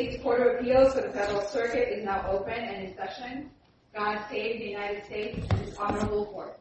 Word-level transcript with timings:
States 0.00 0.22
Court 0.22 0.40
of 0.40 0.60
Appeals 0.60 0.94
for 0.94 1.02
the 1.02 1.10
Federal 1.10 1.42
Circuit 1.42 1.90
is 1.90 2.02
now 2.06 2.26
open 2.30 2.54
and 2.54 2.88
in 2.88 2.96
session. 2.96 3.50
God 3.94 4.24
save 4.30 4.58
the 4.58 4.68
United 4.68 5.04
States 5.04 5.46
and 5.50 5.60
His 5.60 5.76
Honorable 5.76 6.24
Court. 6.24 6.58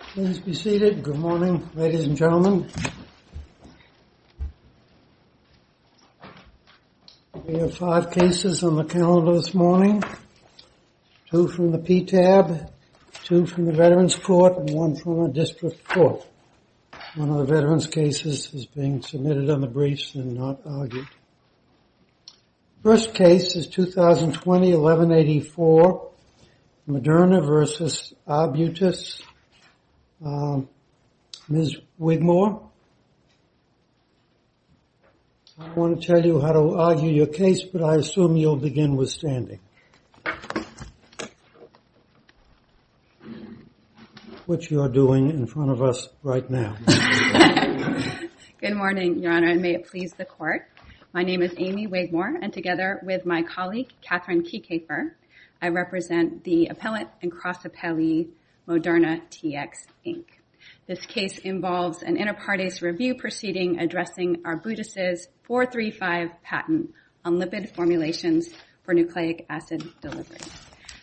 Please 0.00 0.40
be 0.40 0.52
seated. 0.52 1.04
Good 1.04 1.18
morning, 1.18 1.70
ladies 1.74 2.02
and 2.02 2.16
gentlemen. 2.16 2.68
We 7.44 7.60
have 7.60 7.76
five 7.76 8.10
cases 8.10 8.64
on 8.64 8.74
the 8.74 8.84
calendar 8.84 9.34
this 9.34 9.54
morning. 9.54 10.02
Two 11.30 11.46
from 11.46 11.70
the 11.70 11.78
PTAB, 11.78 12.68
two 13.22 13.46
from 13.46 13.66
the 13.66 13.72
Veterans 13.72 14.16
Court, 14.16 14.56
and 14.56 14.70
one 14.70 14.96
from 14.96 15.20
a 15.20 15.28
district 15.28 15.86
court. 15.86 16.26
One 17.14 17.30
of 17.30 17.46
the 17.46 17.54
Veterans 17.54 17.86
cases 17.86 18.52
is 18.52 18.66
being 18.66 19.00
submitted 19.00 19.48
on 19.48 19.60
the 19.60 19.68
briefs 19.68 20.16
and 20.16 20.34
not 20.34 20.62
argued. 20.66 21.06
First 22.86 23.14
case 23.14 23.56
is 23.56 23.66
2020-1184, 23.66 26.10
Moderna 26.88 27.42
v. 27.42 27.66
Arbutus. 28.28 29.20
Um, 30.24 30.68
Ms. 31.48 31.78
Wigmore, 31.98 32.70
I 35.58 35.68
want 35.72 36.00
to 36.00 36.06
tell 36.06 36.24
you 36.24 36.40
how 36.40 36.52
to 36.52 36.76
argue 36.76 37.10
your 37.10 37.26
case, 37.26 37.64
but 37.64 37.82
I 37.82 37.96
assume 37.96 38.36
you'll 38.36 38.54
begin 38.54 38.94
with 38.94 39.10
standing. 39.10 39.58
Which 44.46 44.70
you 44.70 44.82
are 44.82 44.88
doing 44.88 45.30
in 45.30 45.48
front 45.48 45.72
of 45.72 45.82
us 45.82 46.08
right 46.22 46.48
now. 46.48 46.76
Good 48.60 48.76
morning, 48.76 49.18
Your 49.18 49.32
Honor, 49.32 49.48
and 49.48 49.60
may 49.60 49.74
it 49.74 49.88
please 49.88 50.12
the 50.12 50.24
Court. 50.24 50.68
My 51.16 51.22
name 51.22 51.40
is 51.40 51.54
Amy 51.56 51.86
Wigmore, 51.86 52.36
and 52.42 52.52
together 52.52 53.00
with 53.02 53.24
my 53.24 53.42
colleague, 53.42 53.88
Catherine 54.02 54.42
Kiekefer, 54.42 55.12
I 55.62 55.68
represent 55.68 56.44
the 56.44 56.66
appellate 56.66 57.08
and 57.22 57.32
cross-appellee 57.32 58.28
Moderna 58.68 59.22
TX, 59.30 59.86
Inc. 60.06 60.26
This 60.86 61.06
case 61.06 61.38
involves 61.38 62.02
an 62.02 62.18
inter 62.18 62.34
partes 62.34 62.82
review 62.82 63.14
proceeding 63.14 63.78
addressing 63.78 64.42
Arbutus' 64.44 65.28
435 65.44 66.42
patent 66.42 66.92
on 67.24 67.38
lipid 67.38 67.74
formulations 67.74 68.50
for 68.84 68.92
nucleic 68.92 69.46
acid 69.48 69.90
delivery. 70.02 70.36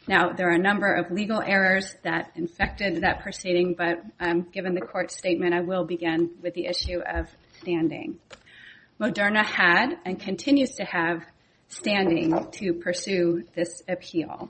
Now, 0.08 0.32
there 0.32 0.48
are 0.48 0.54
a 0.54 0.60
number 0.60 0.94
of 0.94 1.10
legal 1.10 1.42
errors 1.42 1.96
that 2.04 2.34
infected 2.36 3.02
that 3.02 3.24
proceeding, 3.24 3.74
but 3.76 4.04
um, 4.20 4.44
given 4.52 4.76
the 4.76 4.82
Court's 4.82 5.18
statement, 5.18 5.56
I 5.56 5.62
will 5.62 5.86
begin 5.86 6.30
with 6.40 6.54
the 6.54 6.68
issue 6.68 7.00
of 7.00 7.30
standing. 7.62 8.20
Moderna 9.00 9.44
had 9.44 9.98
and 10.06 10.20
continues 10.20 10.72
to 10.76 10.84
have 10.84 11.24
standing 11.68 12.52
to 12.52 12.74
pursue 12.74 13.44
this 13.56 13.82
appeal. 13.88 14.50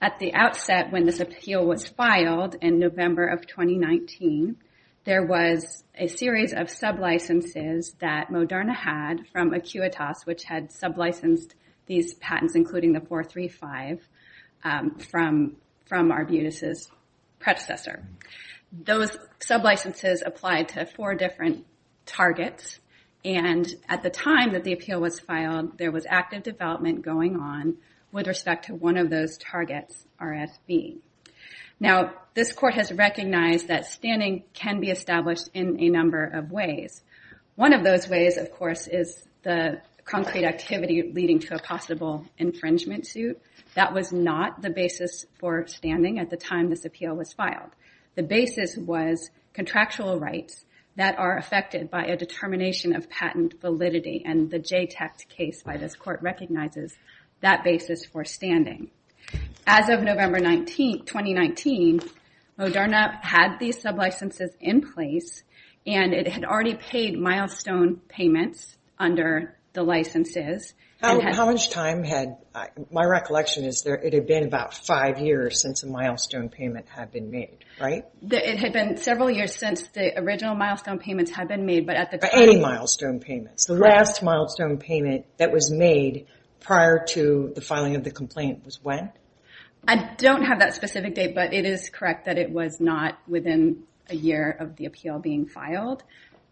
At 0.00 0.18
the 0.18 0.34
outset, 0.34 0.90
when 0.90 1.06
this 1.06 1.20
appeal 1.20 1.64
was 1.64 1.86
filed 1.86 2.56
in 2.60 2.78
November 2.78 3.26
of 3.26 3.46
2019, 3.46 4.56
there 5.04 5.24
was 5.24 5.84
a 5.96 6.06
series 6.06 6.52
of 6.52 6.70
sub-licenses 6.70 7.94
that 8.00 8.28
Moderna 8.28 8.74
had 8.74 9.26
from 9.32 9.52
Acuitas, 9.52 10.24
which 10.24 10.44
had 10.44 10.70
sub-licensed 10.70 11.54
these 11.86 12.14
patents, 12.14 12.54
including 12.54 12.92
the 12.92 13.00
435, 13.00 14.06
um, 14.64 14.98
from 14.98 15.56
Arbutus' 15.90 16.88
predecessor. 17.38 18.04
Those 18.72 19.16
sub-licenses 19.40 20.22
applied 20.24 20.68
to 20.70 20.86
four 20.86 21.14
different 21.14 21.66
targets, 22.06 22.78
and 23.24 23.72
at 23.88 24.02
the 24.02 24.10
time 24.10 24.52
that 24.52 24.64
the 24.64 24.72
appeal 24.72 25.00
was 25.00 25.20
filed, 25.20 25.78
there 25.78 25.92
was 25.92 26.06
active 26.08 26.42
development 26.42 27.02
going 27.02 27.36
on 27.36 27.76
with 28.10 28.26
respect 28.26 28.66
to 28.66 28.74
one 28.74 28.96
of 28.96 29.10
those 29.10 29.38
targets, 29.38 30.06
RSV. 30.20 30.98
Now, 31.78 32.12
this 32.34 32.52
Court 32.52 32.74
has 32.74 32.92
recognized 32.92 33.68
that 33.68 33.86
standing 33.86 34.44
can 34.52 34.80
be 34.80 34.90
established 34.90 35.48
in 35.54 35.80
a 35.80 35.88
number 35.88 36.24
of 36.24 36.50
ways. 36.50 37.02
One 37.54 37.72
of 37.72 37.84
those 37.84 38.08
ways, 38.08 38.36
of 38.36 38.52
course, 38.52 38.86
is 38.86 39.22
the 39.42 39.80
concrete 40.04 40.44
activity 40.44 41.10
leading 41.12 41.38
to 41.40 41.54
a 41.54 41.58
possible 41.58 42.26
infringement 42.38 43.06
suit. 43.06 43.40
That 43.74 43.94
was 43.94 44.12
not 44.12 44.62
the 44.62 44.70
basis 44.70 45.26
for 45.38 45.66
standing 45.66 46.18
at 46.18 46.30
the 46.30 46.36
time 46.36 46.70
this 46.70 46.84
appeal 46.84 47.14
was 47.14 47.32
filed. 47.32 47.70
The 48.14 48.22
basis 48.22 48.76
was 48.76 49.30
contractual 49.54 50.18
rights 50.18 50.64
that 50.96 51.18
are 51.18 51.38
affected 51.38 51.90
by 51.90 52.04
a 52.04 52.16
determination 52.16 52.94
of 52.94 53.08
patent 53.08 53.60
validity, 53.60 54.22
and 54.24 54.50
the 54.50 54.58
JTEKT 54.58 55.28
case 55.28 55.62
by 55.62 55.76
this 55.76 55.94
Court 55.94 56.20
recognizes 56.22 56.96
that 57.40 57.64
basis 57.64 58.04
for 58.04 58.24
standing. 58.24 58.90
As 59.66 59.88
of 59.88 60.02
November 60.02 60.38
19, 60.38 61.04
2019, 61.04 62.00
Moderna 62.58 63.22
had 63.22 63.58
these 63.58 63.80
sub-licenses 63.80 64.50
in 64.60 64.92
place, 64.92 65.42
and 65.86 66.12
it 66.12 66.28
had 66.28 66.44
already 66.44 66.74
paid 66.74 67.18
milestone 67.18 67.96
payments 68.08 68.76
under 68.98 69.56
the 69.72 69.82
licenses. 69.82 70.74
How 71.02 71.46
much 71.46 71.70
time 71.70 72.04
had, 72.04 72.36
my 72.90 73.04
recollection 73.04 73.64
is 73.64 73.82
there 73.82 73.96
it 73.96 74.12
had 74.12 74.26
been 74.26 74.44
about 74.44 74.72
five 74.72 75.18
years 75.18 75.60
since 75.60 75.82
a 75.82 75.86
milestone 75.88 76.48
payment 76.48 76.86
had 76.88 77.10
been 77.10 77.30
made, 77.30 77.64
right? 77.80 78.04
It 78.30 78.58
had 78.58 78.72
been 78.72 78.96
several 78.98 79.28
years 79.28 79.54
since 79.56 79.88
the 79.88 80.16
original 80.18 80.54
milestone 80.54 81.00
payments 81.00 81.32
had 81.32 81.48
been 81.48 81.66
made, 81.66 81.86
but 81.86 81.96
at 81.96 82.12
the 82.12 82.18
time... 82.18 82.30
Any 82.32 82.60
milestone 82.60 83.18
payments. 83.18 83.66
The 83.66 83.74
last 83.74 84.22
milestone 84.22 84.78
payment 84.78 85.26
that 85.38 85.50
was 85.52 85.72
made 85.72 86.26
prior 86.60 87.04
to 87.08 87.52
the 87.54 87.60
filing 87.60 87.96
of 87.96 88.04
the 88.04 88.12
complaint 88.12 88.64
was 88.64 88.78
when? 88.82 89.10
I 89.88 90.14
don't 90.16 90.44
have 90.44 90.60
that 90.60 90.74
specific 90.74 91.16
date, 91.16 91.34
but 91.34 91.52
it 91.52 91.66
is 91.66 91.90
correct 91.90 92.26
that 92.26 92.38
it 92.38 92.52
was 92.52 92.80
not 92.80 93.18
within 93.26 93.82
a 94.08 94.14
year 94.14 94.56
of 94.60 94.76
the 94.76 94.86
appeal 94.86 95.18
being 95.18 95.46
filed. 95.46 96.04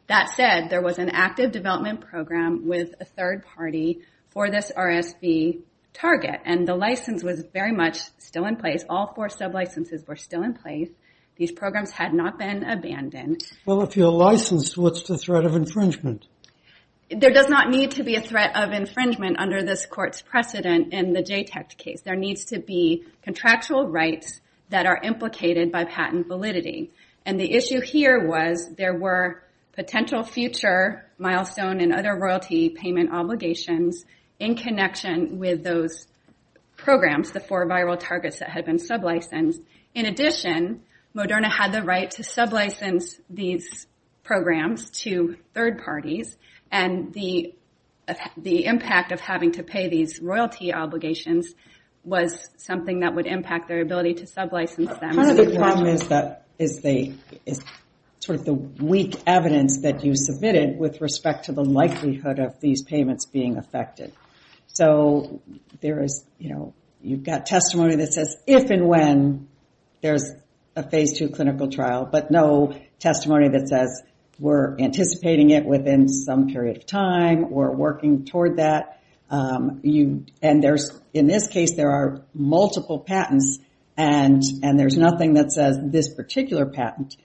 That 0.09 0.31
said, 0.31 0.71
there 0.71 0.83
was 0.83 0.99
an 0.99 1.11
active 1.11 1.53
development 1.53 2.01
program 2.01 2.67
with 2.67 2.97
a 3.01 3.05
third 3.05 3.45
party 3.45 4.01
for 4.31 4.51
this 4.51 4.73
RSV 4.77 5.61
target, 5.93 6.41
and 6.45 6.67
the 6.67 6.75
license 6.75 7.23
was 7.23 7.45
very 7.53 7.73
much 7.73 7.99
still 8.19 8.47
in 8.47 8.57
place. 8.57 8.85
All 8.89 9.13
four 9.15 9.29
sub-licenses 9.29 10.07
were 10.07 10.17
still 10.17 10.43
in 10.43 10.55
place. 10.55 10.91
These 11.37 11.53
programs 11.53 11.91
had 11.91 12.13
not 12.13 12.39
been 12.39 12.65
abandoned. 12.65 13.43
Well, 13.65 13.83
if 13.83 13.97
you're 13.97 14.11
licensed, 14.11 14.77
what's 14.77 15.03
the 15.03 15.17
threat 15.17 15.45
of 15.45 15.57
infringement? 15.57 16.27
There 17.11 17.33
does 17.33 17.49
not 17.49 17.71
need 17.71 17.93
to 17.93 18.05
be 18.05 18.15
a 18.15 18.21
threat 18.21 18.57
of 18.57 18.73
infringement 18.73 19.41
under 19.41 19.63
this 19.63 19.85
Court's 19.85 20.23
precedent 20.23 20.93
in 20.93 21.13
the 21.13 21.23
JTEKT 21.23 21.77
case. 21.77 22.03
There 22.03 22.15
needs 22.15 22.45
to 22.47 22.61
be 22.61 23.05
contractual 23.23 23.89
rights 23.89 24.41
that 24.69 24.87
are 24.87 25.01
implicated 25.03 25.73
by 25.73 25.85
patent 25.85 26.29
validity. 26.29 26.93
And 27.27 27.41
the 27.41 27.53
issue 27.53 27.81
here 27.81 28.29
was 28.29 28.69
there 28.77 28.95
were 28.95 29.43
potential 29.73 30.23
future 30.23 31.07
milestone 31.19 31.81
and 31.81 31.93
other 31.93 32.15
royalty 32.15 32.69
payment 32.69 33.13
obligations 33.13 34.05
in 34.41 34.57
connection 34.57 35.39
with 35.39 35.63
those 35.63 36.09
programs, 36.77 37.31
the 37.31 37.41
four 37.41 37.67
viral 37.67 37.99
targets 38.01 38.41
that 38.41 38.49
had 38.49 38.65
been 38.65 38.79
sub-licensed. 38.79 39.61
In 39.95 40.07
addition, 40.07 40.81
Moderna 41.15 41.51
had 41.51 41.73
the 41.73 41.83
right 41.83 42.11
to 42.13 42.25
sub-license 42.25 43.21
these 43.29 43.87
programs 44.23 44.91
to 45.03 45.37
third 45.55 45.83
parties, 45.85 46.37
and 46.73 47.13
the 47.13 47.55
impact 48.45 49.13
of 49.13 49.21
having 49.21 49.53
to 49.53 49.63
pay 49.63 49.89
these 49.89 50.21
royalty 50.21 50.73
obligations 50.73 51.55
was 52.03 52.49
something 52.57 53.01
that 53.01 53.15
would 53.15 53.27
impact 53.27 53.69
their 53.69 53.83
ability 53.83 54.15
to 54.15 54.27
sub-license 54.27 54.89
them. 55.01 55.17
Part 55.17 55.31
of 55.31 55.37
the 55.37 55.55
problem 55.55 55.87
is 55.87 56.81
sort 58.21 58.39
of 58.39 58.45
the 58.45 58.55
weak 58.55 59.17
evidence 59.27 59.81
that 59.83 60.05
you 60.05 60.15
submitted 60.15 60.79
with 60.79 61.01
respect 61.01 61.47
to 61.47 61.53
the 61.53 61.65
likelihood 61.65 62.39
of 62.39 62.59
these 62.61 62.83
payments 62.83 63.27
being 63.27 63.59
affected. 63.59 64.13
So 64.73 65.43
there 65.81 66.03
is, 66.03 66.25
you 66.39 66.55
know, 66.55 66.75
you've 67.03 67.25
got 67.25 67.47
testimony 67.47 67.97
that 67.97 68.13
says 68.13 68.37
if 68.47 68.71
and 68.71 68.87
when 68.87 69.49
there's 70.01 70.31
a 70.77 70.89
phase 70.89 71.19
two 71.19 71.29
clinical 71.29 71.69
trial, 71.69 72.09
but 72.11 72.31
no 72.31 72.75
testimony 72.99 73.49
that 73.49 73.69
says 73.69 74.03
we're 74.39 74.79
anticipating 74.79 75.51
it 75.51 75.65
within 75.65 76.09
some 76.09 76.49
period 76.49 76.79
of 76.79 76.87
time 76.87 77.53
or 77.53 77.75
working 77.75 78.25
toward 78.25 78.57
that. 78.57 79.01
Um 79.31 79.81
you 79.83 80.25
and 80.43 80.63
there's, 80.63 80.91
in 81.13 81.27
this 81.27 81.47
case, 81.49 81.75
there 81.75 81.91
are 81.91 82.23
multiple 82.35 82.99
patents, 82.99 83.59
and 83.97 84.43
and 84.63 84.79
there's 84.79 84.97
nothing 84.97 85.35
that 85.35 85.53
says 85.53 85.79
this 85.83 86.15
particular 86.15 86.67
patent 86.67 87.17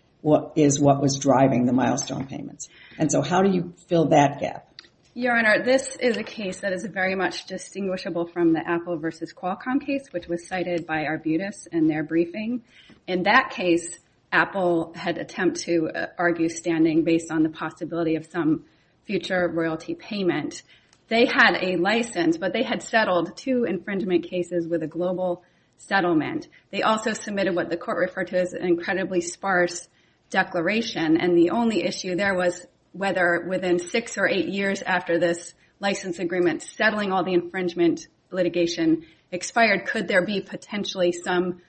is 0.55 0.79
what 0.79 1.01
was 1.01 1.19
driving 1.19 1.65
the 1.65 1.73
milestone 1.73 2.25
payments. 2.27 2.67
And 2.97 3.11
so 3.11 3.21
how 3.21 3.41
do 3.41 3.51
you 3.51 3.73
fill 3.87 4.09
that 4.09 4.39
gap? 4.39 4.67
Your 5.17 5.37
Honor, 5.37 5.63
this 5.63 5.95
is 5.95 6.17
a 6.17 6.23
case 6.23 6.59
that 6.59 6.73
is 6.73 6.83
very 6.83 7.15
much 7.15 7.45
distinguishable 7.45 8.27
from 8.27 8.51
the 8.51 8.59
Apple 8.59 8.97
versus 8.97 9.31
Qualcomm 9.31 9.79
case, 9.79 10.11
which 10.11 10.27
was 10.27 10.45
cited 10.45 10.85
by 10.85 11.05
Arbutus 11.05 11.69
in 11.71 11.87
their 11.87 12.03
briefing. 12.03 12.63
In 13.07 13.23
that 13.23 13.49
case, 13.49 13.97
Apple 14.33 14.91
had 14.93 15.17
attempted 15.17 15.63
to 15.63 15.87
uh, 15.87 16.07
argue 16.17 16.49
standing 16.49 17.05
based 17.05 17.31
on 17.31 17.43
the 17.43 17.49
possibility 17.49 18.17
of 18.17 18.25
some 18.25 18.65
future 19.05 19.47
royalty 19.47 19.95
payment. 19.95 20.63
They 21.07 21.25
had 21.25 21.59
a 21.61 21.77
license, 21.77 22.35
but 22.35 22.51
they 22.51 22.63
had 22.63 22.83
settled 22.83 23.37
two 23.37 23.63
infringement 23.63 24.29
cases 24.29 24.67
with 24.67 24.83
a 24.83 24.87
global 24.87 25.45
settlement. 25.77 26.49
They 26.71 26.81
also 26.81 27.13
submitted 27.13 27.55
what 27.55 27.69
the 27.69 27.77
court 27.77 27.99
referred 27.99 28.27
to 28.31 28.41
as 28.41 28.51
an 28.51 28.67
incredibly 28.67 29.21
sparse 29.21 29.87
declaration, 30.29 31.15
and 31.15 31.37
the 31.37 31.51
only 31.51 31.85
issue 31.85 32.17
there 32.17 32.35
was 32.35 32.67
whether 32.95 33.45
within 33.47 33.79
six 33.79 34.17
or 34.17 34.27
eight 34.27 34.47
years 34.47 34.81
after 34.81 35.19
this 35.19 35.53
license 35.79 36.19
agreement, 36.19 36.61
settling 36.61 37.11
all 37.11 37.23
the 37.23 37.33
infringement 37.33 38.07
litigation 38.31 39.05
expired, 39.31 39.85
could 39.85 40.07
there 40.07 40.25
be 40.25 40.41
potentially 40.41 41.11
some 41.11 41.61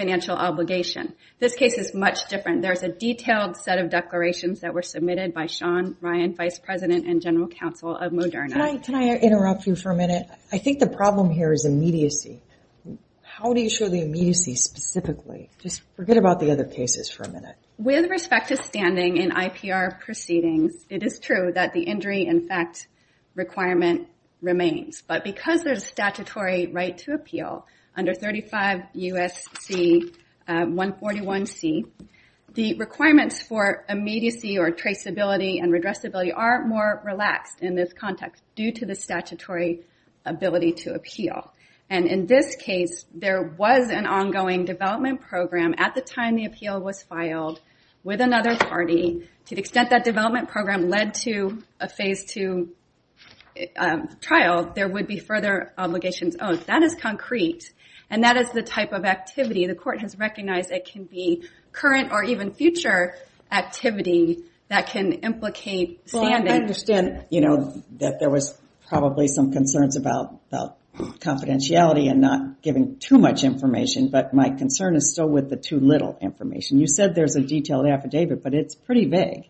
financial 0.00 0.34
obligation. 0.34 1.12
This 1.40 1.54
case 1.54 1.76
is 1.76 1.92
much 1.92 2.26
different. 2.28 2.62
There's 2.62 2.82
a 2.82 2.88
detailed 2.88 3.58
set 3.58 3.78
of 3.78 3.90
declarations 3.90 4.60
that 4.60 4.72
were 4.72 4.80
submitted 4.80 5.34
by 5.34 5.44
Sean 5.44 5.94
Ryan, 6.00 6.34
Vice 6.34 6.58
President 6.58 7.06
and 7.06 7.20
General 7.20 7.48
Counsel 7.48 7.94
of 7.94 8.10
Moderna. 8.10 8.82
Can 8.82 8.94
I 8.94 9.16
interrupt 9.18 9.66
you 9.66 9.76
for 9.76 9.90
a 9.90 9.94
minute? 9.94 10.26
I 10.50 10.56
think 10.56 10.78
the 10.78 10.88
problem 10.88 11.28
here 11.28 11.52
is 11.52 11.66
immediacy. 11.66 12.40
How 13.22 13.52
do 13.52 13.60
you 13.60 13.68
show 13.68 13.90
the 13.90 14.00
immediacy 14.00 14.54
specifically? 14.54 15.50
Just 15.58 15.82
forget 15.96 16.16
about 16.16 16.40
the 16.40 16.50
other 16.50 16.64
cases 16.64 17.10
for 17.10 17.24
a 17.24 17.28
minute. 17.28 17.56
With 17.80 18.10
respect 18.10 18.48
to 18.48 18.58
standing 18.58 19.16
in 19.16 19.30
IPR 19.30 20.00
proceedings, 20.00 20.84
it 20.90 21.02
is 21.02 21.18
true 21.18 21.50
that 21.54 21.72
the 21.72 21.80
injury 21.80 22.26
in 22.26 22.46
fact 22.46 22.88
requirement 23.34 24.06
remains. 24.42 25.00
But 25.00 25.24
because 25.24 25.62
there's 25.62 25.82
a 25.82 25.86
statutory 25.86 26.66
right 26.66 26.98
to 26.98 27.14
appeal 27.14 27.66
under 27.96 28.12
35 28.12 28.82
U.S.C. 28.92 30.12
141C, 30.46 31.84
uh, 31.84 32.04
the 32.52 32.74
requirements 32.74 33.40
for 33.40 33.86
immediacy 33.88 34.58
or 34.58 34.72
traceability 34.72 35.62
and 35.62 35.72
redressability 35.72 36.36
are 36.36 36.66
more 36.66 37.00
relaxed 37.02 37.62
in 37.62 37.76
this 37.76 37.94
context 37.94 38.42
due 38.56 38.72
to 38.72 38.84
the 38.84 38.94
statutory 38.94 39.80
ability 40.26 40.72
to 40.72 40.92
appeal. 40.92 41.50
And 41.88 42.06
in 42.06 42.26
this 42.26 42.56
case, 42.56 43.06
there 43.14 43.42
was 43.42 43.88
an 43.88 44.06
ongoing 44.06 44.66
development 44.66 45.22
program 45.22 45.74
at 45.78 45.94
the 45.94 46.02
time 46.02 46.36
the 46.36 46.44
appeal 46.44 46.78
was 46.78 47.02
filed 47.02 47.58
with 48.04 48.20
another 48.20 48.56
party. 48.56 49.28
To 49.46 49.54
the 49.54 49.60
extent 49.60 49.90
that 49.90 50.04
development 50.04 50.48
program 50.48 50.88
led 50.88 51.14
to 51.22 51.62
a 51.80 51.88
phase 51.88 52.24
two 52.24 52.70
um, 53.76 54.08
trial, 54.20 54.72
there 54.74 54.88
would 54.88 55.06
be 55.06 55.18
further 55.18 55.72
obligations 55.76 56.36
owed. 56.40 56.60
That 56.66 56.82
is 56.82 56.94
concrete. 56.94 57.72
And 58.08 58.24
that 58.24 58.36
is 58.36 58.50
the 58.50 58.62
type 58.62 58.92
of 58.92 59.04
activity 59.04 59.66
the 59.66 59.74
court 59.74 60.00
has 60.00 60.18
recognized 60.18 60.70
it 60.70 60.84
can 60.84 61.04
be 61.04 61.44
current 61.72 62.10
or 62.10 62.24
even 62.24 62.52
future 62.52 63.14
activity 63.52 64.44
that 64.68 64.88
can 64.88 65.12
implicate 65.12 66.08
standing. 66.08 66.52
I 66.52 66.56
understand 66.56 67.26
you 67.30 67.40
know, 67.40 67.82
that 67.98 68.18
there 68.18 68.30
was 68.30 68.58
probably 68.88 69.28
some 69.28 69.52
concerns 69.52 69.96
about 69.96 70.48
confidentiality 70.96 72.10
and 72.10 72.20
not 72.20 72.62
giving 72.62 72.98
too 72.98 73.18
much 73.18 73.44
information, 73.44 74.08
but 74.08 74.34
my 74.34 74.50
concern 74.50 74.96
is 74.96 75.12
still 75.12 75.28
with 75.28 75.48
the 75.48 75.56
too 75.56 75.80
little 75.80 76.18
information. 76.20 76.78
You 76.78 76.86
said 76.86 77.14
there's 77.14 77.36
a 77.36 77.40
detailed 77.40 77.86
affidavit, 77.86 78.42
but 78.42 78.54
it's 78.54 78.74
pretty 78.74 79.06
vague. 79.06 79.48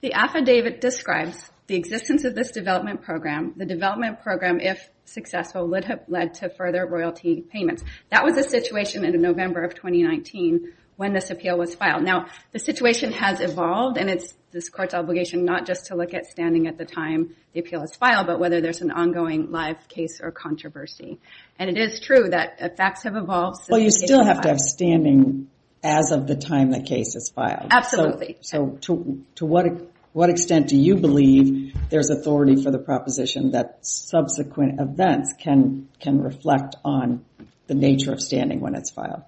The 0.00 0.12
affidavit 0.12 0.80
describes 0.80 1.50
the 1.66 1.76
existence 1.76 2.24
of 2.24 2.34
this 2.34 2.50
development 2.50 3.02
program. 3.02 3.54
The 3.56 3.66
development 3.66 4.22
program, 4.22 4.60
if 4.60 4.88
successful, 5.04 5.68
would 5.68 5.84
have 5.84 6.00
led 6.08 6.34
to 6.34 6.48
further 6.48 6.86
royalty 6.86 7.42
payments. 7.42 7.82
That 8.10 8.24
was 8.24 8.36
a 8.36 8.42
situation 8.42 9.04
in 9.04 9.20
November 9.20 9.64
of 9.64 9.74
2019 9.74 10.72
when 10.98 11.12
this 11.12 11.30
appeal 11.30 11.56
was 11.56 11.76
filed. 11.76 12.02
Now, 12.02 12.26
the 12.50 12.58
situation 12.58 13.12
has 13.12 13.40
evolved, 13.40 13.98
and 13.98 14.10
it's 14.10 14.34
this 14.50 14.68
court's 14.68 14.94
obligation 14.94 15.44
not 15.44 15.64
just 15.64 15.86
to 15.86 15.94
look 15.94 16.12
at 16.12 16.26
standing 16.26 16.66
at 16.66 16.76
the 16.76 16.84
time 16.84 17.36
the 17.52 17.60
appeal 17.60 17.82
is 17.84 17.94
filed, 17.94 18.26
but 18.26 18.40
whether 18.40 18.60
there's 18.60 18.82
an 18.82 18.90
ongoing 18.90 19.52
live 19.52 19.86
case 19.88 20.20
or 20.20 20.32
controversy. 20.32 21.20
And 21.56 21.70
it 21.70 21.78
is 21.78 22.00
true 22.00 22.28
that 22.30 22.58
uh, 22.60 22.68
facts 22.76 23.04
have 23.04 23.14
evolved. 23.14 23.60
Well, 23.70 23.80
you 23.80 23.92
still 23.92 24.24
have 24.24 24.40
to 24.40 24.48
have 24.48 24.58
standing 24.58 25.48
as 25.84 26.10
of 26.10 26.26
the 26.26 26.34
time 26.34 26.72
the 26.72 26.82
case 26.82 27.14
is 27.14 27.30
filed. 27.30 27.68
Absolutely. 27.70 28.38
So 28.40 28.78
to, 28.82 29.24
to 29.36 29.46
what 29.46 29.66
what 30.12 30.30
extent 30.30 30.66
do 30.66 30.76
you 30.76 30.96
believe 30.96 31.76
there's 31.90 32.10
authority 32.10 32.60
for 32.60 32.72
the 32.72 32.78
proposition 32.78 33.52
that 33.52 33.86
subsequent 33.86 34.80
events 34.80 35.32
can 35.38 35.88
can 36.00 36.20
reflect 36.22 36.74
on 36.84 37.24
the 37.68 37.74
nature 37.74 38.12
of 38.12 38.20
standing 38.20 38.58
when 38.58 38.74
it's 38.74 38.90
filed? 38.90 39.22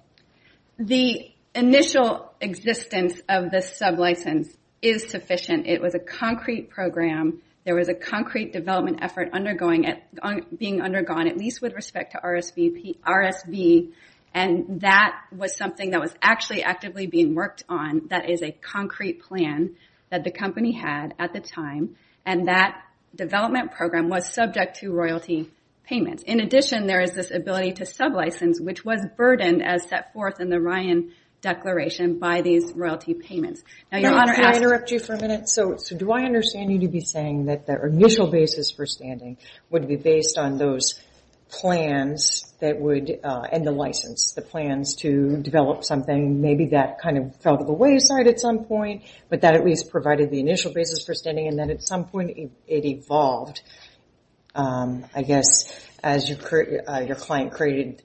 The 0.77 1.31
initial 1.53 2.33
existence 2.39 3.21
of 3.27 3.51
this 3.51 3.79
sublicense 3.79 4.55
is 4.81 5.09
sufficient. 5.09 5.67
It 5.67 5.81
was 5.81 5.95
a 5.95 5.99
concrete 5.99 6.69
program. 6.69 7.41
There 7.65 7.75
was 7.75 7.89
a 7.89 7.93
concrete 7.93 8.53
development 8.53 8.99
effort 9.01 9.29
undergoing 9.33 9.85
being 10.57 10.81
undergone, 10.81 11.27
at 11.27 11.37
least 11.37 11.61
with 11.61 11.73
respect 11.73 12.13
to 12.13 12.19
RSVP 12.19 12.97
RSV, 13.01 13.91
and 14.33 14.81
that 14.81 15.21
was 15.35 15.55
something 15.55 15.91
that 15.91 15.99
was 15.99 16.13
actually 16.21 16.63
actively 16.63 17.05
being 17.05 17.35
worked 17.35 17.63
on. 17.69 18.07
That 18.09 18.29
is 18.29 18.41
a 18.41 18.51
concrete 18.51 19.21
plan 19.21 19.75
that 20.09 20.23
the 20.23 20.31
company 20.31 20.71
had 20.71 21.13
at 21.19 21.33
the 21.33 21.39
time, 21.39 21.95
and 22.25 22.47
that 22.47 22.81
development 23.15 23.71
program 23.71 24.09
was 24.09 24.33
subject 24.33 24.79
to 24.79 24.91
royalty 24.91 25.51
payments. 25.83 26.23
In 26.23 26.39
addition, 26.39 26.87
there 26.87 27.01
is 27.01 27.13
this 27.13 27.31
ability 27.31 27.73
to 27.73 27.83
sublicense, 27.83 28.61
which 28.61 28.85
was 28.85 29.05
burdened 29.17 29.61
as 29.61 29.87
set 29.87 30.13
forth 30.13 30.39
in 30.39 30.49
the 30.49 30.59
Ryan 30.59 31.11
Declaration 31.41 32.19
by 32.19 32.41
these 32.41 32.71
royalty 32.73 33.13
payments. 33.15 33.63
Now, 33.91 33.97
Your 33.97 34.13
Honor 34.13 34.31
asked... 34.31 34.41
Can 34.41 34.53
I 34.53 34.57
interrupt 34.57 34.91
you 34.91 34.99
for 34.99 35.15
a 35.15 35.19
minute? 35.19 35.49
So 35.49 35.75
do 35.75 36.11
I 36.11 36.23
understand 36.23 36.71
you 36.71 36.79
to 36.79 36.87
be 36.87 37.01
saying 37.01 37.45
that 37.45 37.65
the 37.65 37.83
initial 37.83 38.27
basis 38.27 38.69
for 38.69 38.85
standing 38.85 39.37
would 39.71 39.87
be 39.87 39.95
based 39.95 40.37
on 40.37 40.57
those 40.57 41.01
plans 41.49 42.45
that 42.59 42.79
would, 42.79 43.19
uh, 43.23 43.41
and 43.51 43.65
the 43.65 43.71
license, 43.71 44.31
the 44.33 44.41
plans 44.41 44.95
to 44.95 45.37
develop 45.41 45.83
something, 45.83 46.39
maybe 46.41 46.67
that 46.67 46.99
kind 46.99 47.17
of 47.17 47.35
fell 47.37 47.57
to 47.57 47.65
the 47.65 47.73
wayside 47.73 48.27
at 48.27 48.39
some 48.39 48.65
point, 48.65 49.03
but 49.29 49.41
that 49.41 49.55
at 49.55 49.65
least 49.65 49.89
provided 49.89 50.29
the 50.31 50.39
initial 50.39 50.71
basis 50.71 51.03
for 51.03 51.13
standing, 51.13 51.47
and 51.47 51.59
then 51.59 51.69
at 51.69 51.81
some 51.81 52.05
point 52.05 52.51
it 52.67 52.85
evolved, 52.85 53.61
um, 54.55 55.05
I 55.13 55.23
guess, 55.23 55.73
as 56.03 56.31
uh, 56.31 56.99
your 57.01 57.15
client 57.15 57.51
created 57.51 58.01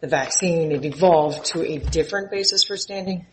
the 0.00 0.08
vaccine, 0.08 0.72
it 0.72 0.84
evolved 0.84 1.46
to 1.46 1.62
a 1.64 1.78
different 1.78 2.30
basis 2.30 2.64
for 2.64 2.76
standing? 2.76 3.26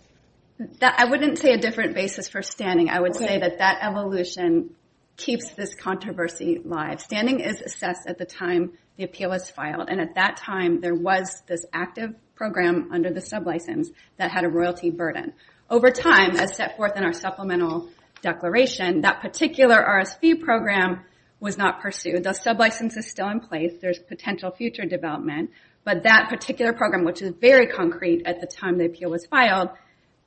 I 0.81 1.05
wouldn't 1.05 1.37
say 1.37 1.51
a 1.51 1.57
different 1.57 1.95
basis 1.95 2.29
for 2.29 2.41
standing. 2.41 2.89
I 2.89 2.99
would 3.01 3.15
say 3.15 3.39
that 3.39 3.57
that 3.57 3.79
evolution 3.81 4.71
keeps 5.17 5.51
this 5.51 5.73
controversy 5.75 6.61
live. 6.63 7.01
Standing 7.01 7.39
is 7.39 7.61
assessed 7.61 8.07
at 8.07 8.17
the 8.17 8.25
time 8.25 8.73
the 8.97 9.03
appeal 9.03 9.33
is 9.33 9.49
filed, 9.49 9.89
and 9.89 9.99
at 9.99 10.15
that 10.15 10.37
time 10.37 10.79
there 10.79 10.95
was 10.95 11.43
this 11.47 11.65
active 11.73 12.15
program 12.35 12.89
under 12.91 13.11
the 13.11 13.19
sublicense 13.19 13.87
that 14.17 14.31
had 14.31 14.45
a 14.45 14.49
royalty 14.49 14.89
burden. 14.89 15.33
Over 15.69 15.91
time, 15.91 16.37
as 16.37 16.55
set 16.55 16.77
forth 16.77 16.95
in 16.95 17.03
our 17.03 17.13
supplemental 17.13 17.89
declaration, 18.21 19.01
that 19.01 19.21
particular 19.21 19.75
RSV 19.75 20.41
program 20.41 21.01
was 21.39 21.57
not 21.57 21.81
pursued. 21.81 22.23
The 22.23 22.29
sublicense 22.29 22.97
is 22.97 23.09
still 23.09 23.29
in 23.29 23.39
place. 23.41 23.73
There's 23.81 23.99
potential 23.99 24.51
future 24.51 24.85
development, 24.85 25.51
but 25.85 26.03
that 26.03 26.27
particular 26.29 26.73
program, 26.73 27.05
which 27.05 27.21
is 27.21 27.31
very 27.39 27.67
concrete 27.67 28.23
at 28.25 28.41
the 28.41 28.47
time 28.47 28.77
the 28.77 28.85
appeal 28.85 29.09
was 29.09 29.25
filed, 29.27 29.69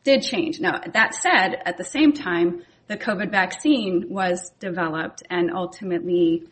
did 0.05 0.23
change. 0.23 0.61
Now, 0.61 0.81
that 0.95 1.15
said, 1.15 1.57
at 1.67 1.77
the 1.77 1.85
same 1.85 2.13
time, 2.13 2.63
the 2.87 2.97
COVID 2.97 3.31
vaccine 3.31 4.07
was 4.09 4.51
developed 4.61 5.23
and 5.29 5.51
ultimately 5.53 6.45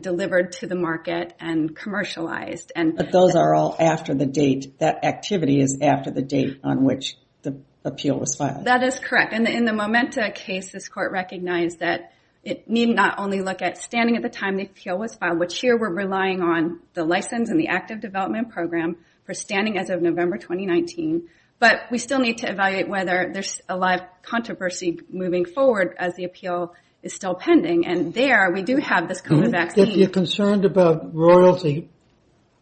delivered 0.00 0.50
to 0.50 0.66
the 0.66 0.74
market 0.74 1.34
and 1.38 1.76
commercialized. 1.76 2.72
But 2.74 3.12
those 3.12 3.36
are 3.36 3.54
all 3.54 3.76
after 3.78 4.14
the 4.14 4.26
date. 4.26 4.80
That 4.80 5.04
activity 5.04 5.60
is 5.60 5.78
after 5.80 6.10
the 6.10 6.22
date 6.22 6.58
on 6.64 6.82
which 6.82 7.16
the 7.42 7.60
appeal 7.84 8.18
was 8.18 8.34
filed. 8.34 8.64
That 8.64 8.82
is 8.82 8.98
correct. 8.98 9.32
And 9.32 9.46
in 9.46 9.66
the 9.66 9.72
Momenta 9.72 10.32
case, 10.34 10.72
this 10.72 10.88
court 10.88 11.12
recognized 11.12 11.78
that 11.78 12.12
it 12.48 12.68
need 12.68 12.88
not 12.88 13.18
only 13.18 13.42
look 13.42 13.60
at 13.60 13.76
standing 13.76 14.16
at 14.16 14.22
the 14.22 14.30
time 14.30 14.56
the 14.56 14.64
appeal 14.64 14.98
was 14.98 15.14
filed, 15.14 15.38
which 15.38 15.58
here 15.60 15.76
we're 15.76 15.92
relying 15.92 16.40
on 16.40 16.80
the 16.94 17.04
license 17.04 17.50
and 17.50 17.60
the 17.60 17.68
active 17.68 18.00
development 18.00 18.50
program 18.50 18.96
for 19.24 19.34
standing 19.34 19.76
as 19.76 19.90
of 19.90 20.00
November 20.00 20.38
2019, 20.38 21.28
but 21.58 21.82
we 21.90 21.98
still 21.98 22.18
need 22.18 22.38
to 22.38 22.50
evaluate 22.50 22.88
whether 22.88 23.30
there's 23.34 23.60
a 23.68 23.76
live 23.76 24.00
controversy 24.22 24.98
moving 25.10 25.44
forward 25.44 25.94
as 25.98 26.14
the 26.14 26.24
appeal 26.24 26.74
is 27.02 27.12
still 27.12 27.34
pending. 27.34 27.86
And 27.86 28.14
there, 28.14 28.50
we 28.50 28.62
do 28.62 28.78
have 28.78 29.08
this 29.08 29.20
COVID 29.20 29.42
mm-hmm. 29.42 29.50
vaccine. 29.50 29.88
If 29.88 29.96
you're 29.96 30.08
concerned 30.08 30.64
about 30.64 31.14
royalty 31.14 31.90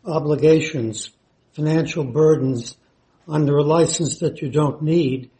obligations, 0.04 1.10
financial 1.52 2.02
burdens 2.02 2.76
under 3.28 3.56
a 3.58 3.62
license 3.62 4.18
that 4.18 4.42
you 4.42 4.50
don't 4.50 4.82
need, 4.82 5.30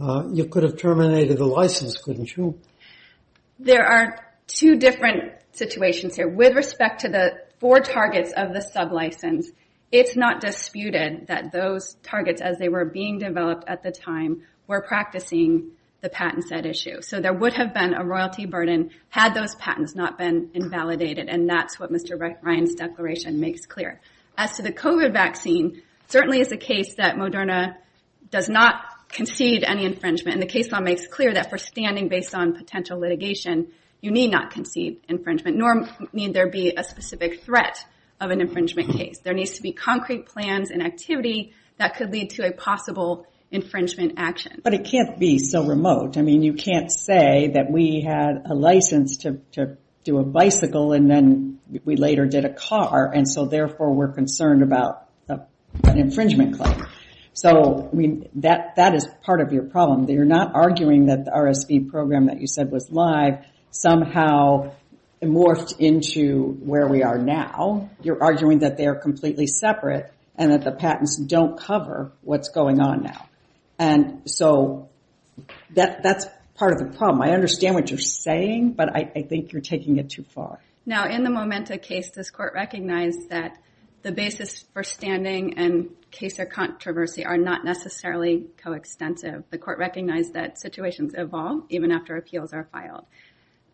uh, 0.00 0.28
you 0.30 0.44
could 0.46 0.62
have 0.62 0.76
terminated 0.76 1.38
the 1.38 1.44
license, 1.44 1.98
couldn't 1.98 2.36
you? 2.36 2.60
There 3.62 3.84
are 3.84 4.16
two 4.46 4.76
different 4.76 5.34
situations 5.52 6.16
here. 6.16 6.26
With 6.26 6.54
respect 6.54 7.02
to 7.02 7.10
the 7.10 7.40
four 7.58 7.80
targets 7.80 8.32
of 8.34 8.54
the 8.54 8.60
sublicense, 8.60 9.48
it's 9.92 10.16
not 10.16 10.40
disputed 10.40 11.26
that 11.26 11.52
those 11.52 11.96
targets, 12.02 12.40
as 12.40 12.56
they 12.56 12.70
were 12.70 12.86
being 12.86 13.18
developed 13.18 13.64
at 13.68 13.82
the 13.82 13.90
time, 13.90 14.44
were 14.66 14.80
practicing 14.80 15.72
the 16.00 16.08
patents 16.08 16.50
at 16.50 16.64
issue. 16.64 17.02
So 17.02 17.20
there 17.20 17.34
would 17.34 17.52
have 17.52 17.74
been 17.74 17.92
a 17.92 18.02
royalty 18.02 18.46
burden 18.46 18.92
had 19.10 19.34
those 19.34 19.54
patents 19.56 19.94
not 19.94 20.16
been 20.16 20.52
invalidated, 20.54 21.28
and 21.28 21.46
that's 21.46 21.78
what 21.78 21.92
Mr. 21.92 22.18
Ryan's 22.40 22.74
declaration 22.74 23.40
makes 23.40 23.66
clear. 23.66 24.00
As 24.38 24.56
to 24.56 24.62
the 24.62 24.72
COVID 24.72 25.12
vaccine, 25.12 25.82
certainly 26.08 26.40
it's 26.40 26.48
the 26.48 26.56
case 26.56 26.94
that 26.94 27.16
Moderna 27.16 27.74
does 28.30 28.48
not 28.48 28.76
concede 29.12 29.64
any 29.64 29.84
infringement, 29.84 30.34
and 30.34 30.42
the 30.42 30.50
case 30.50 30.70
law 30.70 30.80
makes 30.80 31.06
clear 31.06 31.34
that 31.34 31.50
for 31.50 31.58
standing 31.58 32.08
based 32.08 32.34
on 32.34 32.54
potential 32.54 32.98
litigation, 32.98 33.68
you 34.00 34.10
need 34.10 34.30
not 34.30 34.50
concede 34.50 35.00
infringement, 35.08 35.56
nor 35.56 35.88
need 36.12 36.32
there 36.32 36.48
be 36.48 36.74
a 36.76 36.84
specific 36.84 37.42
threat 37.42 37.84
of 38.20 38.30
an 38.30 38.40
infringement 38.40 38.92
case. 38.92 39.18
There 39.18 39.34
needs 39.34 39.52
to 39.52 39.62
be 39.62 39.72
concrete 39.72 40.26
plans 40.26 40.70
and 40.70 40.82
activity 40.82 41.52
that 41.78 41.96
could 41.96 42.12
lead 42.12 42.30
to 42.30 42.46
a 42.46 42.52
possible 42.52 43.26
infringement 43.50 44.14
action. 44.16 44.60
But 44.62 44.74
it 44.74 44.84
can't 44.84 45.18
be 45.18 45.38
so 45.38 45.66
remote. 45.66 46.16
I 46.16 46.22
mean, 46.22 46.42
you 46.42 46.54
can't 46.54 46.90
say 46.90 47.50
that 47.54 47.70
we 47.70 48.02
had 48.06 48.42
a 48.48 48.54
license 48.54 49.18
to 49.18 49.76
do 50.04 50.18
a 50.18 50.24
bicycle 50.24 50.92
and 50.92 51.10
then 51.10 51.58
we 51.84 51.96
later 51.96 52.26
did 52.26 52.44
a 52.44 52.52
car, 52.52 53.10
and 53.12 53.28
so 53.28 53.46
therefore 53.46 53.92
we're 53.92 54.12
concerned 54.12 54.62
about 54.62 55.08
an 55.28 55.98
infringement 55.98 56.56
claim. 56.56 56.84
So, 57.32 57.90
that 58.34 58.94
is 58.94 59.06
part 59.22 59.40
of 59.40 59.52
your 59.52 59.62
problem. 59.62 60.08
You're 60.08 60.24
not 60.24 60.54
arguing 60.54 61.06
that 61.06 61.24
the 61.24 61.30
RSV 61.30 61.90
program 61.90 62.26
that 62.26 62.40
you 62.40 62.46
said 62.46 62.70
was 62.70 62.90
live 62.90 63.44
somehow 63.70 64.72
morphed 65.22 65.78
into 65.78 66.58
where 66.64 66.88
we 66.88 67.02
are 67.02 67.18
now. 67.18 67.90
You're 68.02 68.22
arguing 68.22 68.60
that 68.60 68.76
they're 68.76 68.96
completely 68.96 69.46
separate 69.46 70.12
and 70.36 70.52
that 70.52 70.64
the 70.64 70.72
patents 70.72 71.16
don't 71.16 71.58
cover 71.58 72.12
what's 72.22 72.48
going 72.48 72.80
on 72.80 73.02
now. 73.02 73.28
And 73.78 74.22
so 74.24 74.88
that 75.74 76.02
that's 76.02 76.26
part 76.56 76.72
of 76.72 76.78
the 76.78 76.96
problem. 76.98 77.22
I 77.22 77.32
understand 77.32 77.74
what 77.74 77.90
you're 77.90 77.98
saying, 77.98 78.72
but 78.72 78.94
I 78.94 79.22
think 79.22 79.52
you're 79.52 79.62
taking 79.62 79.98
it 79.98 80.10
too 80.10 80.24
far. 80.24 80.58
Now, 80.84 81.06
in 81.06 81.22
the 81.22 81.30
Momenta 81.30 81.78
case, 81.78 82.10
this 82.10 82.30
court 82.30 82.54
recognized 82.54 83.28
that 83.30 83.56
the 84.02 84.12
basis 84.12 84.64
for 84.72 84.82
standing 84.82 85.58
and 85.58 85.90
case 86.10 86.38
or 86.38 86.46
controversy 86.46 87.24
are 87.24 87.36
not 87.36 87.64
necessarily 87.64 88.46
coextensive. 88.56 89.44
The 89.50 89.58
court 89.58 89.78
recognized 89.78 90.34
that 90.34 90.58
situations 90.58 91.14
evolve 91.16 91.64
even 91.68 91.92
after 91.92 92.16
appeals 92.16 92.52
are 92.52 92.68
filed. 92.72 93.04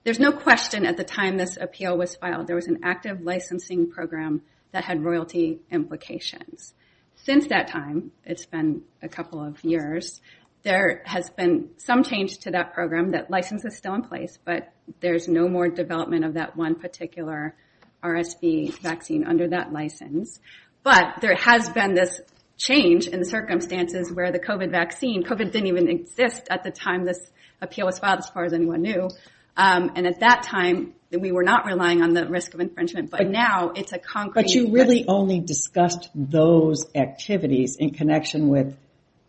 There's 0.04 0.20
no 0.20 0.32
question 0.32 0.86
at 0.86 0.96
the 0.96 1.04
time 1.04 1.36
this 1.36 1.56
appeal 1.60 1.96
was 1.96 2.16
filed, 2.16 2.46
there 2.46 2.56
was 2.56 2.68
an 2.68 2.80
active 2.84 3.22
licensing 3.22 3.90
program 3.90 4.42
that 4.72 4.84
had 4.84 5.04
royalty 5.04 5.60
implications. 5.70 6.74
Since 7.16 7.48
that 7.48 7.68
time, 7.68 8.12
it's 8.24 8.46
been 8.46 8.82
a 9.02 9.08
couple 9.08 9.42
of 9.42 9.64
years, 9.64 10.20
there 10.66 11.02
has 11.06 11.30
been 11.30 11.70
some 11.76 12.02
change 12.02 12.38
to 12.38 12.50
that 12.50 12.74
program. 12.74 13.12
That 13.12 13.30
license 13.30 13.64
is 13.64 13.76
still 13.76 13.94
in 13.94 14.02
place, 14.02 14.36
but 14.44 14.72
there's 14.98 15.28
no 15.28 15.48
more 15.48 15.68
development 15.68 16.24
of 16.24 16.34
that 16.34 16.56
one 16.56 16.74
particular 16.74 17.54
RSV 18.02 18.78
vaccine 18.78 19.24
under 19.24 19.48
that 19.48 19.72
license. 19.72 20.38
But 20.82 21.20
there 21.20 21.34
has 21.34 21.68
been 21.70 21.94
this 21.94 22.20
change 22.56 23.06
in 23.06 23.20
the 23.20 23.26
circumstances 23.26 24.12
where 24.12 24.32
the 24.32 24.38
COVID 24.38 24.70
vaccine, 24.70 25.22
COVID 25.22 25.52
didn't 25.52 25.66
even 25.66 25.88
exist 25.88 26.48
at 26.50 26.62
the 26.62 26.70
time 26.70 27.04
this 27.04 27.20
appeal 27.60 27.86
was 27.86 27.98
filed 27.98 28.20
as 28.20 28.28
far 28.28 28.44
as 28.44 28.52
anyone 28.52 28.82
knew. 28.82 29.08
Um, 29.56 29.92
and 29.96 30.06
at 30.06 30.20
that 30.20 30.42
time, 30.42 30.94
we 31.10 31.32
were 31.32 31.42
not 31.42 31.64
relying 31.64 32.02
on 32.02 32.12
the 32.12 32.26
risk 32.28 32.54
of 32.54 32.60
infringement, 32.60 33.10
but 33.10 33.26
now 33.26 33.70
it's 33.74 33.92
a 33.92 33.98
concrete. 33.98 34.42
But 34.42 34.50
you 34.50 34.70
really 34.70 35.06
only 35.06 35.40
discussed 35.40 36.10
those 36.14 36.84
activities 36.94 37.76
in 37.76 37.90
connection 37.90 38.48
with 38.48 38.76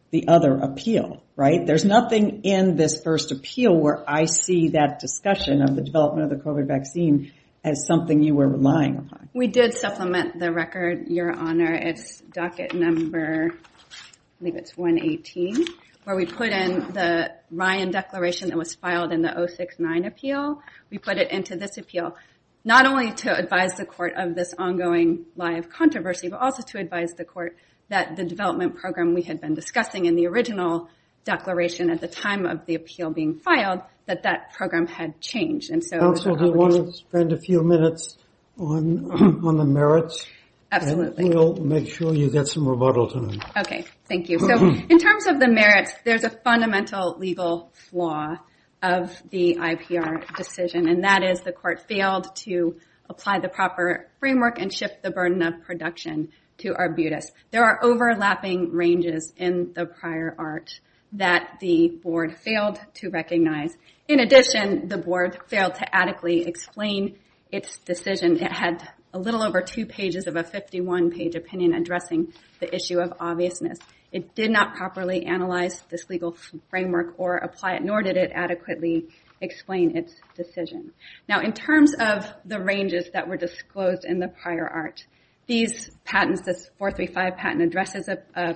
the 0.09 0.27
other 0.27 0.57
appeal, 0.57 1.23
right? 1.35 1.65
There's 1.65 1.85
nothing 1.85 2.41
in 2.43 2.75
this 2.75 3.01
first 3.01 3.31
appeal 3.31 3.75
where 3.75 4.03
I 4.09 4.25
see 4.25 4.69
that 4.69 4.99
discussion 4.99 5.61
of 5.61 5.75
the 5.75 5.81
development 5.81 6.31
of 6.31 6.37
the 6.37 6.43
COVID 6.43 6.67
vaccine 6.67 7.31
as 7.63 7.85
something 7.85 8.21
you 8.21 8.35
were 8.35 8.47
relying 8.47 8.97
upon. 8.97 9.29
We 9.33 9.47
did 9.47 9.73
supplement 9.73 10.39
the 10.39 10.51
record, 10.51 11.07
Your 11.07 11.31
Honor. 11.31 11.73
It's 11.73 12.21
docket 12.21 12.73
number, 12.73 13.53
I 13.53 14.39
believe 14.39 14.55
it's 14.55 14.77
118, 14.77 15.65
where 16.03 16.15
we 16.15 16.25
put 16.25 16.49
in 16.49 16.93
the 16.93 17.33
Ryan 17.51 17.91
declaration 17.91 18.49
that 18.49 18.57
was 18.57 18.75
filed 18.75 19.11
in 19.11 19.21
the 19.21 19.47
069 19.47 20.05
appeal. 20.05 20.61
We 20.89 20.97
put 20.97 21.17
it 21.17 21.31
into 21.31 21.55
this 21.55 21.77
appeal, 21.77 22.15
not 22.63 22.85
only 22.85 23.11
to 23.11 23.35
advise 23.35 23.75
the 23.75 23.85
court 23.85 24.13
of 24.15 24.35
this 24.35 24.53
ongoing 24.57 25.25
live 25.35 25.69
controversy, 25.69 26.29
but 26.29 26.39
also 26.39 26.63
to 26.63 26.77
advise 26.77 27.13
the 27.13 27.25
court 27.25 27.57
that 27.89 28.15
the 28.15 28.23
development 28.23 28.75
program 28.75 29.13
we 29.13 29.21
had 29.21 29.39
been 29.39 29.53
discussing 29.53 30.05
in 30.05 30.15
the 30.15 30.27
original 30.27 30.89
declaration 31.27 31.89
at 31.89 31.99
the 32.01 32.07
time 32.07 32.45
of 32.45 32.65
the 32.65 32.75
appeal 32.75 33.11
being 33.11 33.39
filed, 33.39 33.81
that 34.05 34.23
that 34.23 34.53
program 34.53 34.87
had 34.87 35.19
changed. 35.21 35.69
and 35.69 35.83
Counsel, 35.87 36.35
do 36.35 36.45
you 36.45 36.53
want 36.53 36.73
to 36.73 36.91
spend 36.93 37.33
a 37.33 37.37
few 37.37 37.61
minutes 37.61 38.17
on 38.57 39.57
the 39.57 39.65
merits? 39.65 40.25
Absolutely. 40.71 41.29
We'll 41.29 41.55
make 41.57 41.87
sure 41.89 42.13
you 42.13 42.29
get 42.29 42.47
some 42.47 42.67
rebuttal 42.67 43.09
time. 43.09 43.39
Okay, 43.57 43.85
thank 44.07 44.29
you. 44.29 44.39
So 44.39 44.55
in 44.55 44.97
terms 44.99 45.27
of 45.27 45.39
the 45.39 45.49
merits, 45.49 45.93
there's 46.05 46.23
a 46.23 46.29
fundamental 46.29 47.17
legal 47.19 47.71
flaw 47.73 48.37
of 48.81 49.21
the 49.29 49.57
IPR 49.59 50.35
decision, 50.35 50.87
and 50.87 51.03
that 51.03 51.23
is 51.23 51.41
the 51.41 51.51
court 51.51 51.87
failed 51.87 52.33
to 52.37 52.77
apply 53.09 53.39
the 53.39 53.49
proper 53.49 54.09
framework 54.19 54.59
and 54.59 54.73
shift 54.73 55.03
the 55.03 55.11
burden 55.11 55.41
of 55.41 55.61
production 55.63 56.29
to 56.57 56.73
Arbutus. 56.73 57.31
There 57.51 57.63
are 57.63 57.79
overlapping 57.83 58.71
ranges 58.71 59.33
in 59.37 59.73
the 59.73 59.85
prior 59.85 60.35
art 60.37 60.79
that 61.13 61.57
the 61.59 61.89
board 62.03 62.37
failed 62.37 62.79
to 62.95 63.09
recognize. 63.09 63.77
In 64.07 64.19
addition, 64.19 64.87
the 64.87 64.97
board 64.97 65.39
failed 65.47 65.75
to 65.75 65.95
adequately 65.95 66.45
explain 66.45 67.17
its 67.51 67.77
decision. 67.79 68.37
It 68.37 68.51
had 68.51 68.87
a 69.13 69.19
little 69.19 69.41
over 69.41 69.61
two 69.61 69.85
pages 69.85 70.27
of 70.27 70.35
a 70.35 70.43
51-page 70.43 71.35
opinion 71.35 71.73
addressing 71.73 72.33
the 72.59 72.73
issue 72.73 72.99
of 72.99 73.13
obviousness. 73.19 73.79
It 74.11 74.35
did 74.35 74.51
not 74.51 74.75
properly 74.75 75.25
analyze 75.25 75.81
this 75.89 76.09
legal 76.09 76.35
framework 76.69 77.15
or 77.17 77.37
apply 77.37 77.75
it, 77.75 77.83
nor 77.83 78.01
did 78.01 78.17
it 78.17 78.31
adequately 78.33 79.07
explain 79.41 79.95
its 79.95 80.13
decision. 80.35 80.91
Now, 81.27 81.41
in 81.41 81.53
terms 81.53 81.93
of 81.99 82.25
the 82.45 82.59
ranges 82.59 83.09
that 83.13 83.27
were 83.27 83.37
disclosed 83.37 84.05
in 84.05 84.19
the 84.19 84.27
prior 84.27 84.67
art, 84.67 85.05
these 85.45 85.89
patents, 86.03 86.41
this 86.45 86.69
435 86.77 87.37
patent 87.37 87.61
addresses 87.61 88.09
a 88.09 88.55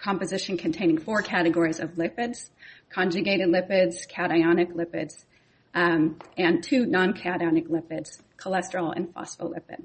composition 0.00 0.56
containing 0.56 0.98
four 0.98 1.22
categories 1.22 1.80
of 1.80 1.92
lipids, 1.94 2.48
conjugated 2.90 3.48
lipids, 3.48 4.06
cationic 4.08 4.72
lipids, 4.72 5.24
um, 5.74 6.18
and 6.36 6.62
two 6.62 6.86
non-cationic 6.86 7.68
lipids, 7.68 8.20
cholesterol 8.38 8.94
and 8.94 9.12
phospholipid. 9.14 9.82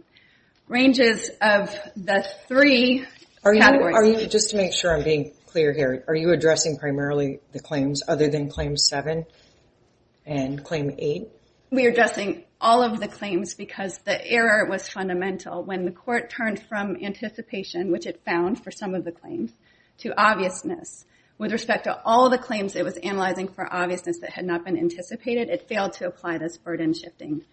Ranges 0.68 1.30
of 1.42 1.76
the 1.96 2.26
three 2.48 3.06
categories. 3.44 3.96
Are 3.96 4.06
you 4.06 4.28
just 4.28 4.52
to 4.52 4.58
make 4.58 4.74
sure 4.74 4.96
I'm 4.96 5.04
being 5.04 5.34
clear 5.52 5.74
here, 5.74 6.04
are 6.08 6.16
you 6.16 6.32
addressing 6.32 6.78
primarily 6.78 7.40
the 7.52 7.60
claims 7.60 8.02
other 8.08 8.30
than 8.30 8.50
Claim 8.50 8.78
7 8.78 9.26
and 10.26 10.64
Claim 10.64 10.96
8? 10.98 11.28
We 11.72 11.86
are 11.86 11.90
addressing 11.90 12.46
all 12.62 12.84
of 12.84 13.00
the 13.00 13.08
claims 13.08 13.54
because 13.56 13.98
the 14.00 14.26
error 14.26 14.66
was 14.70 14.88
fundamental. 14.88 15.64
When 15.64 15.84
the 15.84 15.92
court 15.92 16.30
turned 16.30 16.62
from 16.70 16.98
anticipation, 17.04 17.92
which 17.92 18.06
it 18.06 18.22
found 18.24 18.64
for 18.64 18.72
some 18.72 18.94
of 18.96 19.04
the 19.04 19.12
claims, 19.12 19.52
to 20.02 20.14
obviousness, 20.20 21.06
with 21.38 21.52
respect 21.52 21.86
to 21.86 22.00
all 22.06 22.30
the 22.30 22.38
claims 22.38 22.76
it 22.76 22.84
was 22.84 22.98
analyzing 22.98 23.48
for 23.48 23.72
obviousness 23.72 24.20
that 24.20 24.32
had 24.32 24.46
not 24.46 24.64
been 24.64 24.78
anticipated, 24.78 25.50
it 25.50 25.68
failed 25.68 25.94
to 25.94 26.06
apply 26.06 26.38
this 26.38 26.58
burden-shifting 26.58 27.44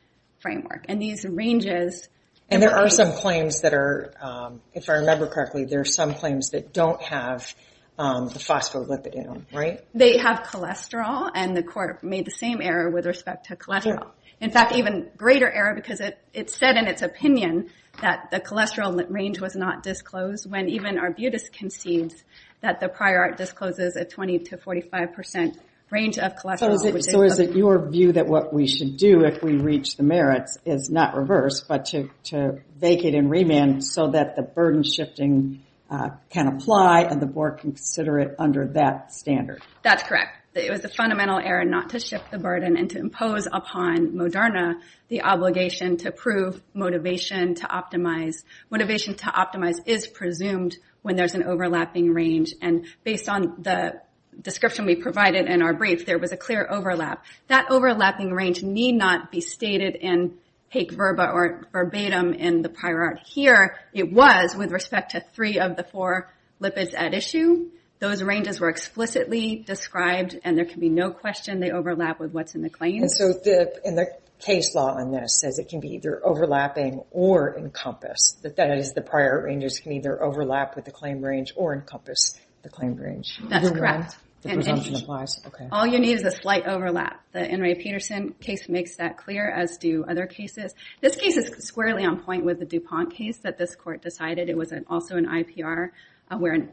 framework. 0.41 0.85
And 0.89 1.01
these 1.01 1.25
ranges... 1.25 2.09
And 2.51 2.63
there 2.63 2.77
are 2.77 2.89
some 2.89 3.13
claims 3.13 3.61
that 3.63 3.75
are, 3.75 4.13
um, 4.21 4.61
if 4.73 4.89
I 4.89 4.95
remember 4.95 5.27
correctly, 5.27 5.65
there 5.65 5.81
are 5.81 5.85
some 5.85 6.15
claims 6.15 6.51
that 6.51 6.73
don't 6.73 7.01
have 7.03 7.55
um, 7.99 8.29
the 8.29 8.39
phospholipid 8.39 9.15
in 9.15 9.25
them, 9.25 9.47
right? 9.53 9.85
They 9.95 10.19
have 10.19 10.41
cholesterol, 10.41 11.31
and 11.35 11.57
the 11.57 11.63
court 11.63 12.03
made 12.03 12.25
the 12.25 12.31
same 12.31 12.63
error 12.63 12.91
with 12.91 13.07
respect 13.07 13.47
to 13.47 13.57
cholesterol. 13.57 14.13
In 14.41 14.51
fact, 14.51 14.73
even 14.77 15.11
greater 15.17 15.51
error 15.51 15.75
because 15.75 16.01
it 16.01 16.51
said 16.51 16.77
in 16.77 16.87
its 16.87 17.03
opinion 17.03 17.71
that 18.01 18.31
the 18.31 18.41
cholesterol 18.41 19.05
range 19.11 19.41
was 19.41 19.57
not 19.57 19.83
disclosed 19.83 20.51
when 20.51 20.69
even 20.69 20.99
Arbutus 20.99 21.49
concedes 21.49 22.25
that 22.61 22.81
the 22.81 22.89
prior 22.89 23.21
art 23.21 23.37
discloses 23.37 23.97
a 23.97 24.05
20 24.05 24.41
to 24.41 24.57
45% 24.57 25.59
range 25.91 26.19
of 26.19 26.35
cholesterol. 26.35 27.03
So 27.03 27.23
is 27.23 27.39
it 27.39 27.57
your 27.57 27.89
view 27.89 28.13
that 28.13 28.27
what 28.27 28.53
we 28.53 28.67
should 28.67 28.97
do 28.97 29.25
if 29.25 29.43
we 29.43 29.57
reach 29.57 29.97
the 29.97 30.03
merits 30.03 30.59
is 30.65 30.91
not 30.91 31.17
reverse, 31.17 31.65
but 31.67 31.87
to 32.25 32.61
vacate 32.77 33.15
and 33.15 33.31
remand 33.31 33.85
so 33.85 34.09
that 34.09 34.37
the 34.37 34.43
burden-shifting 34.43 35.65
uh, 35.91 36.11
can 36.29 36.49
apply 36.49 37.03
and 37.03 37.23
the 37.23 37.27
board 37.27 37.59
can 37.59 37.73
consider 37.73 38.19
it 38.19 38.35
under 38.39 38.67
that 38.75 39.13
standard? 39.13 39.63
That's 39.83 40.03
correct. 40.03 40.37
It 40.59 40.71
was 40.71 40.85
a 40.85 40.89
fundamental 40.89 41.39
error 41.39 41.65
not 41.65 41.91
to 41.91 42.01
shift 42.01 42.31
the 42.31 42.39
burden 42.39 42.77
and 42.77 42.91
to 42.91 42.99
impose 42.99 43.47
upon 43.47 44.13
Moderna 44.13 44.81
the 45.09 45.23
obligation 45.23 45.97
to 45.99 46.11
prove 46.11 46.61
motivation 46.75 47.55
to 47.57 47.67
optimize. 47.67 48.45
Motivation 48.69 49.15
to 49.15 49.27
optimize 49.27 49.77
is 49.87 50.07
presumed 50.07 50.77
when 51.03 51.17
there's 51.17 51.35
an 51.35 51.45
overlapping 51.45 52.13
range. 52.13 52.55
And 52.61 52.87
based 53.05 53.29
on 53.29 53.63
the 53.63 54.01
description 54.41 54.85
we 54.85 54.97
provided 54.97 55.47
in 55.47 55.63
our 55.63 55.73
brief, 55.73 56.07
there 56.07 56.19
was 56.19 56.33
a 56.33 56.37
clear 56.37 56.67
overlap. 56.69 57.25
That 57.47 57.71
overlapping 57.71 58.33
range 58.33 58.63
need 58.63 58.93
not 58.93 59.31
be 59.31 59.41
stated 59.41 59.95
in 59.95 60.39
haec 60.73 60.91
verba 60.91 61.31
or 61.31 61.67
verbatim 61.73 62.35
in 62.35 62.63
the 62.63 62.69
prior 62.69 63.03
art. 63.03 63.21
Here, 63.25 63.79
it 63.93 64.13
was 64.13 64.55
with 64.57 64.73
respect 64.73 65.13
to 65.13 65.21
three 65.21 65.59
of 65.59 65.77
the 65.77 65.85
four 65.85 66.33
lipids 66.61 66.95
at 66.95 67.15
issue. 67.15 67.71
Those 68.01 68.23
ranges 68.23 68.61
were 68.61 68.69
explicitly 68.69 69.57
described, 69.57 70.39
and 70.45 70.57
there 70.57 70.65
can 70.65 70.81
be 70.81 70.89
no 70.89 71.11
question 71.11 71.61
they 71.61 71.71
overlap 71.71 72.21
with 72.21 72.33
what's 72.33 72.55
in 72.55 72.63
the 72.63 72.71
claim. 72.71 73.03
And 73.03 73.11
so 73.11 73.33
the 73.33 73.81
in 73.85 73.97
the 73.97 74.07
case 74.39 74.75
law 74.75 74.95
on 74.95 75.11
this 75.11 75.41
says 75.41 75.59
it 75.59 75.69
can 75.69 75.81
be 75.81 75.95
either 75.95 76.25
overlapping 76.25 77.03
or 77.11 77.57
encompass. 77.57 78.37
That 78.43 78.79
is, 78.79 78.93
the 78.93 79.03
prior 79.03 79.43
ranges 79.45 79.81
can 79.81 79.93
either 79.93 80.23
overlap 80.23 80.77
with 80.77 80.85
the 80.85 80.93
claim 80.93 81.23
range 81.23 81.53
or 81.57 81.75
encompass 81.75 82.39
the 82.63 82.69
claim 82.69 82.95
range. 82.95 83.39
That's 83.49 83.71
correct. 83.71 84.17
The 84.43 84.55
presumption 84.55 84.95
applies. 84.95 85.41
Okay. 85.45 85.67
All 85.73 85.85
you 85.85 85.99
need 85.99 86.13
is 86.13 86.23
a 86.23 86.31
slight 86.31 86.67
overlap. 86.67 87.21
The 87.33 87.45
In 87.45 87.61
re 87.61 87.75
Peterson 87.75 88.35
case 88.35 88.69
makes 88.69 88.95
that 88.97 89.17
clear, 89.17 89.51
as 89.51 89.79
do 89.79 90.05
other 90.09 90.27
cases. 90.27 90.75
This 91.01 91.17
case 91.17 91.37
is 91.37 91.49
squarely 91.67 92.05
on 92.05 92.21
point 92.21 92.45
with 92.45 92.61
the 92.61 92.65
DuPont 92.65 93.15
case 93.15 93.39
that 93.39 93.59
this 93.59 93.75
court 93.75 94.01
decided. 94.01 94.49
It 94.49 94.57
was 94.57 94.73
also 94.89 95.17
an 95.17 95.27
IPR 95.27 95.91
where 96.37 96.69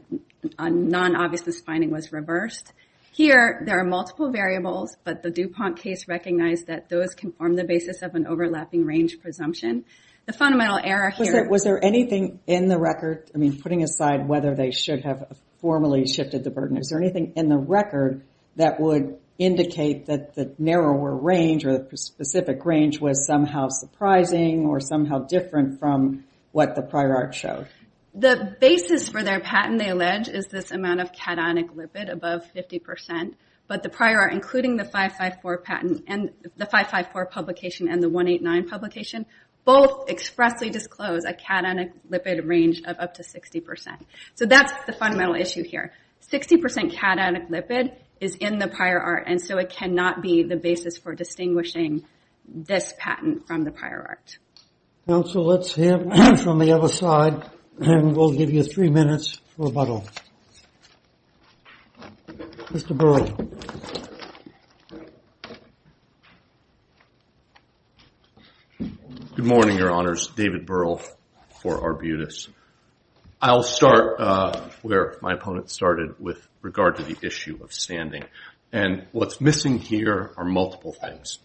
a 0.58 0.70
non-obviousness 0.70 1.60
finding 1.60 1.90
was 1.90 2.12
reversed. 2.12 2.72
Here, 3.12 3.62
there 3.64 3.78
are 3.78 3.84
multiple 3.84 4.30
variables, 4.30 4.96
but 5.04 5.22
the 5.22 5.30
DuPont 5.30 5.78
case 5.78 6.06
recognized 6.06 6.66
that 6.66 6.90
those 6.90 7.14
can 7.14 7.32
form 7.32 7.56
the 7.56 7.64
basis 7.64 8.02
of 8.02 8.14
an 8.14 8.26
overlapping 8.26 8.84
range 8.84 9.20
presumption. 9.20 9.84
The 10.26 10.34
fundamental 10.34 10.78
error 10.82 11.10
here... 11.10 11.48
Was 11.48 11.64
there 11.64 11.82
anything 11.82 12.40
in 12.46 12.68
the 12.68 12.78
record, 12.78 13.30
I 13.34 13.38
mean, 13.38 13.60
putting 13.60 13.82
aside 13.82 14.28
whether 14.28 14.54
they 14.54 14.70
should 14.70 15.04
have 15.04 15.38
formally 15.60 16.06
shifted 16.06 16.44
the 16.44 16.50
burden, 16.50 16.76
is 16.76 16.88
there 16.88 17.00
anything 17.00 17.32
in 17.36 17.48
the 17.48 17.56
record 17.56 18.22
that 18.56 18.80
would 18.80 19.18
indicate 19.38 20.06
that 20.06 20.34
the 20.34 20.54
narrower 20.58 21.14
range 21.14 21.64
or 21.64 21.78
the 21.78 21.96
specific 21.96 22.64
range 22.64 23.00
was 23.00 23.26
somehow 23.26 23.68
surprising 23.68 24.66
or 24.66 24.80
somehow 24.80 25.20
different 25.20 25.78
from 25.78 26.24
what 26.52 26.74
the 26.74 26.82
prior 26.82 27.14
art 27.14 27.34
showed? 27.34 27.68
The 28.18 28.56
basis 28.58 29.10
for 29.10 29.22
their 29.22 29.40
patent, 29.40 29.78
they 29.78 29.90
allege, 29.90 30.28
is 30.28 30.46
this 30.46 30.70
amount 30.70 31.00
of 31.00 31.12
cationic 31.12 31.68
lipid 31.74 32.10
above 32.10 32.50
50%, 32.54 33.34
but 33.68 33.82
the 33.82 33.90
prior 33.90 34.20
art, 34.20 34.32
including 34.32 34.78
the 34.78 34.84
554 34.84 35.58
patent 35.58 36.04
and 36.06 36.30
the 36.56 36.64
554 36.64 37.26
publication 37.26 37.88
and 37.88 38.02
the 38.02 38.08
189 38.08 38.70
publication, 38.70 39.26
both 39.66 40.08
expressly 40.08 40.70
disclose 40.70 41.24
a 41.26 41.34
cationic 41.34 41.92
lipid 42.10 42.48
range 42.48 42.80
of 42.86 42.96
up 42.98 43.14
to 43.14 43.22
60%. 43.22 43.62
So 44.34 44.46
that's 44.46 44.72
the 44.86 44.94
fundamental 44.94 45.34
issue 45.34 45.62
here. 45.62 45.92
60% 46.32 46.96
cationic 46.96 47.50
lipid 47.50 47.96
is 48.18 48.34
in 48.36 48.58
the 48.58 48.68
prior 48.68 48.98
art, 48.98 49.24
and 49.26 49.42
so 49.42 49.58
it 49.58 49.68
cannot 49.68 50.22
be 50.22 50.42
the 50.42 50.56
basis 50.56 50.96
for 50.96 51.14
distinguishing 51.14 52.06
this 52.48 52.94
patent 52.98 53.46
from 53.46 53.64
the 53.64 53.72
prior 53.72 54.06
art. 54.08 54.38
Counsel, 55.06 55.44
let's 55.44 55.74
hear 55.74 55.98
from 56.42 56.58
the 56.58 56.72
other 56.72 56.88
side, 56.88 57.50
and 57.80 58.16
we'll 58.16 58.32
give 58.32 58.50
you 58.50 58.62
three 58.62 58.88
minutes 58.88 59.40
for 59.56 59.66
rebuttal. 59.66 60.06
Mr. 62.68 62.96
Berl. 62.96 63.26
Good 69.34 69.44
morning, 69.44 69.76
Your 69.76 69.92
Honors. 69.92 70.28
David 70.28 70.66
Berl 70.66 71.02
for 71.60 71.80
Arbutus. 71.80 72.48
I'll 73.40 73.62
start 73.62 74.18
uh, 74.18 74.70
where 74.82 75.16
my 75.20 75.34
opponent 75.34 75.70
started 75.70 76.18
with 76.18 76.48
regard 76.62 76.96
to 76.96 77.02
the 77.02 77.16
issue 77.22 77.58
of 77.62 77.72
standing. 77.72 78.24
And 78.72 79.06
what's 79.12 79.40
missing 79.40 79.78
here 79.78 80.32
are 80.36 80.44
multiple 80.44 80.92
things. 80.92 81.38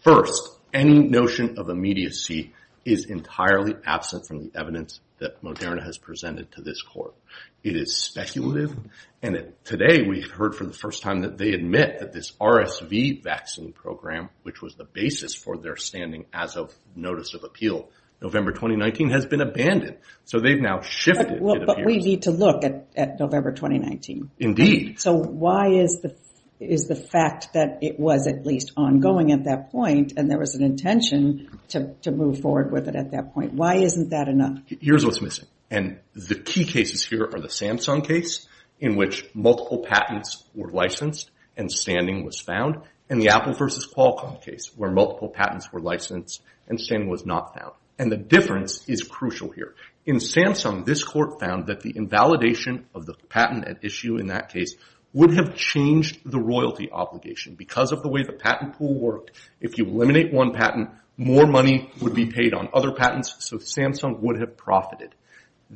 First, 0.00 0.58
any 0.72 0.98
notion 1.00 1.58
of 1.58 1.70
immediacy 1.70 2.52
is 2.88 3.04
entirely 3.04 3.74
absent 3.84 4.26
from 4.26 4.38
the 4.38 4.50
evidence 4.58 5.00
that 5.18 5.42
Moderna 5.42 5.82
has 5.84 5.98
presented 5.98 6.50
to 6.52 6.62
this 6.62 6.80
court. 6.80 7.14
It 7.62 7.76
is 7.76 7.96
speculative, 7.96 8.74
and 9.20 9.52
today 9.64 10.02
we've 10.02 10.30
heard 10.30 10.54
for 10.54 10.64
the 10.64 10.72
first 10.72 11.02
time 11.02 11.22
that 11.22 11.36
they 11.36 11.52
admit 11.52 11.98
that 11.98 12.12
this 12.12 12.32
RSV 12.40 13.22
vaccine 13.22 13.72
program, 13.72 14.30
which 14.42 14.62
was 14.62 14.76
the 14.76 14.84
basis 14.84 15.34
for 15.34 15.56
their 15.56 15.76
standing 15.76 16.26
as 16.32 16.56
of 16.56 16.72
notice 16.94 17.34
of 17.34 17.44
appeal, 17.44 17.90
November 18.22 18.52
2019, 18.52 19.10
has 19.10 19.26
been 19.26 19.40
abandoned. 19.40 19.96
So 20.24 20.40
they've 20.40 20.60
now 20.60 20.80
shifted, 20.80 21.30
it 21.30 21.42
appears. 21.42 21.66
But 21.66 21.84
we 21.84 21.98
need 21.98 22.22
to 22.22 22.30
look 22.30 22.64
at 22.64 23.20
November 23.20 23.52
2019. 23.52 24.30
Indeed. 24.38 25.00
So 25.00 25.14
why 25.14 25.68
is 25.68 26.00
the 26.00 26.16
fact 27.10 27.52
that 27.54 27.78
it 27.82 27.98
was 27.98 28.26
at 28.26 28.44
least 28.44 28.72
ongoing 28.76 29.32
at 29.32 29.44
that 29.44 29.70
point, 29.70 30.14
and 30.16 30.30
there 30.30 30.38
was 30.38 30.54
an 30.54 30.62
intention 30.62 31.48
to 31.68 32.10
move 32.10 32.40
forward 32.40 32.72
with 32.72 32.88
it 32.88 32.96
at 32.96 33.12
that 33.12 33.34
point, 33.34 33.54
why 33.54 33.76
isn't 33.76 34.10
that 34.10 34.28
enough? 34.28 34.58
Here's 34.66 35.04
what's 35.04 35.20
missing. 35.20 35.46
And 35.70 35.98
the 36.14 36.34
key 36.34 36.64
cases 36.64 37.04
here 37.04 37.24
are 37.24 37.40
the 37.40 37.48
Samsung 37.48 38.06
case, 38.06 38.46
in 38.80 38.96
which 38.96 39.28
multiple 39.34 39.84
patents 39.88 40.44
were 40.54 40.70
licensed 40.70 41.30
and 41.56 41.70
standing 41.70 42.24
was 42.24 42.40
found, 42.40 42.76
and 43.10 43.20
the 43.20 43.30
Apple 43.30 43.54
versus 43.54 43.86
Qualcomm 43.86 44.40
case, 44.42 44.70
where 44.76 44.90
multiple 44.90 45.28
patents 45.28 45.72
were 45.72 45.80
licensed 45.80 46.42
and 46.68 46.80
standing 46.80 47.08
was 47.08 47.26
not 47.26 47.54
found. 47.58 47.72
And 47.98 48.12
the 48.12 48.16
difference 48.16 48.88
is 48.88 49.02
crucial 49.02 49.50
here. 49.50 49.74
In 50.06 50.16
Samsung, 50.16 50.84
this 50.84 51.02
court 51.02 51.40
found 51.40 51.66
that 51.66 51.80
the 51.80 51.92
invalidation 51.96 52.86
of 52.94 53.06
the 53.06 53.14
patent 53.28 53.66
at 53.66 53.84
issue 53.84 54.18
in 54.18 54.28
that 54.28 54.50
case 54.52 54.74
would 55.12 55.34
have 55.34 55.56
changed 55.56 56.20
the 56.24 56.38
royalty 56.38 56.90
obligation. 56.90 57.54
Because 57.54 57.92
of 57.92 58.02
the 58.02 58.08
way 58.08 58.22
the 58.22 58.32
patent 58.32 58.76
pool 58.76 58.94
worked, 58.94 59.30
if 59.60 59.78
you 59.78 59.86
eliminate 59.86 60.32
one 60.32 60.52
patent, 60.52 60.90
more 61.16 61.46
money 61.46 61.90
would 62.00 62.14
be 62.14 62.26
paid 62.26 62.54
on 62.54 62.68
other 62.72 62.92
patents, 62.92 63.34
so 63.40 63.56
Samsung 63.56 64.20
would 64.20 64.38
have 64.40 64.56
profited. 64.56 65.14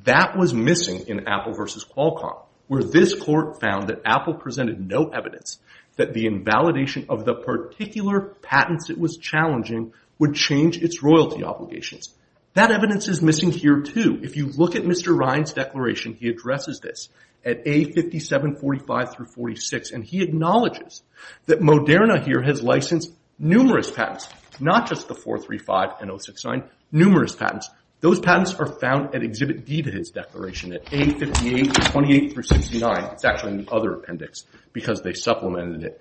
That 0.04 0.36
was 0.36 0.54
missing 0.54 1.06
in 1.08 1.26
Apple 1.26 1.54
versus 1.54 1.84
Qualcomm, 1.84 2.44
where 2.68 2.82
this 2.82 3.14
court 3.14 3.60
found 3.60 3.88
that 3.88 4.02
Apple 4.04 4.34
presented 4.34 4.80
no 4.80 5.08
evidence 5.08 5.58
that 5.96 6.14
the 6.14 6.26
invalidation 6.26 7.06
of 7.08 7.24
the 7.24 7.34
particular 7.34 8.20
patents 8.42 8.88
it 8.88 8.98
was 8.98 9.16
challenging 9.16 9.92
would 10.18 10.34
change 10.34 10.78
its 10.78 11.02
royalty 11.02 11.44
obligations. 11.44 12.14
That 12.54 12.70
evidence 12.70 13.08
is 13.08 13.22
missing 13.22 13.50
here, 13.50 13.80
too. 13.80 14.20
If 14.22 14.36
you 14.36 14.46
look 14.46 14.76
at 14.76 14.82
Mr. 14.82 15.16
Ryan's 15.16 15.52
declaration, 15.52 16.14
he 16.14 16.28
addresses 16.28 16.80
this 16.80 17.08
at 17.44 17.64
A5745 17.64 19.16
through 19.16 19.26
46, 19.26 19.90
and 19.90 20.04
he 20.04 20.22
acknowledges 20.22 21.02
that 21.46 21.60
Moderna 21.60 22.24
here 22.24 22.42
has 22.42 22.62
licensed 22.62 23.10
numerous 23.38 23.90
patents, 23.90 24.28
not 24.60 24.88
just 24.88 25.08
the 25.08 25.14
435 25.14 26.00
and 26.00 26.22
069, 26.22 26.62
numerous 26.92 27.34
patents. 27.34 27.68
Those 28.00 28.20
patents 28.20 28.54
are 28.54 28.66
found 28.66 29.14
at 29.14 29.22
Exhibit 29.22 29.64
D 29.64 29.82
to 29.82 29.90
his 29.90 30.10
declaration 30.10 30.72
at 30.72 30.84
A5828-69. 30.86 33.12
It's 33.14 33.24
actually 33.24 33.52
in 33.52 33.64
the 33.64 33.72
other 33.72 33.94
appendix, 33.94 34.44
because 34.72 35.02
they 35.02 35.14
supplemented 35.14 35.84
it. 35.84 36.00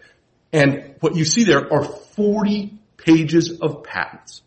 And 0.51 0.95
what 0.99 1.15
you 1.15 1.25
see 1.25 1.43
there 1.43 1.73
are 1.73 1.83
40 1.83 2.73
pages 2.97 3.59
of 3.61 3.83
patents. 3.83 4.41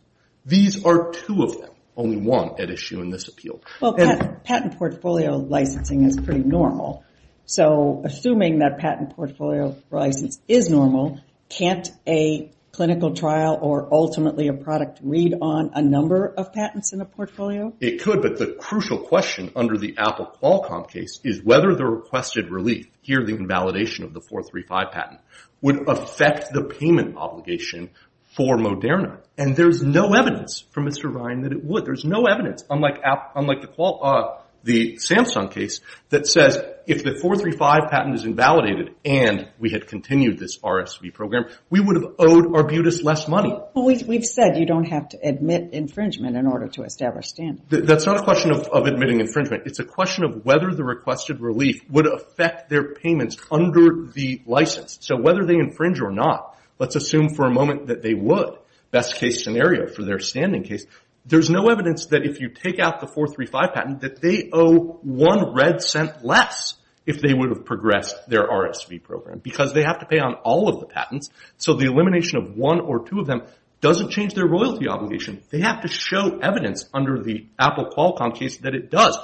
These 0.44 0.84
are 0.84 1.12
two 1.12 1.42
of 1.42 1.60
them, 1.60 1.70
only 1.96 2.16
one 2.16 2.60
at 2.60 2.70
issue 2.70 3.00
in 3.00 3.10
this 3.10 3.28
appeal. 3.28 3.60
Well, 3.80 3.94
patent 3.94 4.78
portfolio 4.78 5.36
licensing 5.36 6.04
is 6.04 6.16
pretty 6.18 6.44
normal. 6.44 7.04
So 7.46 8.02
assuming 8.04 8.60
that 8.60 8.78
patent 8.78 9.16
portfolio 9.16 9.76
license 9.90 10.40
is 10.48 10.70
normal, 10.70 11.20
can't 11.48 11.88
a 12.06 12.50
clinical 12.72 13.14
trial 13.14 13.58
or 13.60 13.88
ultimately 13.92 14.48
a 14.48 14.52
product 14.52 14.98
read 15.02 15.34
on 15.40 15.70
a 15.74 15.82
number 15.82 16.26
of 16.26 16.52
patents 16.52 16.92
in 16.92 17.00
a 17.00 17.04
portfolio? 17.04 17.72
It 17.80 18.02
could, 18.02 18.22
but 18.22 18.38
the 18.38 18.56
crucial 18.58 18.98
question 18.98 19.52
under 19.54 19.78
the 19.78 19.94
Apple 19.96 20.34
Qualcomm 20.42 20.88
case 20.88 21.20
is 21.22 21.42
whether 21.42 21.74
the 21.74 21.84
requested 21.84 22.50
relief, 22.50 22.88
here 23.02 23.24
the 23.24 23.36
invalidation 23.36 24.04
of 24.04 24.12
the 24.12 24.20
435 24.20 24.92
patent, 24.92 25.20
would 25.60 25.88
affect 25.88 26.52
the 26.52 26.64
payment 26.64 27.16
obligation 27.16 27.90
for 28.36 28.56
Moderna. 28.56 29.18
And 29.36 29.56
there's 29.56 29.82
no 29.82 30.14
evidence 30.14 30.64
from 30.70 30.86
Mr. 30.86 31.12
Ryan 31.12 31.42
that 31.42 31.52
it 31.52 31.64
would. 31.64 31.84
There's 31.84 32.04
no 32.04 32.26
evidence, 32.26 32.64
unlike 32.70 33.00
uh, 33.04 34.38
the 34.62 34.96
Samsung 34.96 35.50
case, 35.50 35.80
that 36.10 36.26
says 36.26 36.58
if 36.86 37.02
the 37.02 37.18
435 37.20 37.90
patent 37.90 38.14
is 38.14 38.24
invalidated 38.24 38.94
and 39.04 39.48
we 39.58 39.70
had 39.70 39.86
continued 39.88 40.38
this 40.38 40.58
RSV 40.58 41.12
program, 41.14 41.46
we 41.68 41.80
would 41.80 41.96
have 41.96 42.14
owed 42.18 42.54
Arbutus 42.54 43.02
less 43.02 43.26
money. 43.26 43.56
Well, 43.74 43.84
we've 43.84 44.24
said 44.24 44.56
you 44.56 44.66
don't 44.66 44.88
have 44.88 45.08
to 45.10 45.18
admit 45.22 45.72
infringement 45.72 46.36
in 46.36 46.46
order 46.46 46.68
to 46.68 46.84
establish 46.84 47.28
standing. 47.28 47.62
That's 47.68 48.06
not 48.06 48.20
a 48.20 48.22
question 48.22 48.52
of 48.52 48.86
admitting 48.86 49.20
infringement. 49.20 49.66
It's 49.66 49.80
a 49.80 49.84
question 49.84 50.24
of 50.24 50.44
whether 50.44 50.72
the 50.72 50.84
requested 50.84 51.40
relief 51.40 51.82
would 51.90 52.06
affect 52.06 52.70
their 52.70 52.94
payments 52.94 53.36
under 53.50 54.06
the 54.12 54.42
license. 54.46 54.98
So 55.00 55.16
whether 55.16 55.44
they 55.44 55.56
infringe 55.56 56.00
or 56.00 56.10
not, 56.10 56.53
let's 56.78 56.96
assume 56.96 57.34
for 57.34 57.46
a 57.46 57.52
moment 57.52 57.88
that 57.88 58.02
they 58.02 58.14
would. 58.14 58.58
Best 58.90 59.16
case 59.16 59.42
scenario 59.42 59.86
for 59.86 60.04
their 60.04 60.18
standing 60.18 60.62
case. 60.62 60.86
There's 61.26 61.50
no 61.50 61.68
evidence 61.68 62.06
that 62.06 62.24
if 62.24 62.40
you 62.40 62.48
take 62.48 62.78
out 62.78 63.00
the 63.00 63.06
435 63.06 63.74
patent 63.74 64.00
that 64.02 64.20
they 64.20 64.50
owe 64.52 64.98
one 65.02 65.54
red 65.54 65.82
cent 65.82 66.24
less 66.24 66.74
if 67.06 67.20
they 67.20 67.34
would 67.34 67.50
have 67.50 67.64
progressed 67.64 68.28
their 68.28 68.46
RSV 68.46 69.02
program 69.02 69.38
because 69.38 69.72
they 69.72 69.82
have 69.82 70.00
to 70.00 70.06
pay 70.06 70.18
on 70.18 70.34
all 70.44 70.68
of 70.68 70.80
the 70.80 70.86
patents. 70.86 71.30
So 71.56 71.74
the 71.74 71.86
elimination 71.86 72.38
of 72.38 72.56
one 72.56 72.80
or 72.80 73.06
two 73.06 73.20
of 73.20 73.26
them 73.26 73.42
doesn't 73.80 74.10
change 74.10 74.34
their 74.34 74.46
royalty 74.46 74.88
obligation. 74.88 75.42
They 75.50 75.60
have 75.60 75.82
to 75.82 75.88
show 75.88 76.38
evidence 76.38 76.88
under 76.94 77.22
the 77.22 77.46
Apple 77.58 77.90
Qualcomm 77.94 78.34
case 78.34 78.58
that 78.58 78.74
it 78.74 78.90
does. 78.90 79.18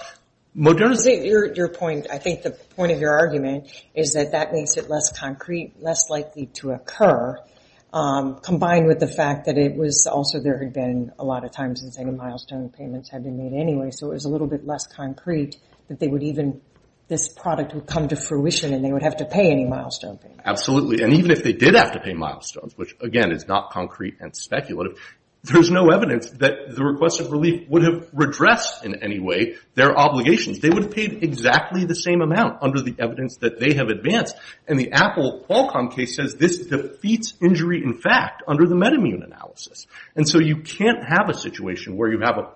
Your 0.54 1.68
point, 1.68 2.06
I 2.10 2.18
think 2.18 2.42
the 2.42 2.50
point 2.50 2.92
of 2.92 3.00
your 3.00 3.16
argument 3.16 3.70
is 3.94 4.14
that 4.14 4.32
that 4.32 4.52
makes 4.52 4.76
it 4.76 4.90
less 4.90 5.16
concrete, 5.16 5.74
less 5.80 6.10
likely 6.10 6.46
to 6.54 6.72
occur, 6.72 7.38
um, 7.92 8.40
combined 8.40 8.86
with 8.86 9.00
the 9.00 9.06
fact 9.06 9.46
that 9.46 9.58
it 9.58 9.76
was 9.76 10.06
also 10.06 10.40
there 10.40 10.58
had 10.58 10.72
been 10.72 11.12
a 11.18 11.24
lot 11.24 11.44
of 11.44 11.52
times 11.52 11.80
since 11.80 11.96
saying 11.96 12.16
milestone 12.16 12.68
payments 12.68 13.10
had 13.10 13.24
been 13.24 13.36
made 13.36 13.52
anyway, 13.52 13.90
so 13.90 14.10
it 14.10 14.14
was 14.14 14.24
a 14.24 14.28
little 14.28 14.46
bit 14.46 14.66
less 14.66 14.86
concrete 14.86 15.56
that 15.88 15.98
they 15.98 16.06
would 16.08 16.22
even, 16.22 16.60
this 17.08 17.28
product 17.28 17.74
would 17.74 17.86
come 17.86 18.08
to 18.08 18.16
fruition 18.16 18.72
and 18.72 18.84
they 18.84 18.92
would 18.92 19.02
have 19.02 19.16
to 19.16 19.24
pay 19.24 19.50
any 19.50 19.64
milestone 19.64 20.18
payments. 20.18 20.42
Absolutely. 20.44 21.02
And 21.02 21.14
even 21.14 21.32
if 21.32 21.42
they 21.42 21.52
did 21.52 21.74
have 21.74 21.92
to 21.92 22.00
pay 22.00 22.12
milestones, 22.12 22.76
which 22.76 22.94
again 23.00 23.32
is 23.32 23.48
not 23.48 23.70
concrete 23.70 24.16
and 24.20 24.36
speculative, 24.36 24.98
there's 25.42 25.70
no 25.70 25.88
evidence 25.88 26.30
that 26.32 26.74
the 26.74 26.84
requested 26.84 27.30
relief 27.30 27.66
would 27.68 27.82
have 27.82 28.08
redressed 28.12 28.84
in 28.84 29.02
any 29.02 29.18
way 29.18 29.56
their 29.74 29.96
obligations. 29.96 30.58
They 30.58 30.68
would 30.68 30.84
have 30.84 30.92
paid 30.92 31.22
exactly 31.22 31.86
the 31.86 31.94
same 31.94 32.20
amount 32.20 32.58
under 32.62 32.80
the 32.82 32.94
evidence 32.98 33.38
that 33.38 33.58
they 33.58 33.74
have 33.74 33.88
advanced. 33.88 34.36
And 34.68 34.78
the 34.78 34.92
Apple 34.92 35.44
Qualcomm 35.48 35.94
case 35.94 36.16
says 36.16 36.36
this 36.36 36.66
defeats 36.66 37.34
injury 37.40 37.82
in 37.82 37.94
fact 37.94 38.42
under 38.46 38.66
the 38.66 38.74
MedImmune 38.74 39.24
analysis. 39.24 39.86
And 40.14 40.28
so 40.28 40.38
you 40.38 40.56
can't 40.56 41.02
have 41.04 41.30
a 41.30 41.34
situation 41.34 41.96
where 41.96 42.10
you 42.10 42.20
have 42.20 42.36
a 42.36 42.50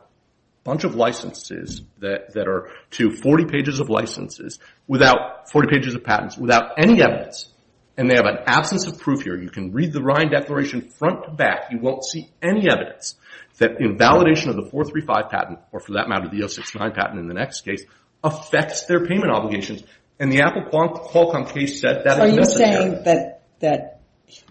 bunch 0.62 0.84
of 0.84 0.94
licenses 0.94 1.82
that 2.00 2.36
are 2.36 2.68
to 2.90 3.10
40 3.10 3.46
pages 3.46 3.80
of 3.80 3.88
licenses 3.88 4.58
without 4.86 5.50
40 5.50 5.68
pages 5.68 5.94
of 5.94 6.04
patents, 6.04 6.36
without 6.36 6.72
any 6.78 7.02
evidence, 7.02 7.48
and 7.96 8.10
they 8.10 8.16
have 8.16 8.26
an 8.26 8.38
absence 8.46 8.86
of 8.86 8.98
proof 8.98 9.22
here. 9.22 9.36
You 9.36 9.50
can 9.50 9.72
read 9.72 9.92
the 9.92 10.02
Ryan 10.02 10.30
Declaration 10.30 10.88
front 10.90 11.24
to 11.24 11.30
back. 11.30 11.70
You 11.70 11.78
won't 11.78 12.04
see 12.04 12.28
any 12.42 12.68
evidence 12.70 13.16
that 13.58 13.80
invalidation 13.80 14.50
of 14.50 14.56
the 14.56 14.62
435 14.70 15.30
patent, 15.30 15.60
or 15.70 15.78
for 15.80 15.92
that 15.92 16.08
matter 16.08 16.28
the 16.28 16.48
069 16.48 16.92
patent 16.92 17.20
in 17.20 17.28
the 17.28 17.34
next 17.34 17.60
case, 17.60 17.84
affects 18.24 18.86
their 18.86 19.06
payment 19.06 19.30
obligations. 19.30 19.84
And 20.18 20.32
the 20.32 20.40
Apple 20.42 20.62
Qualcomm 20.72 21.52
case 21.52 21.80
said 21.80 22.02
that 22.04 22.26
is 22.26 22.34
necessary. 22.34 23.00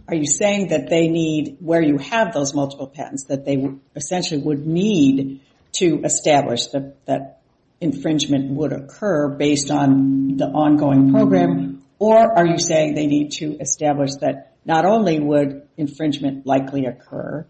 Are 0.08 0.16
you 0.16 0.26
saying 0.26 0.68
that 0.70 0.90
they 0.90 1.08
need, 1.08 1.58
where 1.60 1.82
you 1.82 1.98
have 1.98 2.34
those 2.34 2.54
multiple 2.54 2.88
patents, 2.88 3.26
that 3.26 3.46
they 3.46 3.70
essentially 3.96 4.42
would 4.42 4.66
need 4.68 5.42
to 5.74 6.02
establish 6.04 6.68
that 6.68 7.40
infringement 7.82 8.52
would 8.52 8.72
occur 8.72 9.30
based 9.30 9.72
on 9.72 10.38
the 10.38 10.46
ongoing 10.46 11.12
program, 11.12 11.73
or 12.00 12.18
are 12.18 12.46
you 12.46 12.60
saying 12.60 12.96
they 12.96 13.08
need 13.08 13.32
to 13.34 13.58
establish 13.60 14.12
that 14.22 14.54
not 14.66 14.86
only 14.86 15.20
would 15.20 15.68
infringement 15.78 16.46
likely 16.46 16.86
occur, 16.86 17.46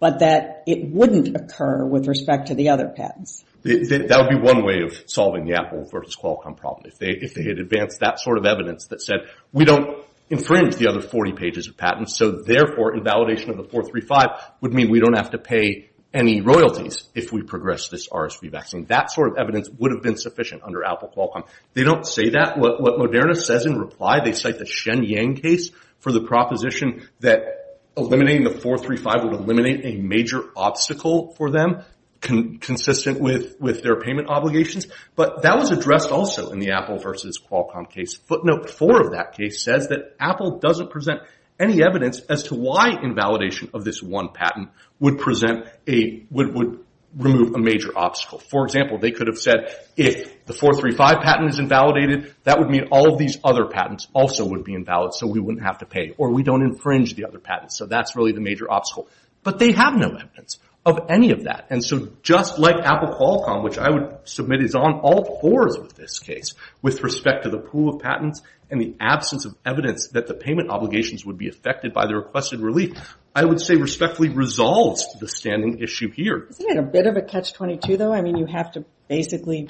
but 0.00 0.20
that 0.20 0.62
it 0.66 0.90
wouldn't 0.90 1.34
occur 1.36 1.84
with 1.84 2.06
respect 2.08 2.48
to 2.48 2.54
the 2.54 2.70
other 2.70 2.88
patents? 2.88 3.44
That 3.62 4.18
would 4.20 4.38
be 4.38 4.44
one 4.44 4.64
way 4.64 4.82
of 4.82 5.08
solving 5.10 5.46
the 5.46 5.54
Apple 5.54 5.88
versus 5.90 6.16
Qualcomm 6.16 6.56
problem. 6.56 6.90
If 7.00 7.34
they 7.34 7.42
had 7.42 7.58
advanced 7.58 8.00
that 8.00 8.20
sort 8.20 8.36
of 8.36 8.44
evidence 8.44 8.88
that 8.88 9.00
said 9.00 9.28
we 9.52 9.64
don't 9.64 10.04
infringe 10.28 10.76
the 10.76 10.88
other 10.88 11.00
40 11.00 11.32
pages 11.32 11.68
of 11.68 11.76
patents, 11.76 12.16
so 12.16 12.30
therefore 12.30 12.94
invalidation 12.94 13.50
of 13.50 13.56
the 13.56 13.64
435 13.64 14.28
would 14.60 14.74
mean 14.74 14.90
we 14.90 15.00
don't 15.00 15.16
have 15.16 15.30
to 15.30 15.38
pay 15.38 15.90
any 16.14 16.40
royalties 16.40 17.08
if 17.14 17.32
we 17.32 17.42
progress 17.42 17.88
this 17.88 18.08
RSV 18.08 18.50
vaccine. 18.50 18.84
That 18.86 19.10
sort 19.10 19.32
of 19.32 19.36
evidence 19.36 19.68
would 19.68 19.90
have 19.90 20.02
been 20.02 20.16
sufficient 20.16 20.62
under 20.62 20.84
Apple 20.84 21.12
Qualcomm. 21.14 21.46
They 21.74 21.82
don't 21.82 22.06
say 22.06 22.30
that. 22.30 22.56
What 22.56 22.80
Moderna 22.80 23.36
says 23.36 23.66
in 23.66 23.78
reply, 23.78 24.20
they 24.24 24.32
cite 24.32 24.58
the 24.58 24.64
Shenyang 24.64 25.42
case 25.42 25.70
for 25.98 26.12
the 26.12 26.22
proposition 26.22 27.08
that 27.20 27.80
eliminating 27.96 28.44
the 28.44 28.50
435 28.50 29.24
would 29.24 29.40
eliminate 29.40 29.84
a 29.84 30.00
major 30.00 30.44
obstacle 30.56 31.34
for 31.36 31.50
them 31.50 31.82
consistent 32.20 33.20
with 33.20 33.82
their 33.82 34.00
payment 34.00 34.28
obligations. 34.28 34.86
But 35.14 35.42
that 35.42 35.58
was 35.58 35.72
addressed 35.72 36.10
also 36.10 36.52
in 36.52 36.58
the 36.58 36.70
Apple 36.70 36.98
versus 36.98 37.38
Qualcomm 37.38 37.90
case. 37.90 38.14
Footnote 38.14 38.70
4 38.70 39.06
of 39.06 39.12
that 39.12 39.36
case 39.36 39.62
says 39.62 39.88
that 39.88 40.14
Apple 40.18 40.58
doesn't 40.58 40.90
present 40.90 41.20
any 41.58 41.82
evidence 41.82 42.20
as 42.20 42.44
to 42.44 42.54
why 42.54 42.98
invalidation 43.02 43.70
of 43.74 43.84
this 43.84 44.02
one 44.02 44.30
patent 44.32 44.70
would 44.98 45.18
present 45.18 45.66
a 45.88 46.24
would 46.30 46.84
remove 47.16 47.54
a 47.54 47.58
major 47.58 47.96
obstacle. 47.96 48.38
For 48.38 48.64
example, 48.64 48.98
they 48.98 49.12
could 49.12 49.28
have 49.28 49.38
said 49.38 49.76
if 49.96 50.44
the 50.46 50.52
435 50.52 51.22
patent 51.22 51.48
is 51.50 51.58
invalidated, 51.58 52.34
that 52.42 52.58
would 52.58 52.68
mean 52.68 52.88
all 52.90 53.12
of 53.12 53.18
these 53.18 53.38
other 53.44 53.66
patents 53.66 54.08
also 54.12 54.44
would 54.46 54.64
be 54.64 54.74
invalid, 54.74 55.14
so 55.14 55.26
we 55.26 55.40
wouldn't 55.40 55.64
have 55.64 55.78
to 55.78 55.86
pay. 55.86 56.14
Or 56.18 56.32
we 56.32 56.42
don't 56.42 56.62
infringe 56.62 57.14
the 57.14 57.26
other 57.26 57.38
patents, 57.38 57.78
so 57.78 57.86
that's 57.86 58.16
really 58.16 58.32
the 58.32 58.40
major 58.40 58.70
obstacle. 58.70 59.08
But 59.42 59.58
they 59.58 59.72
have 59.72 59.94
no 59.94 60.08
evidence 60.08 60.58
of 60.86 61.06
any 61.08 61.30
of 61.32 61.44
that. 61.44 61.66
And 61.70 61.82
so 61.82 62.10
just 62.22 62.58
like 62.58 62.76
Apple 62.84 63.14
Qualcomm, 63.14 63.62
which 63.62 63.78
I 63.78 63.90
would 63.90 64.18
submit 64.24 64.62
is 64.62 64.74
on 64.74 65.00
all 65.00 65.40
fours 65.40 65.78
with 65.78 65.94
this 65.94 66.18
case, 66.18 66.54
with 66.82 67.02
respect 67.02 67.44
to 67.44 67.50
the 67.50 67.58
pool 67.58 67.94
of 67.94 68.02
patents 68.02 68.42
and 68.70 68.80
the 68.80 68.94
absence 69.00 69.44
of 69.44 69.56
evidence 69.64 70.08
that 70.08 70.26
the 70.26 70.34
payment 70.34 70.70
obligations 70.70 71.24
would 71.24 71.38
be 71.38 71.48
affected 71.48 71.94
by 71.94 72.06
the 72.06 72.14
requested 72.14 72.60
relief, 72.60 72.92
I 73.34 73.44
would 73.44 73.60
say 73.60 73.76
respectfully 73.76 74.28
resolves 74.28 75.06
the 75.20 75.28
standing 75.28 75.80
issue 75.80 76.10
here. 76.10 76.46
Isn't 76.50 76.70
it 76.70 76.78
a 76.78 76.82
bit 76.82 77.06
of 77.06 77.16
a 77.16 77.22
catch-22, 77.22 77.98
though? 77.98 78.12
I 78.12 78.20
mean, 78.20 78.36
you 78.36 78.46
have 78.46 78.72
to 78.72 78.84
basically 79.08 79.68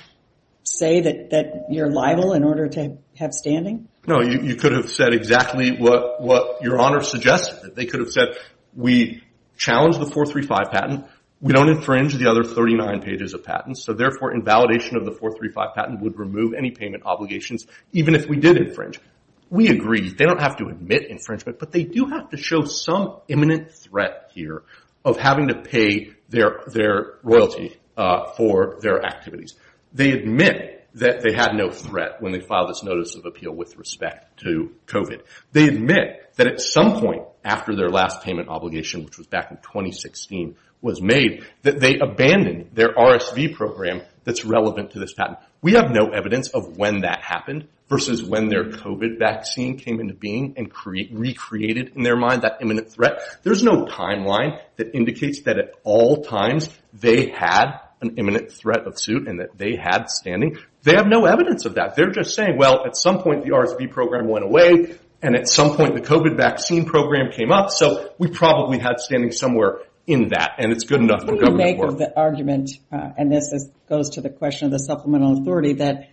say 0.65 1.01
that 1.01 1.67
you're 1.71 1.91
liable 1.91 2.33
in 2.33 2.43
order 2.43 2.69
to 2.69 2.97
have 3.19 3.33
standing? 3.33 3.89
No, 4.07 4.21
you 4.21 4.57
could 4.57 4.73
have 4.73 4.91
said 4.91 5.15
exactly 5.15 5.77
what 5.77 6.21
what 6.21 6.63
Your 6.63 6.79
Honor 6.79 7.03
suggested. 7.03 7.63
That 7.63 7.75
they 7.75 7.87
could 7.87 8.01
have 8.01 8.11
said 8.11 8.37
we 8.75 9.23
challenge 9.57 9.99
the 9.99 10.07
435 10.07 10.71
patent, 10.71 11.07
we 11.41 11.53
don't 11.53 11.69
infringe 11.69 12.15
the 12.15 12.31
other 12.31 12.43
39 12.43 13.03
pages 13.03 13.35
of 13.35 13.45
patents, 13.45 13.85
so 13.85 13.93
therefore 13.93 14.33
invalidation 14.33 14.97
of 14.97 15.05
the 15.05 15.13
435 15.13 15.75
patent 15.75 16.01
would 16.01 16.19
remove 16.19 16.55
any 16.55 16.71
payment 16.71 17.03
obligations, 17.05 17.67
even 17.93 18.15
if 18.15 18.27
we 18.27 18.37
did 18.37 18.57
infringe. 18.57 18.99
We 19.51 19.69
agree. 19.69 20.09
They 20.09 20.25
don't 20.25 20.41
have 20.41 20.57
to 20.57 20.67
admit 20.67 21.11
infringement, 21.11 21.59
but 21.59 21.71
they 21.71 21.85
do 21.85 22.07
have 22.07 22.31
to 22.31 22.37
show 22.37 22.65
some 22.65 23.19
imminent 23.29 23.73
threat 23.73 24.31
here 24.35 24.63
of 25.05 25.19
having 25.19 25.49
to 25.49 25.61
pay 25.61 26.15
their 26.29 27.19
royalty 27.23 27.79
uh, 27.97 28.33
for 28.37 28.79
their 28.81 29.05
activities. 29.05 29.55
They 29.93 30.13
admit 30.13 30.89
that 30.95 31.23
they 31.23 31.33
had 31.35 31.55
no 31.55 31.71
threat 31.71 32.23
when 32.23 32.33
they 32.33 32.41
filed 32.41 32.71
this 32.71 32.83
notice 32.83 33.17
of 33.17 33.27
appeal 33.27 33.53
with 33.53 33.77
respect 33.77 34.41
to 34.41 34.73
COVID. 34.87 35.23
They 35.53 35.69
admit 35.69 36.33
that 36.37 36.47
at 36.47 36.61
some 36.61 37.01
point 37.01 37.25
after 37.45 37.77
their 37.77 37.91
last 37.91 38.23
payment 38.23 38.49
obligation, 38.49 39.05
which 39.05 39.19
was 39.19 39.27
back 39.27 39.51
in 39.51 39.59
2016, 39.59 40.57
was 40.81 41.01
made, 41.01 41.45
that 41.63 41.81
they 41.81 41.99
abandoned 41.99 42.71
their 42.75 42.95
RSV 42.95 43.55
program 43.55 44.03
that's 44.25 44.45
relevant 44.45 44.93
to 44.93 44.99
this 44.99 45.13
patent. 45.15 45.39
We 45.63 45.73
have 45.73 45.91
no 45.91 46.11
evidence 46.11 46.49
of 46.49 46.77
when 46.77 47.01
that 47.03 47.23
happened 47.23 47.69
versus 47.89 48.23
when 48.23 48.49
their 48.49 48.65
COVID 48.65 49.19
vaccine 49.19 49.79
came 49.79 50.01
into 50.01 50.15
being 50.15 50.55
and 50.57 50.71
recreated 51.13 51.93
in 51.95 52.03
their 52.03 52.17
mind 52.17 52.43
that 52.43 52.59
imminent 52.61 52.91
threat. 52.91 53.21
There's 53.43 53.63
no 53.63 53.85
timeline 53.87 54.59
that 54.77 54.95
indicates 54.95 55.43
that 55.43 55.59
at 55.59 55.73
all 55.85 56.23
times 56.23 56.69
they 56.93 57.29
had 57.29 57.81
an 58.01 58.17
imminent 58.19 58.53
threat 58.53 58.87
of 58.87 58.99
suit 58.99 59.29
and 59.29 59.41
that 59.41 59.57
they 59.57 59.77
had 59.77 60.09
standing. 60.11 60.59
They 60.83 60.95
have 60.95 61.07
no 61.07 61.25
evidence 61.25 61.65
of 61.65 61.77
that. 61.77 61.97
They're 61.97 62.11
just 62.11 62.35
saying, 62.35 62.57
well, 62.59 62.85
at 62.85 62.97
some 62.97 63.21
point 63.21 63.45
the 63.45 63.51
RSV 63.51 63.91
program 63.91 64.29
went 64.29 64.45
away 64.45 64.97
and 65.25 65.35
at 65.35 65.49
some 65.49 65.75
point 65.75 65.95
the 65.95 66.03
COVID 66.03 66.37
vaccine 66.37 66.85
program 66.85 67.33
came 67.33 67.51
up, 67.51 67.71
so 67.71 68.13
we 68.19 68.29
probably 68.29 68.79
had 68.79 69.01
standing 69.01 69.33
somewhere 69.33 69.81
in 70.07 70.29
that, 70.29 70.57
and 70.59 70.71
it's 70.71 70.85
good 70.85 71.01
enough 71.01 71.23
for 71.23 71.35
government 71.35 71.49
work. 71.49 71.57
What 71.57 71.59
do 71.59 71.65
you 71.65 71.77
make 71.77 71.83
of 71.83 71.99
the 71.99 72.17
argument, 72.17 72.71
uh, 72.93 73.11
and 73.17 73.33
this 73.33 73.51
goes 73.89 74.11
to 74.11 74.21
the 74.21 74.29
question 74.29 74.67
of 74.67 74.73
the 74.73 74.79
supplemental 74.79 75.41
authority, 75.41 75.73
that 75.73 76.11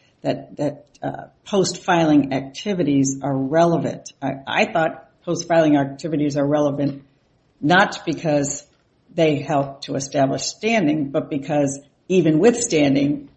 uh, 1.04 1.10
post-filing 1.43 2.32
activities 2.34 3.19
are 3.21 3.36
relevant? 3.36 4.13
I 4.21 4.71
thought 4.71 5.10
post-filing 5.24 5.76
activities 5.76 6.38
are 6.38 6.47
relevant 6.47 7.04
not 7.60 8.06
because 8.06 8.65
they 9.13 9.39
help 9.39 9.82
to 9.82 9.95
establish 9.95 10.43
standing, 10.43 11.12
but 11.12 11.30
because 11.30 11.82
even 12.08 12.39
with 12.39 12.56
standing, 12.56 13.30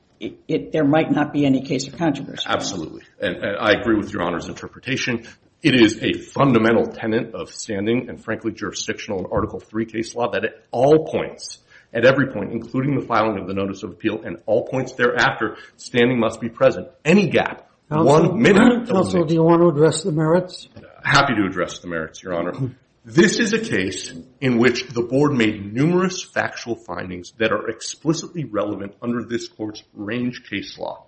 there 0.48 0.84
might 0.84 1.10
not 1.10 1.32
be 1.32 1.44
any 1.44 1.62
case 1.62 1.88
of 1.88 1.96
controversy. 1.98 2.44
Absolutely, 2.46 3.02
and 3.20 3.36
I 3.44 3.72
agree 3.72 3.96
with 3.96 4.12
Your 4.12 4.22
Honor's 4.22 4.46
interpretation. 4.46 5.26
It 5.64 5.74
is 5.74 6.02
a 6.02 6.12
fundamental 6.12 6.88
tenet 6.88 7.34
of 7.34 7.50
standing 7.50 8.10
and, 8.10 8.22
frankly, 8.22 8.52
jurisdictional 8.52 9.20
in 9.20 9.26
Article 9.32 9.62
III 9.74 9.86
case 9.86 10.14
law 10.14 10.30
that 10.32 10.44
at 10.44 10.62
all 10.70 11.06
points, 11.06 11.60
at 11.90 12.04
every 12.04 12.34
point, 12.34 12.52
including 12.52 13.00
the 13.00 13.06
filing 13.06 13.40
of 13.40 13.46
the 13.46 13.54
notice 13.54 13.82
of 13.82 13.92
appeal 13.92 14.20
and 14.22 14.42
all 14.44 14.68
points 14.68 14.92
thereafter, 14.92 15.56
standing 15.78 16.20
must 16.20 16.38
be 16.38 16.50
present. 16.50 16.88
Any 17.02 17.30
gap, 17.30 17.70
one 17.88 18.42
minute. 18.42 18.90
Counsel, 18.90 19.24
do 19.24 19.32
you 19.32 19.42
want 19.42 19.62
to 19.62 19.68
address 19.68 20.02
the 20.02 20.12
merits? 20.12 20.68
Happy 21.02 21.34
to 21.34 21.46
address 21.46 21.78
the 21.78 21.88
merits, 21.88 22.22
Your 22.22 22.34
Honor. 22.34 22.74
This 23.06 23.38
is 23.38 23.54
a 23.54 23.58
case 23.58 24.12
in 24.42 24.58
which 24.58 24.88
the 24.88 25.02
board 25.02 25.32
made 25.32 25.72
numerous 25.72 26.22
factual 26.22 26.76
findings 26.76 27.32
that 27.38 27.52
are 27.52 27.70
explicitly 27.70 28.44
relevant 28.44 28.96
under 29.00 29.24
this 29.24 29.48
court's 29.48 29.82
range 29.94 30.42
case 30.50 30.76
law. 30.76 31.06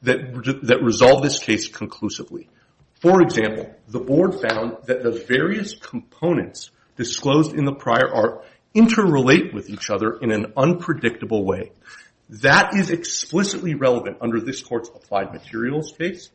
that 0.00 0.78
resolve 0.82 1.22
this 1.22 1.40
case 1.40 1.68
conclusively. 1.68 2.48
For 3.00 3.22
example, 3.22 3.72
the 3.86 4.00
board 4.00 4.40
found 4.40 4.78
that 4.86 5.02
the 5.02 5.24
various 5.28 5.74
components 5.74 6.70
disclosed 6.96 7.54
in 7.54 7.64
the 7.64 7.74
prior 7.74 8.12
art 8.12 8.44
interrelate 8.74 9.54
with 9.54 9.70
each 9.70 9.88
other 9.88 10.18
in 10.18 10.32
an 10.32 10.52
unpredictable 10.56 11.44
way. 11.44 11.72
That 12.28 12.74
is 12.74 12.90
explicitly 12.90 13.74
relevant 13.74 14.18
under 14.20 14.40
this 14.40 14.62
court's 14.62 14.88
applied 14.88 15.32
materials 15.32 15.92
case, 15.96 16.30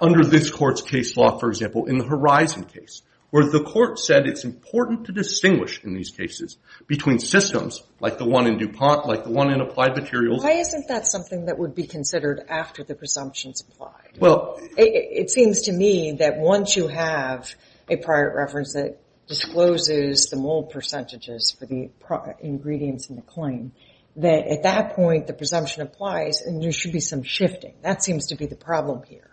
under 0.00 0.24
this 0.24 0.50
court's 0.50 0.82
case 0.82 1.16
law, 1.16 1.38
for 1.38 1.48
example, 1.48 1.86
in 1.86 1.98
the 1.98 2.06
Horizon 2.06 2.64
case, 2.64 3.02
where 3.30 3.44
the 3.44 3.62
court 3.62 3.98
said 3.98 4.26
it's 4.26 4.44
important 4.44 5.06
to 5.06 5.12
distinguish 5.12 5.82
in 5.84 5.94
these 5.94 6.10
cases 6.10 6.56
between 6.86 7.18
systems 7.18 7.82
like 8.00 8.18
the 8.18 8.24
one 8.24 8.46
in 8.46 8.58
DuPont, 8.58 9.06
like 9.06 9.24
the 9.24 9.30
one 9.30 9.52
in 9.52 9.60
applied 9.60 9.96
materials. 9.96 10.42
Why 10.42 10.52
isn't 10.52 10.88
that 10.88 11.06
something 11.06 11.46
that 11.46 11.58
would 11.58 11.74
be 11.74 11.86
considered 11.86 12.40
after 12.48 12.84
the 12.84 12.94
presumption's 12.94 13.60
applied? 13.60 14.18
Well, 14.18 14.58
It 14.76 15.30
seems 15.30 15.62
to 15.62 15.72
me 15.72 16.12
that 16.20 16.38
once 16.38 16.76
you 16.76 16.88
have 16.88 17.54
a 17.88 17.96
prior 17.96 18.34
reference 18.34 18.72
that 18.74 18.98
discloses 19.26 20.30
the 20.30 20.36
mole 20.36 20.64
percentages 20.64 21.54
for 21.58 21.66
the 21.66 21.90
ingredients 22.40 23.10
in 23.10 23.16
the 23.16 23.22
claim, 23.22 23.72
that 24.18 24.48
at 24.48 24.64
that 24.64 24.94
point 24.94 25.26
the 25.26 25.32
presumption 25.32 25.82
applies 25.82 26.40
and 26.40 26.62
there 26.62 26.72
should 26.72 26.92
be 26.92 27.00
some 27.00 27.22
shifting. 27.22 27.74
That 27.82 28.02
seems 28.02 28.26
to 28.26 28.36
be 28.36 28.46
the 28.46 28.56
problem 28.56 29.02
here. 29.04 29.30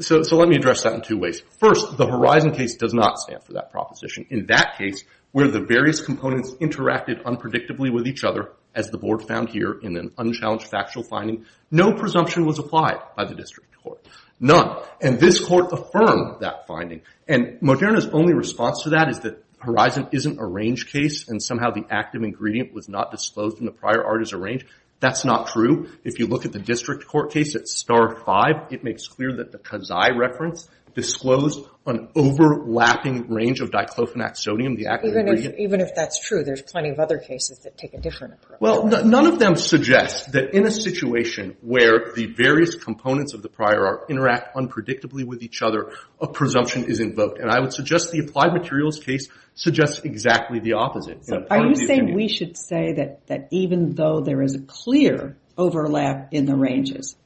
so 0.00 0.36
let 0.36 0.48
me 0.48 0.56
address 0.56 0.84
that 0.84 0.94
in 0.94 1.02
two 1.02 1.18
ways. 1.18 1.42
First, 1.58 1.96
the 1.96 2.06
Horizon 2.06 2.52
case 2.52 2.76
does 2.76 2.94
not 2.94 3.18
stand 3.18 3.42
for 3.42 3.54
that 3.54 3.70
proposition. 3.70 4.26
In 4.30 4.46
that 4.46 4.76
case, 4.78 5.04
where 5.32 5.48
the 5.48 5.60
various 5.60 6.00
components 6.00 6.54
interacted 6.60 7.22
unpredictably 7.24 7.92
with 7.92 8.06
each 8.06 8.24
other, 8.24 8.52
as 8.74 8.90
the 8.90 8.98
board 8.98 9.26
found 9.26 9.48
here 9.48 9.78
in 9.82 9.96
an 9.96 10.12
unchallenged 10.18 10.66
factual 10.66 11.02
finding, 11.02 11.44
no 11.70 11.92
presumption 11.92 12.46
was 12.46 12.58
applied 12.58 12.98
by 13.16 13.24
the 13.24 13.34
district 13.34 13.74
court. 13.82 14.06
None. 14.38 14.82
And 15.00 15.18
this 15.18 15.40
court 15.40 15.72
affirmed 15.72 16.40
that 16.40 16.66
finding. 16.66 17.02
And 17.26 17.58
Moderna's 17.60 18.06
only 18.08 18.34
response 18.34 18.82
to 18.82 18.90
that 18.90 19.08
is 19.08 19.20
that 19.20 19.42
Horizon 19.58 20.08
isn't 20.12 20.38
a 20.38 20.46
range 20.46 20.86
case 20.92 21.28
and 21.28 21.42
somehow 21.42 21.70
the 21.70 21.86
active 21.90 22.22
ingredient 22.22 22.72
was 22.72 22.88
not 22.88 23.10
disclosed 23.10 23.58
in 23.58 23.64
the 23.64 23.72
prior 23.72 24.04
art 24.04 24.22
as 24.22 24.32
a 24.32 24.38
range. 24.38 24.66
That's 25.00 25.24
not 25.24 25.48
true. 25.48 25.90
If 26.04 26.18
you 26.18 26.26
look 26.26 26.46
at 26.46 26.52
the 26.52 26.58
district 26.58 27.06
court 27.06 27.30
case 27.30 27.54
at 27.54 27.68
star 27.68 28.16
five, 28.24 28.70
it 28.70 28.84
makes 28.84 29.08
clear 29.08 29.36
that 29.36 29.52
the 29.52 29.58
Kazai 29.58 30.16
reference 30.16 30.68
disclosed 30.96 31.60
an 31.86 32.08
overlapping 32.16 33.28
range 33.32 33.60
of 33.60 33.70
diclofenac 33.70 34.36
sodium, 34.36 34.74
the 34.74 34.86
active 34.86 35.14
ingredient. 35.14 35.54
Even 35.58 35.80
if 35.80 35.94
that's 35.94 36.18
true, 36.18 36.42
there's 36.42 36.62
plenty 36.62 36.88
of 36.88 36.98
other 36.98 37.18
cases 37.18 37.60
that 37.60 37.78
take 37.78 37.94
a 37.94 38.00
different 38.00 38.34
approach. 38.34 38.60
Well, 38.60 38.86
none 38.86 39.26
of 39.26 39.38
them 39.38 39.54
suggest 39.54 40.32
that 40.32 40.52
in 40.52 40.66
a 40.66 40.70
situation 40.70 41.56
where 41.60 42.12
the 42.16 42.26
various 42.26 42.74
components 42.74 43.34
of 43.34 43.42
the 43.42 43.48
prior 43.48 43.86
art 43.86 44.06
interact 44.10 44.56
unpredictably 44.56 45.24
with 45.24 45.42
each 45.42 45.62
other, 45.62 45.92
a 46.20 46.26
presumption 46.26 46.86
is 46.86 46.98
invoked. 46.98 47.38
And 47.38 47.50
I 47.50 47.60
would 47.60 47.72
suggest 47.72 48.10
the 48.10 48.18
applied 48.18 48.52
materials 48.52 48.98
case 48.98 49.28
suggests 49.54 50.00
exactly 50.00 50.58
the 50.58 50.72
opposite. 50.72 51.22
Are 51.50 51.66
you 51.66 51.76
saying 51.76 52.14
we 52.14 52.28
should 52.28 52.56
say 52.56 52.94
that 53.28 53.48
even 53.52 53.94
though 53.94 54.22
there 54.22 54.42
is 54.42 54.56
a 54.56 54.60
clear 54.60 55.36
overlap 55.56 56.32
in 56.32 56.46
the 56.46 56.56
ranges, 56.56 57.16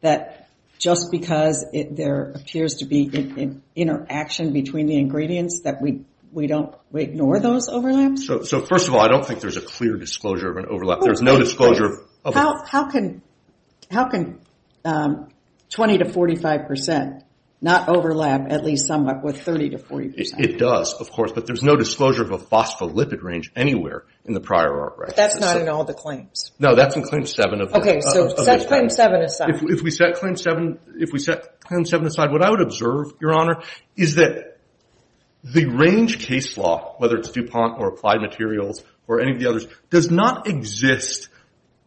that 0.00 0.47
just 0.78 1.10
because 1.10 1.64
there 1.72 2.32
appears 2.34 2.76
to 2.76 2.84
be 2.86 3.10
an 3.12 3.62
interaction 3.74 4.52
between 4.52 4.86
the 4.86 4.96
ingredients, 4.96 5.62
that 5.64 5.82
we 5.82 6.02
we 6.30 6.46
don't 6.46 6.74
ignore 6.94 7.40
those 7.40 7.68
overlaps? 7.68 8.26
So 8.26 8.60
first 8.60 8.88
of 8.88 8.94
all, 8.94 9.00
I 9.00 9.08
don't 9.08 9.24
think 9.24 9.40
there's 9.40 9.56
a 9.56 9.62
clear 9.62 9.96
disclosure 9.96 10.50
of 10.50 10.56
an 10.56 10.66
overlap. 10.66 11.00
There's 11.00 11.22
no 11.22 11.38
disclosure 11.38 12.00
of. 12.24 12.34
How 13.90 14.08
can 14.08 14.40
um, 14.84 15.28
20 15.70 15.98
to 15.98 16.04
45% 16.04 17.22
not 17.60 17.88
overlap 17.88 18.50
at 18.50 18.64
least 18.64 18.86
somewhat 18.86 19.22
with 19.22 19.42
30 19.42 19.70
to 19.70 19.78
40%? 19.78 20.14
It 20.38 20.58
does, 20.58 20.94
of 20.94 21.10
course, 21.10 21.32
but 21.32 21.46
there's 21.46 21.62
no 21.62 21.76
disclosure 21.76 22.22
of 22.22 22.30
a 22.30 22.38
phospholipid 22.38 23.22
range 23.22 23.50
anywhere 23.56 24.04
in 24.24 24.34
the 24.34 24.40
prior 24.40 24.80
art. 24.80 24.94
But 24.98 25.16
that's 25.16 25.40
not 25.40 25.60
in 25.60 25.68
all 25.68 25.84
the 25.84 25.94
claims. 25.94 26.52
No, 26.58 26.74
that's 26.74 26.94
in 26.96 27.02
claim 27.02 27.26
seven. 27.26 27.60
of. 27.60 27.74
Okay, 27.74 28.00
so 28.00 28.26
uh, 28.26 28.44
set 28.44 28.68
claim 28.68 28.88
seven 28.88 29.22
aside. 29.22 29.50
If 29.62 29.82
we 29.82 29.90
set 29.90 30.20
claim 30.20 30.36
seven 30.36 32.06
aside, 32.06 32.30
what 32.30 32.42
I 32.42 32.50
would 32.50 32.62
observe, 32.62 33.12
Your 33.20 33.34
Honor, 33.34 33.62
is 33.96 34.16
that 34.16 34.58
the 35.42 35.66
range 35.66 36.20
case 36.20 36.56
law, 36.56 36.94
whether 36.98 37.16
it's 37.16 37.30
DuPont 37.30 37.80
or 37.80 37.88
applied 37.88 38.20
materials 38.20 38.82
or 39.06 39.20
any 39.20 39.32
of 39.32 39.40
the 39.40 39.48
others, 39.48 39.66
does 39.90 40.10
not 40.10 40.46
exist 40.46 41.28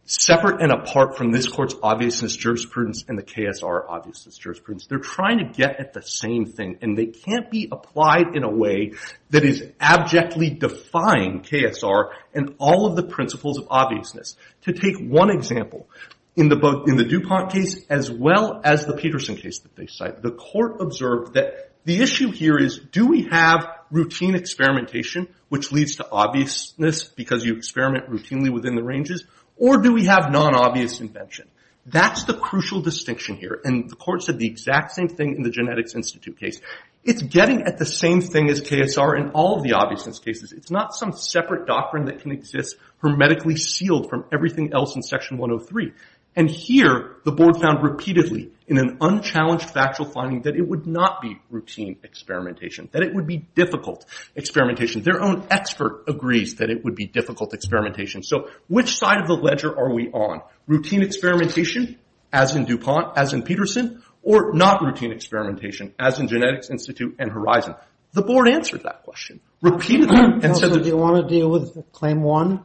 separate 0.04 0.60
and 0.60 0.72
apart 0.72 1.16
from 1.16 1.30
this 1.30 1.48
court's 1.48 1.74
obviousness 1.82 2.36
jurisprudence 2.36 3.04
and 3.08 3.16
the 3.16 3.22
KSR 3.22 3.84
obviousness 3.88 4.36
jurisprudence. 4.36 4.86
They're 4.86 4.98
trying 4.98 5.38
to 5.38 5.44
get 5.44 5.78
at 5.78 5.92
the 5.92 6.02
same 6.02 6.46
thing, 6.46 6.78
and 6.82 6.98
they 6.98 7.06
can't 7.06 7.50
be 7.50 7.68
applied 7.70 8.34
in 8.34 8.42
a 8.42 8.50
way 8.50 8.94
that 9.30 9.44
is 9.44 9.64
abjectly 9.80 10.50
defying 10.50 11.42
KSR 11.42 12.10
and 12.34 12.54
all 12.58 12.86
of 12.86 12.96
the 12.96 13.04
principles 13.04 13.58
of 13.58 13.68
obviousness. 13.70 14.36
To 14.62 14.72
take 14.72 14.98
one 14.98 15.30
example, 15.30 15.88
in 16.34 16.48
the 16.48 17.06
DuPont 17.08 17.52
case 17.52 17.84
as 17.88 18.10
well 18.10 18.60
as 18.64 18.86
the 18.86 18.96
Peterson 18.96 19.36
case 19.36 19.60
that 19.60 19.76
they 19.76 19.86
cite, 19.86 20.22
the 20.22 20.32
court 20.32 20.80
observed 20.80 21.34
that 21.34 21.70
the 21.84 22.00
issue 22.00 22.30
here 22.30 22.56
is, 22.56 22.78
do 22.78 23.06
we 23.06 23.28
have 23.30 23.66
routine 23.90 24.34
experimentation, 24.34 25.28
which 25.48 25.72
leads 25.72 25.96
to 25.96 26.08
obviousness 26.10 27.04
because 27.04 27.44
you 27.44 27.56
experiment 27.56 28.08
routinely 28.08 28.50
within 28.50 28.76
the 28.76 28.82
ranges, 28.82 29.24
or 29.56 29.78
do 29.78 29.92
we 29.92 30.04
have 30.04 30.30
non-obvious 30.30 31.00
invention? 31.00 31.48
That's 31.84 32.24
the 32.24 32.34
crucial 32.34 32.80
distinction 32.80 33.36
here, 33.36 33.60
and 33.64 33.90
the 33.90 33.96
court 33.96 34.22
said 34.22 34.38
the 34.38 34.46
exact 34.46 34.92
same 34.92 35.08
thing 35.08 35.34
in 35.34 35.42
the 35.42 35.50
Genetics 35.50 35.96
Institute 35.96 36.38
case. 36.38 36.60
It's 37.02 37.22
getting 37.22 37.62
at 37.62 37.78
the 37.78 37.86
same 37.86 38.20
thing 38.20 38.48
as 38.48 38.60
KSR 38.60 39.18
in 39.18 39.30
all 39.30 39.56
of 39.56 39.64
the 39.64 39.72
obviousness 39.72 40.20
cases. 40.20 40.52
It's 40.52 40.70
not 40.70 40.94
some 40.94 41.12
separate 41.12 41.66
doctrine 41.66 42.04
that 42.04 42.20
can 42.20 42.30
exist 42.30 42.76
hermetically 42.98 43.56
sealed 43.56 44.08
from 44.08 44.24
everything 44.32 44.72
else 44.72 44.94
in 44.94 45.02
Section 45.02 45.38
103. 45.38 45.92
And 46.34 46.50
here, 46.50 47.16
the 47.24 47.32
board 47.32 47.58
found 47.58 47.82
repeatedly 47.82 48.52
in 48.66 48.78
an 48.78 48.96
unchallenged 49.00 49.68
factual 49.68 50.06
finding 50.06 50.42
that 50.42 50.56
it 50.56 50.66
would 50.66 50.86
not 50.86 51.20
be 51.20 51.38
routine 51.50 51.98
experimentation, 52.02 52.88
that 52.92 53.02
it 53.02 53.14
would 53.14 53.26
be 53.26 53.46
difficult 53.54 54.06
experimentation. 54.34 55.02
Their 55.02 55.20
own 55.20 55.46
expert 55.50 56.04
agrees 56.08 56.56
that 56.56 56.70
it 56.70 56.84
would 56.84 56.94
be 56.94 57.06
difficult 57.06 57.52
experimentation. 57.52 58.22
So 58.22 58.48
which 58.68 58.96
side 58.96 59.20
of 59.20 59.26
the 59.26 59.34
ledger 59.34 59.76
are 59.76 59.92
we 59.92 60.08
on? 60.10 60.40
Routine 60.66 61.02
experimentation, 61.02 61.98
as 62.32 62.56
in 62.56 62.64
DuPont, 62.64 63.18
as 63.18 63.34
in 63.34 63.42
Peterson, 63.42 64.02
or 64.22 64.54
not 64.54 64.82
routine 64.82 65.12
experimentation, 65.12 65.94
as 65.98 66.18
in 66.18 66.28
Genetics 66.28 66.70
Institute 66.70 67.16
and 67.18 67.30
Horizon? 67.30 67.74
The 68.12 68.22
board 68.22 68.48
answered 68.48 68.84
that 68.84 69.02
question 69.02 69.40
repeatedly. 69.60 70.18
And 70.42 70.56
said, 70.56 70.72
Do 70.72 70.88
you 70.88 70.96
want 70.96 71.16
to 71.16 71.34
deal 71.34 71.50
with 71.50 71.92
Claim 71.92 72.22
1? 72.22 72.64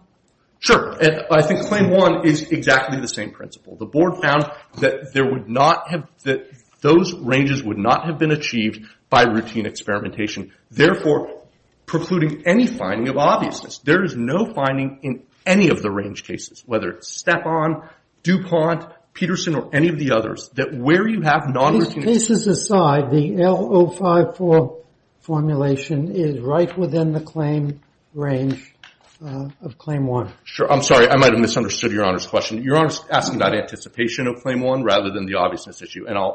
Sure. 0.59 0.95
I 1.31 1.41
think 1.41 1.61
Claim 1.61 1.91
1 1.91 2.25
is 2.25 2.51
exactly 2.51 2.99
the 2.99 3.07
same 3.07 3.31
principle. 3.31 3.75
The 3.75 3.85
board 3.85 4.21
found 4.21 4.49
that 4.79 5.13
there 5.13 5.25
would 5.25 5.47
not 5.47 5.89
have 5.89 6.07
that 6.23 6.51
those 6.81 7.13
ranges 7.13 7.63
would 7.63 7.77
not 7.77 8.05
have 8.05 8.17
been 8.17 8.31
achieved 8.31 8.85
by 9.09 9.23
routine 9.23 9.65
experimentation, 9.65 10.51
therefore 10.69 11.43
precluding 11.85 12.43
any 12.45 12.67
finding 12.67 13.07
of 13.07 13.17
obviousness. 13.17 13.79
There 13.79 14.03
is 14.03 14.15
no 14.15 14.53
finding 14.53 14.99
in 15.01 15.23
any 15.45 15.69
of 15.69 15.81
the 15.81 15.89
range 15.89 16.23
cases, 16.23 16.63
whether 16.65 16.89
it's 16.89 17.07
Stepan, 17.07 17.83
DuPont, 18.23 18.85
Peterson, 19.13 19.55
or 19.55 19.69
any 19.73 19.87
of 19.87 19.97
the 19.97 20.11
others, 20.11 20.49
that 20.55 20.73
where 20.73 21.07
you 21.07 21.21
have 21.21 21.47
non-routine... 21.49 22.05
These 22.05 22.27
cases 22.27 22.47
aside, 22.47 23.09
the 23.09 23.31
L054 23.31 24.83
formulation 25.21 26.11
is 26.15 26.39
right 26.39 26.77
within 26.77 27.13
the 27.13 27.21
claim 27.21 27.79
range 28.13 28.73
Uh, 29.23 29.49
of 29.63 29.79
Claim 29.79 30.05
1. 30.05 30.31
Sure. 30.43 30.71
I'm 30.71 30.83
sorry. 30.83 31.07
I 31.09 31.15
might 31.15 31.31
have 31.31 31.39
misunderstood 31.39 31.91
Your 31.91 32.05
Honor's 32.05 32.27
question. 32.27 32.61
Your 32.61 32.77
Honor's 32.77 33.03
asking 33.09 33.37
about 33.37 33.55
anticipation 33.55 34.27
of 34.27 34.43
Claim 34.43 34.61
1 34.61 34.83
rather 34.83 35.09
than 35.09 35.25
the 35.25 35.35
obviousness 35.35 35.81
issue. 35.81 36.05
And 36.07 36.15
uh, 36.15 36.31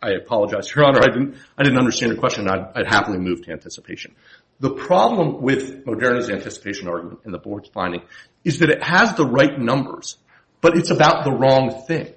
I 0.00 0.10
apologize, 0.10 0.72
Your 0.72 0.84
Honor. 0.84 1.00
I 1.02 1.08
didn't 1.62 1.78
understand 1.78 2.12
your 2.12 2.20
question. 2.20 2.48
I'd 2.48 2.86
happily 2.86 3.18
move 3.18 3.44
to 3.46 3.50
anticipation. 3.50 4.14
The 4.60 4.70
problem 4.70 5.42
with 5.42 5.84
Moderna's 5.86 6.30
anticipation 6.30 6.86
argument 6.86 7.20
in 7.24 7.32
the 7.32 7.38
board's 7.38 7.68
finding 7.70 8.02
is 8.44 8.60
that 8.60 8.70
it 8.70 8.82
has 8.82 9.14
the 9.14 9.26
right 9.26 9.58
numbers, 9.58 10.16
but 10.60 10.76
it's 10.76 10.90
about 10.90 11.24
the 11.24 11.32
wrong 11.32 11.82
thing. 11.88 12.14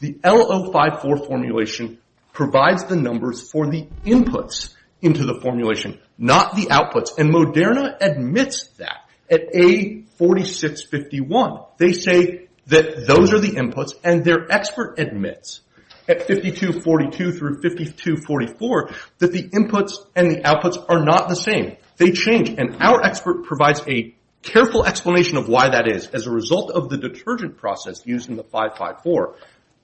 The 0.00 0.14
L054 0.14 1.26
formulation 1.26 1.98
provides 2.32 2.84
the 2.84 2.94
numbers 2.94 3.50
for 3.50 3.68
the 3.68 3.88
inputs 4.04 4.74
into 5.02 5.24
the 5.24 5.40
formulation, 5.40 5.98
not 6.16 6.54
the 6.54 6.66
outputs. 6.66 7.18
And 7.18 7.34
Moderna 7.34 7.96
admits 8.00 8.68
that 8.78 9.07
at 9.30 9.52
A4651. 9.52 11.78
They 11.78 11.92
say 11.92 12.48
that 12.66 13.06
those 13.06 13.32
are 13.32 13.38
the 13.38 13.52
inputs, 13.52 13.92
and 14.04 14.24
their 14.24 14.50
expert 14.50 14.98
admits 14.98 15.60
at 16.08 16.26
5242 16.26 17.32
through 17.32 17.60
5244 17.60 18.90
that 19.18 19.32
the 19.32 19.48
inputs 19.50 19.98
and 20.16 20.30
the 20.30 20.40
outputs 20.40 20.82
are 20.88 21.04
not 21.04 21.28
the 21.28 21.36
same. 21.36 21.76
They 21.98 22.12
change. 22.12 22.48
And 22.50 22.76
our 22.80 23.04
expert 23.04 23.44
provides 23.44 23.82
a 23.86 24.14
careful 24.42 24.84
explanation 24.84 25.36
of 25.36 25.48
why 25.48 25.70
that 25.70 25.88
is. 25.88 26.06
As 26.08 26.26
a 26.26 26.30
result 26.30 26.70
of 26.70 26.88
the 26.88 26.96
detergent 26.96 27.58
process 27.58 28.06
used 28.06 28.30
in 28.30 28.36
the 28.36 28.44
554, 28.44 29.36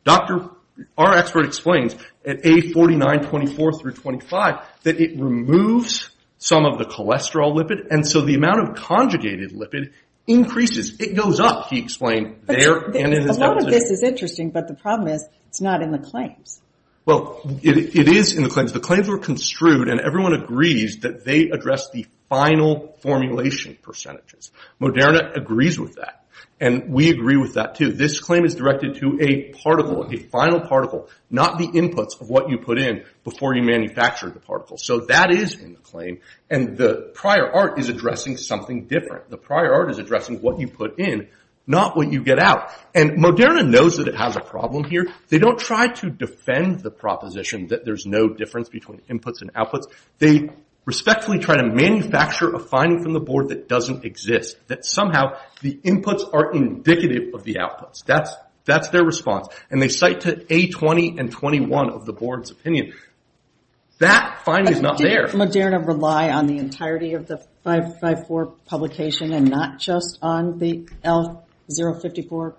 Dr. 0.04 0.50
our 0.96 1.14
expert 1.14 1.46
explains 1.46 1.94
at 2.24 2.42
A4924 2.42 3.80
through 3.80 3.92
25 3.92 4.66
that 4.84 5.00
it 5.00 5.18
removes 5.18 6.08
some 6.44 6.66
of 6.66 6.76
the 6.76 6.84
cholesterol 6.84 7.56
lipid, 7.56 7.86
and 7.90 8.06
so 8.06 8.20
the 8.20 8.34
amount 8.34 8.60
of 8.60 8.76
conjugated 8.76 9.52
lipid 9.52 9.92
increases. 10.26 11.00
It 11.00 11.14
goes 11.14 11.40
up, 11.40 11.68
he 11.70 11.78
explained 11.78 12.42
there 12.44 12.76
and 12.76 12.96
in 12.96 13.12
his 13.12 13.38
deposition. 13.38 13.42
A 13.42 13.46
lot 13.46 13.62
of 13.62 13.70
this 13.70 13.90
is 13.90 14.02
interesting, 14.02 14.50
but 14.50 14.68
the 14.68 14.74
problem 14.74 15.08
is 15.08 15.24
it's 15.48 15.62
not 15.62 15.80
in 15.80 15.90
the 15.90 15.98
claims. 15.98 16.60
Well, 17.06 17.40
it, 17.62 17.96
it 17.96 18.08
is 18.08 18.34
in 18.34 18.42
the 18.42 18.50
claims. 18.50 18.72
The 18.72 18.80
claims 18.80 19.08
were 19.08 19.18
construed, 19.18 19.88
and 19.88 20.00
everyone 20.00 20.34
agrees 20.34 20.98
that 21.00 21.24
they 21.24 21.48
address 21.48 21.90
the 21.90 22.06
final 22.28 22.94
formulation 23.00 23.78
percentages. 23.80 24.50
Moderna 24.80 25.34
agrees 25.36 25.78
with 25.78 25.96
that, 25.96 26.23
and 26.60 26.92
we 26.92 27.10
agree 27.10 27.36
with 27.36 27.54
that 27.54 27.74
too. 27.74 27.92
This 27.92 28.20
claim 28.20 28.44
is 28.44 28.54
directed 28.54 28.96
to 28.96 29.18
a 29.20 29.52
particle, 29.52 30.06
a 30.10 30.16
final 30.16 30.60
particle, 30.60 31.08
not 31.30 31.58
the 31.58 31.66
inputs 31.68 32.20
of 32.20 32.28
what 32.28 32.48
you 32.48 32.58
put 32.58 32.78
in 32.78 33.04
before 33.24 33.54
you 33.56 33.62
manufacture 33.62 34.30
the 34.30 34.40
particle. 34.40 34.78
So 34.78 35.00
that 35.06 35.30
is 35.32 35.60
in 35.60 35.72
the 35.72 35.80
claim, 35.80 36.20
and 36.48 36.76
the 36.76 37.10
prior 37.14 37.50
art 37.50 37.78
is 37.78 37.88
addressing 37.88 38.36
something 38.36 38.86
different. 38.86 39.30
The 39.30 39.36
prior 39.36 39.72
art 39.72 39.90
is 39.90 39.98
addressing 39.98 40.40
what 40.42 40.60
you 40.60 40.68
put 40.68 40.98
in, 40.98 41.28
not 41.66 41.96
what 41.96 42.12
you 42.12 42.22
get 42.22 42.38
out. 42.38 42.70
And 42.94 43.12
Moderna 43.12 43.68
knows 43.68 43.96
that 43.96 44.08
it 44.08 44.16
has 44.16 44.36
a 44.36 44.40
problem 44.40 44.84
here. 44.84 45.06
They 45.28 45.38
don't 45.38 45.58
try 45.58 45.88
to 45.88 46.10
defend 46.10 46.80
the 46.80 46.90
proposition 46.90 47.68
that 47.68 47.84
there's 47.84 48.06
no 48.06 48.28
difference 48.28 48.68
between 48.68 49.00
inputs 49.10 49.40
and 49.40 49.52
outputs. 49.54 49.86
They 50.18 50.50
respectfully 50.84 51.38
try 51.38 51.56
to 51.56 51.66
manufacture 51.66 52.54
a 52.54 52.58
finding 52.58 53.02
from 53.02 53.12
the 53.12 53.20
board 53.20 53.48
that 53.48 53.68
doesn't 53.68 54.04
exist, 54.04 54.56
that 54.68 54.84
somehow 54.84 55.36
the 55.62 55.74
inputs 55.84 56.22
are 56.32 56.52
indicative 56.52 57.34
of 57.34 57.44
the 57.44 57.54
outputs. 57.54 58.04
That's, 58.04 58.34
that's 58.64 58.88
their 58.88 59.04
response. 59.04 59.48
And 59.70 59.80
they 59.80 59.88
cite 59.88 60.22
to 60.22 60.36
A20 60.36 61.18
and 61.18 61.30
21 61.30 61.90
of 61.90 62.04
the 62.04 62.12
board's 62.12 62.50
opinion. 62.50 62.92
That 63.98 64.42
finding 64.44 64.74
is 64.74 64.80
not 64.80 64.98
there. 64.98 65.26
Did 65.26 65.36
Moderna 65.36 65.86
rely 65.86 66.30
on 66.30 66.46
the 66.46 66.58
entirety 66.58 67.14
of 67.14 67.26
the 67.26 67.38
554 67.62 68.46
publication 68.66 69.32
and 69.32 69.48
not 69.48 69.78
just 69.78 70.18
on 70.20 70.58
the 70.58 70.88
L054 71.04 72.54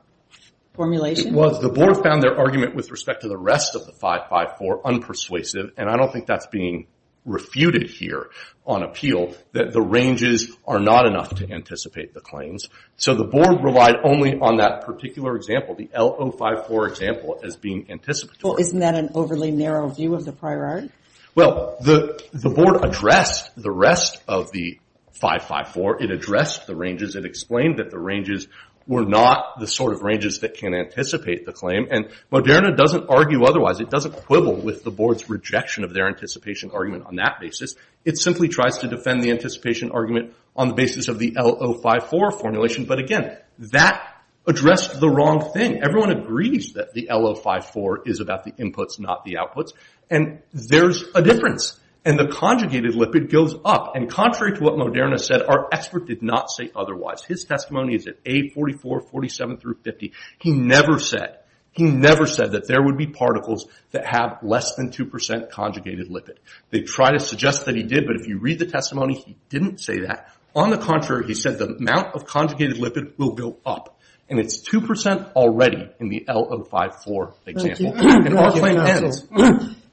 formulation? 0.74 1.34
was 1.34 1.62
the 1.62 1.70
board 1.70 1.98
found 2.02 2.24
their 2.24 2.40
argument 2.40 2.74
with 2.76 2.90
respect 2.90 3.22
to 3.22 3.28
the 3.28 3.38
rest 3.38 3.76
of 3.76 3.86
the 3.86 3.92
554 3.92 4.84
unpersuasive, 4.84 5.72
and 5.78 5.90
I 5.90 5.98
don't 5.98 6.12
think 6.12 6.26
that's 6.26 6.48
being 6.48 6.88
refuted 7.26 7.90
here 7.90 8.30
on 8.66 8.84
appeal, 8.84 9.36
that 9.52 9.74
the 9.74 9.82
ranges 9.82 10.56
are 10.68 10.80
not 10.80 11.06
enough 11.06 11.36
to 11.36 11.52
anticipate 11.52 12.14
the 12.14 12.22
claims. 12.22 12.70
So 12.98 13.16
the 13.16 13.24
board 13.24 13.64
relied 13.64 13.96
only 14.04 14.40
on 14.40 14.58
that 14.58 14.86
particular 14.86 15.36
example, 15.36 15.76
the 15.76 15.88
L054 15.88 16.90
example, 16.90 17.40
as 17.44 17.56
being 17.56 17.88
anticipatory. 17.90 18.52
Well, 18.54 18.60
isn't 18.60 18.80
that 18.80 18.96
an 18.96 19.10
overly 19.14 19.52
narrow 19.52 19.90
view 19.90 20.16
of 20.16 20.26
the 20.26 20.32
prior 20.32 20.66
art? 20.66 20.90
Well, 21.36 21.78
the, 21.82 22.24
the 22.32 22.50
board 22.50 22.84
addressed 22.84 23.52
the 23.56 23.72
rest 23.72 24.22
of 24.28 24.52
the 24.52 24.80
554. 25.12 26.04
It 26.04 26.12
addressed 26.12 26.68
the 26.68 26.76
ranges. 26.76 27.16
It 27.16 27.26
explained 27.26 27.80
that 27.80 27.92
the 27.92 28.00
ranges 28.00 28.48
were 28.88 29.06
not 29.06 29.60
the 29.60 29.68
sort 29.68 29.94
of 29.94 30.02
ranges 30.02 30.40
that 30.40 30.56
can 30.56 30.74
anticipate 30.74 31.46
the 31.46 31.52
claim. 31.52 31.88
And 31.90 32.10
Moderna 32.32 32.76
doesn't 32.78 33.10
argue 33.10 33.44
otherwise. 33.44 33.80
It 33.80 33.90
doesn't 33.90 34.16
quibble 34.16 34.58
with 34.58 34.84
the 34.84 34.92
board's 34.92 35.30
rejection 35.30 35.84
of 35.84 35.94
their 35.94 36.08
anticipation 36.08 36.72
argument 36.72 37.06
on 37.08 37.16
that 37.16 37.40
basis. 37.40 37.76
It 38.04 38.18
simply 38.18 38.48
tries 38.48 38.80
to 38.80 38.88
defend 38.88 39.24
the 39.24 39.32
anticipation 39.32 39.92
argument 39.92 40.34
on 40.56 40.68
the 40.68 40.76
basis 40.76 41.08
of 41.08 41.18
the 41.18 41.32
L054 41.32 42.40
formulation. 42.40 42.86
But 42.86 43.00
again, 43.00 43.38
that 43.58 44.16
addressed 44.48 45.00
the 45.00 45.10
wrong 45.10 45.52
thing. 45.52 45.82
Everyone 45.84 46.12
agrees 46.12 46.74
that 46.74 46.94
the 46.94 47.08
L054 47.12 48.08
is 48.08 48.20
about 48.20 48.44
the 48.44 48.52
inputs, 48.52 49.00
not 49.00 49.26
the 49.26 49.38
outputs. 49.42 49.72
And 50.10 50.42
there's 50.54 51.04
a 51.16 51.22
difference. 51.22 51.80
And 52.06 52.20
the 52.20 52.28
conjugated 52.28 52.94
lipid 52.94 53.32
goes 53.32 53.56
up. 53.66 53.96
And 53.96 54.08
contrary 54.08 54.56
to 54.56 54.64
what 54.64 54.76
Moderna 54.76 55.20
said, 55.20 55.42
our 55.42 55.68
expert 55.72 56.06
did 56.06 56.22
not 56.22 56.52
say 56.52 56.70
otherwise. 56.76 57.24
His 57.24 57.46
testimony 57.46 57.96
is 57.96 58.06
at 58.06 58.24
A44, 58.24 59.10
47 59.10 59.58
through 59.58 59.78
50. 59.84 60.14
He 60.38 60.52
never 60.52 61.00
said, 61.00 61.40
he 61.72 61.84
never 61.84 62.28
said 62.28 62.52
that 62.52 62.68
there 62.68 62.82
would 62.82 62.96
be 62.96 63.08
particles 63.08 63.68
that 63.92 64.06
have 64.06 64.38
less 64.44 64.76
than 64.76 64.92
2% 64.92 65.50
conjugated 65.50 66.10
lipid. 66.10 66.38
They 66.70 66.82
try 66.82 67.12
to 67.12 67.20
suggest 67.20 67.66
that 67.66 67.76
he 67.76 67.84
did, 67.84 68.06
but 68.06 68.16
if 68.16 68.28
you 68.28 68.38
read 68.38 68.60
the 68.60 68.68
testimony, 68.68 69.16
he 69.16 69.36
didn't 69.50 69.80
say 69.80 70.02
that. 70.02 70.32
On 70.56 70.70
the 70.70 70.78
contrary, 70.78 71.26
he 71.26 71.34
said 71.34 71.58
the 71.58 71.76
amount 71.76 72.16
of 72.16 72.26
conjugated 72.26 72.78
lipid 72.78 73.18
will 73.18 73.34
go 73.34 73.58
up. 73.66 74.00
And 74.30 74.40
it's 74.40 74.62
2% 74.70 75.34
already 75.34 75.90
in 76.00 76.10
the 76.10 76.24
L054 76.30 77.34
example. 77.46 77.94
And 77.96 78.38
our 78.38 78.52
claim 78.52 78.80
ends. 78.80 79.28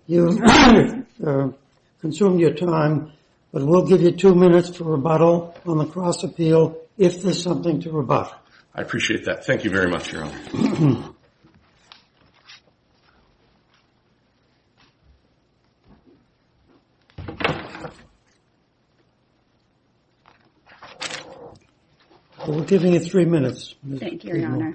You've 0.07 0.39
consumed 2.03 2.41
your 2.41 2.53
time, 2.53 3.13
but 3.53 3.65
we'll 3.65 3.87
give 3.87 4.03
you 4.03 4.11
two 4.11 4.35
minutes 4.35 4.77
for 4.77 4.85
rebuttal 4.85 5.57
on 5.65 5.79
the 5.79 5.87
cross 5.87 6.25
appeal 6.25 6.77
if 6.99 7.23
there's 7.23 7.43
something 7.43 7.81
to 7.81 7.91
rebut. 7.91 8.35
I 8.75 8.83
appreciate 8.83 9.25
that. 9.27 9.47
Thank 9.47 9.65
you 9.65 9.71
very 9.71 9.89
much, 9.89 10.13
Your 10.13 10.25
Honor. 10.25 11.15
We're 22.47 22.65
giving 22.65 22.93
you 22.93 23.01
three 23.01 23.25
minutes. 23.25 23.75
Thank 23.99 24.25
you, 24.25 24.35
Your 24.35 24.49
Honor. 24.49 24.75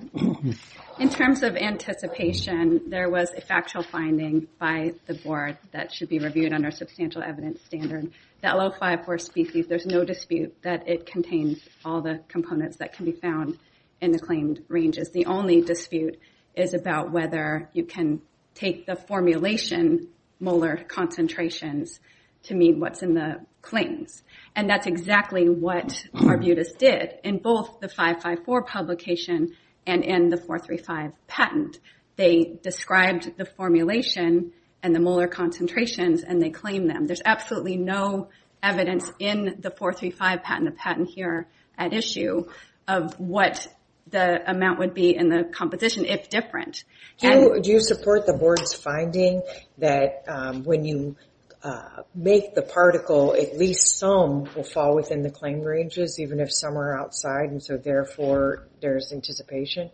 In 0.99 1.09
terms 1.09 1.43
of 1.43 1.55
anticipation, 1.57 2.81
there 2.87 3.09
was 3.09 3.29
a 3.35 3.41
factual 3.41 3.83
finding 3.83 4.47
by 4.57 4.93
the 5.05 5.15
board 5.15 5.57
that 5.71 5.93
should 5.93 6.07
be 6.07 6.19
reviewed 6.19 6.53
under 6.53 6.71
substantial 6.71 7.21
evidence 7.21 7.61
standard. 7.63 8.11
The 8.41 8.47
L054 8.47 9.19
species, 9.19 9.67
there's 9.67 9.85
no 9.85 10.05
dispute 10.05 10.55
that 10.63 10.87
it 10.87 11.05
contains 11.05 11.59
all 11.83 12.01
the 12.01 12.21
components 12.29 12.77
that 12.77 12.93
can 12.93 13.05
be 13.05 13.11
found 13.11 13.57
in 13.99 14.11
the 14.11 14.19
claimed 14.19 14.63
ranges. 14.69 15.09
The 15.11 15.25
only 15.25 15.61
dispute 15.61 16.19
is 16.55 16.73
about 16.73 17.11
whether 17.11 17.69
you 17.73 17.83
can 17.83 18.21
take 18.55 18.85
the 18.85 18.95
formulation 18.95 20.07
molar 20.39 20.77
concentrations 20.77 21.99
to 22.43 22.55
mean 22.55 22.79
what's 22.79 23.03
in 23.03 23.13
the 23.13 23.41
claims. 23.67 24.23
And 24.55 24.69
that's 24.69 24.87
exactly 24.87 25.49
what 25.49 26.05
Arbutus 26.13 26.71
did 26.71 27.15
in 27.23 27.39
both 27.39 27.79
the 27.81 27.89
554 27.89 28.63
publication 28.63 29.55
and 29.85 30.03
in 30.03 30.29
the 30.29 30.37
435 30.37 31.11
patent. 31.27 31.79
They 32.15 32.57
described 32.63 33.33
the 33.37 33.45
formulation 33.45 34.53
and 34.81 34.95
the 34.95 34.99
molar 34.99 35.27
concentrations 35.27 36.23
and 36.23 36.41
they 36.41 36.49
claimed 36.49 36.89
them. 36.89 37.07
There's 37.07 37.21
absolutely 37.25 37.77
no 37.77 38.29
evidence 38.63 39.11
in 39.19 39.57
the 39.59 39.69
435 39.69 40.43
patent, 40.43 40.65
the 40.65 40.71
patent 40.71 41.09
here 41.09 41.47
at 41.77 41.93
issue, 41.93 42.45
of 42.87 43.19
what 43.19 43.67
the 44.09 44.49
amount 44.49 44.79
would 44.79 44.93
be 44.93 45.15
in 45.15 45.27
the 45.27 45.43
composition 45.43 46.05
if 46.05 46.29
different. 46.29 46.85
Do 47.19 47.59
you 47.63 47.81
support 47.81 48.25
the 48.25 48.33
board's 48.33 48.73
finding 48.73 49.41
that 49.79 50.23
um, 50.27 50.63
when 50.63 50.85
you 50.85 51.17
Uh, 51.63 52.03
make 52.13 52.53
the 52.53 52.61
particle, 52.61 53.33
at 53.33 53.57
least 53.57 53.97
some 53.97 54.43
will 54.55 54.63
fall 54.63 54.95
within 54.95 55.23
the 55.23 55.31
claim 55.31 55.61
ranges, 55.61 56.19
even 56.19 56.39
if 56.39 56.53
some 56.53 56.77
are 56.77 56.97
outside, 56.97 57.49
and 57.49 57.61
so 57.61 57.77
therefore 57.77 58.67
there's 58.79 59.11
anticipation? 59.11 59.89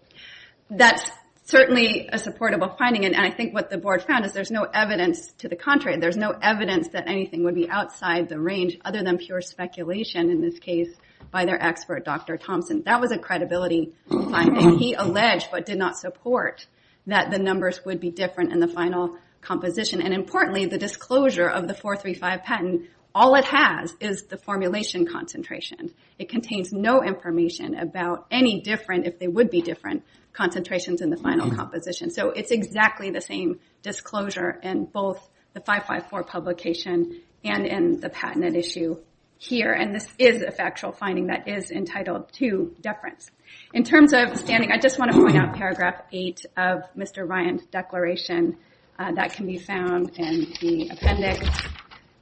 That's 0.69 1.09
certainly 1.45 2.09
a 2.11 2.17
supportable 2.17 2.69
finding. 2.77 3.05
And 3.05 3.15
I 3.15 3.31
think 3.31 3.53
what 3.53 3.69
the 3.69 3.77
board 3.77 4.03
found 4.03 4.25
is 4.25 4.33
there's 4.33 4.51
no 4.51 4.63
evidence 4.63 5.31
to 5.39 5.47
the 5.47 5.55
contrary. 5.55 5.97
There's 5.99 6.17
no 6.17 6.31
evidence 6.31 6.89
that 6.89 7.07
anything 7.07 7.43
would 7.45 7.55
be 7.55 7.69
outside 7.69 8.29
the 8.29 8.39
range 8.39 8.77
other 8.83 9.03
than 9.03 9.17
pure 9.17 9.41
speculation, 9.41 10.29
in 10.29 10.41
this 10.41 10.59
case, 10.59 10.89
by 11.31 11.45
their 11.45 11.61
expert, 11.61 12.05
Dr. 12.05 12.37
Thompson. 12.37 12.83
That 12.83 13.01
was 13.01 13.11
a 13.11 13.17
credibility 13.17 13.93
finding. 14.09 14.77
He 14.77 14.93
alleged 14.93 15.49
but 15.51 15.65
did 15.65 15.77
not 15.77 15.97
support 15.97 16.67
that 17.07 17.31
the 17.31 17.39
numbers 17.39 17.83
would 17.85 17.99
be 17.99 18.09
different 18.09 18.53
in 18.53 18.59
the 18.59 18.67
final 18.67 19.17
composition. 19.43 20.01
And 20.01 20.13
importantly, 20.13 20.65
the 20.65 20.77
disclosure 20.77 21.47
of 21.47 21.67
the 21.67 21.73
435 21.73 22.43
patent, 22.43 22.89
all 23.13 23.35
it 23.35 23.45
has 23.45 23.95
is 23.99 24.23
the 24.23 24.37
formulation 24.37 25.05
concentration. 25.05 25.93
It 26.17 26.29
contains 26.29 26.71
no 26.71 27.03
information 27.03 27.75
about 27.75 28.25
any 28.31 28.61
different, 28.61 29.05
if 29.05 29.19
they 29.19 29.27
would 29.27 29.49
be 29.49 29.61
different, 29.61 30.03
concentrations 30.33 31.01
in 31.01 31.09
the 31.09 31.17
final 31.17 31.47
mm-hmm. 31.47 31.57
composition. 31.57 32.09
So 32.09 32.29
it's 32.29 32.51
exactly 32.51 33.11
the 33.11 33.21
same 33.21 33.59
disclosure 33.83 34.59
in 34.63 34.85
both 34.85 35.29
the 35.53 35.61
554 35.61 36.23
publication 36.23 37.21
and 37.43 37.65
in 37.65 37.99
the 37.99 38.09
patent 38.09 38.45
at 38.45 38.55
issue 38.55 38.97
here. 39.37 39.71
And 39.71 39.93
this 39.93 40.07
is 40.17 40.41
a 40.41 40.51
factual 40.51 40.91
finding 40.91 41.27
that 41.27 41.47
is 41.47 41.69
entitled 41.69 42.31
to 42.33 42.75
deference. 42.81 43.29
In 43.73 43.83
terms 43.83 44.13
of 44.13 44.37
standing, 44.37 44.71
I 44.71 44.79
just 44.79 44.97
want 44.97 45.11
to 45.11 45.17
point 45.17 45.35
out 45.35 45.55
paragraph 45.55 46.01
8 46.11 46.45
of 46.57 46.83
Mr. 46.97 47.27
Ryan's 47.27 47.65
declaration 47.65 48.57
Uh, 48.99 49.11
that 49.13 49.33
can 49.33 49.47
be 49.47 49.57
found 49.57 50.11
in 50.17 50.53
the 50.61 50.89
appendix 50.89 51.47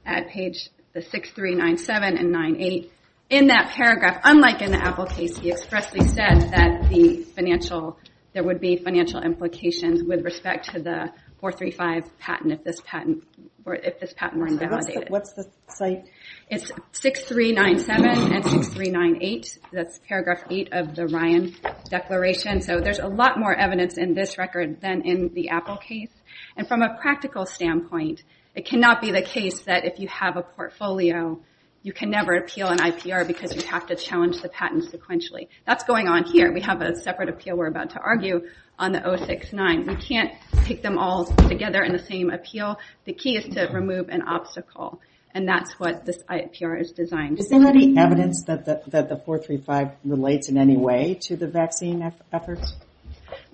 at 0.06 0.28
page 0.28 0.70
6397 0.94 2.18
and 2.18 2.32
98. 2.32 2.92
In 3.30 3.46
that 3.48 3.70
paragraph, 3.70 4.20
unlike 4.24 4.60
in 4.62 4.72
the 4.72 4.82
Apple 4.82 5.06
case, 5.06 5.38
he 5.38 5.50
expressly 5.50 6.06
said 6.06 6.50
that 6.52 6.88
the 6.90 7.24
financial 7.34 7.98
there 8.32 8.42
would 8.42 8.60
be 8.60 8.76
financial 8.76 9.20
implications 9.20 10.02
with 10.02 10.24
respect 10.24 10.70
to 10.72 10.80
the 10.80 11.12
435 11.40 12.18
patent 12.18 12.52
if 12.52 12.64
this 12.64 12.80
patent 12.84 13.24
were 13.64 13.74
if 13.74 14.00
this 14.00 14.12
patent 14.14 14.40
were 14.40 14.46
invalidated. 14.46 15.10
What's 15.10 15.32
the 15.32 15.46
cite? 15.68 16.08
It's 16.48 16.70
6397 16.92 18.32
and 18.32 18.44
6398. 18.44 19.58
That's 19.72 19.98
paragraph 20.06 20.44
8 20.48 20.68
of 20.72 20.94
the 20.94 21.08
Ryan 21.08 21.54
Declaration. 21.88 22.62
So 22.62 22.80
there's 22.80 22.98
a 22.98 23.08
lot 23.08 23.38
more 23.38 23.54
evidence 23.54 23.98
in 23.98 24.14
this 24.14 24.38
record 24.38 24.80
than 24.80 25.02
in 25.02 25.34
the 25.34 25.50
Apple 25.50 25.76
case. 25.76 26.10
And 26.56 26.68
from 26.68 26.82
a 26.82 26.98
practical 27.00 27.46
standpoint, 27.46 28.22
it 28.54 28.66
cannot 28.66 29.00
be 29.00 29.10
the 29.10 29.22
case 29.22 29.60
that 29.62 29.84
if 29.84 29.98
you 29.98 30.08
have 30.08 30.36
a 30.36 30.42
portfolio, 30.42 31.40
you 31.82 31.92
can 31.92 32.10
never 32.10 32.34
appeal 32.34 32.68
an 32.68 32.78
IPR 32.78 33.26
because 33.26 33.54
you 33.56 33.62
have 33.62 33.86
to 33.86 33.96
challenge 33.96 34.40
the 34.40 34.48
patent 34.48 34.84
sequentially. 34.92 35.48
That's 35.66 35.82
going 35.84 36.06
on 36.06 36.24
here. 36.24 36.52
We 36.52 36.60
have 36.60 36.80
a 36.80 36.94
separate 36.94 37.28
appeal 37.28 37.56
we're 37.56 37.66
about 37.66 37.90
to 37.90 37.98
argue 37.98 38.48
on 38.78 38.92
the 38.92 39.00
069. 39.00 39.86
We 39.86 39.96
can't 39.96 40.32
take 40.64 40.82
them 40.82 40.98
all 40.98 41.24
together 41.24 41.82
in 41.82 41.92
the 41.92 41.98
same 41.98 42.30
appeal. 42.30 42.78
The 43.04 43.14
key 43.14 43.36
is 43.36 43.52
to 43.54 43.66
remove 43.72 44.10
an 44.10 44.22
obstacle, 44.22 45.00
and 45.34 45.48
that's 45.48 45.72
what 45.80 46.04
this 46.04 46.22
IPR 46.30 46.80
is 46.80 46.92
designed 46.92 47.38
to 47.38 47.42
do. 47.42 47.42
Is 47.42 47.48
there 47.48 47.66
any 47.66 47.98
evidence 47.98 48.44
that 48.44 48.64
the 48.64 48.76
435 48.84 49.90
relates 50.04 50.48
in 50.48 50.58
any 50.58 50.76
way 50.76 51.18
to 51.22 51.36
the 51.36 51.48
vaccine 51.48 52.12
efforts? 52.32 52.74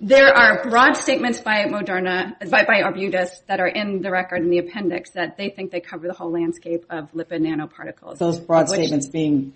There 0.01 0.27
are 0.27 0.63
broad 0.63 0.95
statements 0.95 1.41
by 1.41 1.65
Moderna, 1.65 2.33
by 2.49 2.81
Arbutus, 2.81 3.41
that 3.47 3.59
are 3.59 3.67
in 3.67 4.01
the 4.01 4.09
record 4.09 4.41
in 4.41 4.49
the 4.49 4.59
appendix 4.59 5.11
that 5.11 5.35
they 5.35 5.49
think 5.49 5.71
they 5.71 5.81
cover 5.81 6.07
the 6.07 6.13
whole 6.13 6.31
landscape 6.31 6.85
of 6.89 7.11
lipid 7.11 7.41
nanoparticles. 7.41 8.17
Those 8.17 8.39
broad 8.39 8.69
statements 8.69 9.07
being 9.09 9.53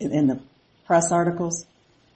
in 0.00 0.26
the 0.26 0.40
press 0.86 1.12
articles? 1.12 1.66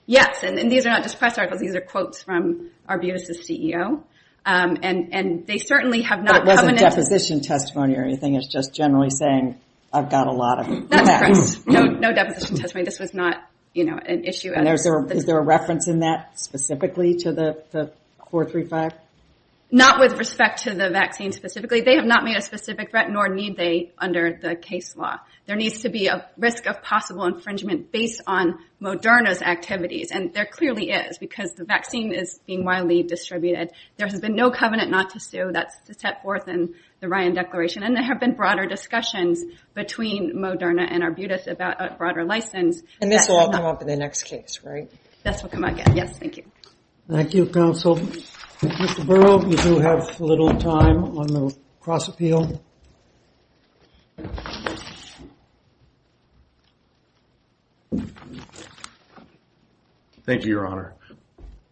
Yes, 0.07 0.41
and 0.43 0.71
these 0.71 0.87
are 0.87 0.89
not 0.89 1.03
just 1.03 1.19
press 1.19 1.37
articles. 1.37 1.61
These 1.61 1.75
are 1.75 1.81
quotes 1.81 2.23
from 2.23 2.71
Arbutus' 2.87 3.47
CEO. 3.47 4.01
Um, 4.45 4.77
and 4.81 5.45
they 5.45 5.59
certainly 5.59 6.01
have 6.01 6.23
not 6.23 6.33
But 6.33 6.41
it 6.41 6.45
wasn't 6.47 6.79
deposition 6.79 7.41
testimony 7.41 7.95
or 7.97 8.03
anything. 8.03 8.33
It's 8.33 8.47
just 8.47 8.73
generally 8.73 9.11
saying, 9.11 9.59
I've 9.93 10.09
got 10.09 10.25
a 10.25 10.31
lot 10.31 10.59
of 10.59 10.89
That's 10.89 11.57
correct. 11.57 11.67
No 11.67 12.13
deposition 12.13 12.57
testimony. 12.57 12.85
This 12.85 12.99
was 12.99 13.13
not 13.13 13.48
an 13.75 14.23
issue. 14.23 14.53
And 14.53 14.67
is 14.67 15.25
there 15.25 15.37
a 15.37 15.43
reference 15.43 15.87
in 15.87 15.99
that 15.99 16.39
specifically 16.39 17.15
to 17.17 17.31
the 17.31 17.91
435? 18.31 18.93
Not 19.71 19.99
with 19.99 20.17
respect 20.17 20.63
to 20.63 20.73
the 20.73 20.89
vaccine 20.89 21.31
specifically. 21.31 21.81
They 21.81 21.95
have 21.95 22.05
not 22.05 22.23
made 22.23 22.35
a 22.35 22.41
specific 22.41 22.89
threat, 22.89 23.09
nor 23.11 23.29
need 23.29 23.55
they 23.55 23.91
under 23.99 24.33
the 24.41 24.55
case 24.55 24.95
law. 24.95 25.19
There 25.45 25.55
needs 25.55 25.81
to 25.81 25.89
be 25.89 26.07
a 26.07 26.27
risk 26.37 26.65
of 26.65 26.81
possible 26.81 27.25
infringement 27.25 27.91
based 27.91 28.21
on 28.25 28.57
Moderna's 28.81 29.43
activities. 29.43 30.09
And 30.11 30.33
there 30.33 30.45
clearly 30.45 30.89
is, 30.89 31.19
because 31.19 31.53
the 31.53 31.65
vaccine 31.65 32.13
is 32.13 32.39
being 32.47 32.65
widely 32.65 33.03
distributed. 33.03 33.71
There 33.97 34.07
has 34.07 34.19
been 34.19 34.35
no 34.35 34.49
covenant 34.49 34.89
not 34.89 35.11
to 35.11 35.19
sue. 35.19 35.51
That's 35.53 35.75
set 35.99 36.23
forth 36.23 36.47
in 36.47 36.73
the 36.99 37.07
Ryan 37.07 37.35
Declaration. 37.35 37.83
And 37.83 37.95
there 37.95 38.03
have 38.03 38.19
been 38.19 38.33
broader 38.33 38.65
discussions 38.65 39.43
between 39.75 40.33
Moderna 40.35 40.87
and 40.89 41.03
Arbutus 41.03 41.45
about 41.45 41.79
a 41.79 41.95
broader 41.95 42.25
license. 42.25 42.81
And 43.01 43.11
this 43.11 43.27
will 43.27 43.37
all 43.37 43.51
come 43.51 43.65
up 43.65 43.81
in 43.81 43.87
the 43.87 43.97
next 43.97 44.23
case, 44.23 44.61
right? 44.63 44.91
This 45.23 45.43
will 45.43 45.49
come 45.49 45.63
up 45.63 45.73
again. 45.73 45.95
Yes, 45.95 46.17
thank 46.17 46.37
you. 46.37 46.43
Thank 47.07 47.33
you, 47.35 47.45
counsel. 47.45 47.99
Mr. 48.61 49.07
Berl, 49.07 49.49
you 49.49 49.55
do 49.55 49.79
have 49.79 50.19
a 50.19 50.23
little 50.23 50.53
time 50.59 51.17
on 51.17 51.27
the 51.27 51.55
cross-appeal. 51.79 52.61
Thank 60.25 60.43
you, 60.43 60.49
Your 60.49 60.67
Honor. 60.67 60.93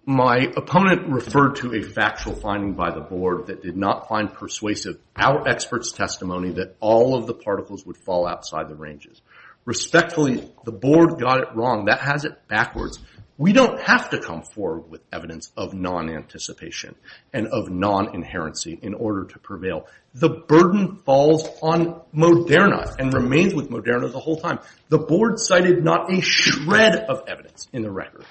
My 0.06 0.50
opponent 0.56 1.10
referred 1.10 1.58
to 1.58 1.76
a 1.76 1.82
factual 1.82 2.34
finding 2.34 2.76
by 2.76 2.92
the 2.92 3.02
board 3.02 3.48
that 3.48 3.62
did 3.62 3.76
not 3.76 4.08
find 4.08 4.34
persuasive 4.34 4.98
our 5.18 5.46
expert's 5.46 5.92
testimony 5.92 6.52
that 6.52 6.78
all 6.80 7.16
of 7.16 7.28
the 7.28 7.34
particles 7.34 7.86
would 7.86 7.98
fall 7.98 8.26
outside 8.26 8.70
the 8.70 8.76
ranges. 8.76 9.22
Respectfully, 9.66 10.50
the 10.64 10.72
board 10.72 11.20
got 11.20 11.42
it 11.42 11.50
wrong. 11.54 11.86
That 11.86 12.00
has 12.00 12.24
it 12.24 12.48
backwards. 12.48 13.00
We 13.40 13.54
don't 13.54 13.80
have 13.82 14.10
to 14.10 14.20
come 14.20 14.42
forward 14.42 14.90
with 14.90 15.02
evidence 15.14 15.52
of 15.56 15.76
non-anticipation 15.76 16.96
and 17.32 17.48
of 17.48 17.70
non-inherency 17.70 18.82
in 18.82 18.96
order 18.96 19.26
to 19.26 19.40
prevail. 19.40 19.86
The 20.16 20.30
burden 20.30 20.96
falls 21.06 21.48
on 21.62 22.02
Moderna 22.16 22.96
and 22.98 23.14
remains 23.14 23.54
with 23.54 23.70
Moderna 23.70 24.12
the 24.12 24.20
whole 24.20 24.38
time. 24.38 24.58
The 24.90 24.98
board 24.98 25.40
cited 25.40 25.84
not 25.84 26.12
a 26.12 26.22
shred 26.22 26.96
of 26.96 27.26
evidence 27.28 27.68
in 27.72 27.84
the 27.84 27.92
record 27.92 28.26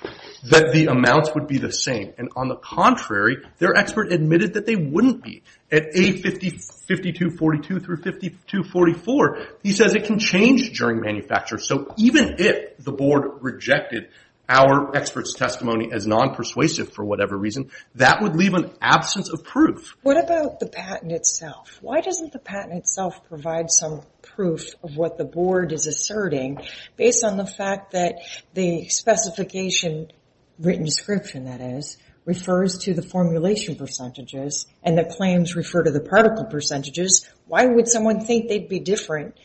that 0.50 0.72
the 0.72 0.86
amounts 0.86 1.32
would 1.34 1.46
be 1.46 1.58
the 1.58 1.70
same. 1.70 2.12
And 2.18 2.30
on 2.34 2.48
the 2.48 2.56
contrary, 2.56 3.36
their 3.58 3.76
expert 3.76 4.10
admitted 4.10 4.54
that 4.54 4.66
they 4.66 4.74
wouldn't 4.74 5.22
be. 5.22 5.44
At 5.70 5.92
A5242 5.92 7.84
through 7.84 7.96
5244, 7.96 9.38
he 9.62 9.72
says 9.72 9.94
it 9.94 10.04
can 10.04 10.18
change 10.18 10.76
during 10.76 11.00
manufacture. 11.00 11.58
So 11.58 11.94
even 11.96 12.36
if 12.38 12.76
the 12.78 12.92
board 12.92 13.42
rejected 13.42 14.08
our 14.48 14.94
expert's 14.96 15.34
testimony 15.34 15.90
as 15.92 16.06
non-persuasive 16.06 16.92
for 16.92 17.04
whatever 17.04 17.36
reason, 17.36 17.70
that 17.96 18.22
would 18.22 18.36
leave 18.36 18.54
an 18.54 18.72
absence 18.80 19.28
of 19.28 19.44
proof. 19.44 19.96
What 20.02 20.22
about 20.22 20.60
the 20.60 20.66
patent 20.66 21.12
itself? 21.12 21.78
Why 21.80 22.00
doesn't 22.00 22.32
the 22.32 22.38
patent 22.38 22.74
itself 22.74 23.26
provide 23.28 23.70
some 23.70 24.02
proof 24.22 24.74
of 24.82 24.96
what 24.96 25.18
the 25.18 25.24
board 25.24 25.72
is 25.72 25.86
asserting 25.86 26.58
based 26.96 27.24
on 27.24 27.36
the 27.36 27.46
fact 27.46 27.92
that 27.92 28.20
the 28.54 28.88
specification, 28.88 30.12
written 30.58 30.84
description 30.84 31.46
that 31.46 31.60
is, 31.60 31.96
refers 32.24 32.78
to 32.78 32.92
the 32.92 33.02
formulation 33.02 33.76
percentages 33.76 34.66
and 34.82 34.98
the 34.98 35.04
claims 35.04 35.56
refer 35.56 35.82
to 35.82 35.90
the 35.90 36.00
particle 36.00 36.44
percentages? 36.44 37.28
Why 37.46 37.66
would 37.66 37.88
someone 37.88 38.24
think 38.24 38.48
they'd 38.48 38.68
be 38.68 38.80
different 38.80 39.36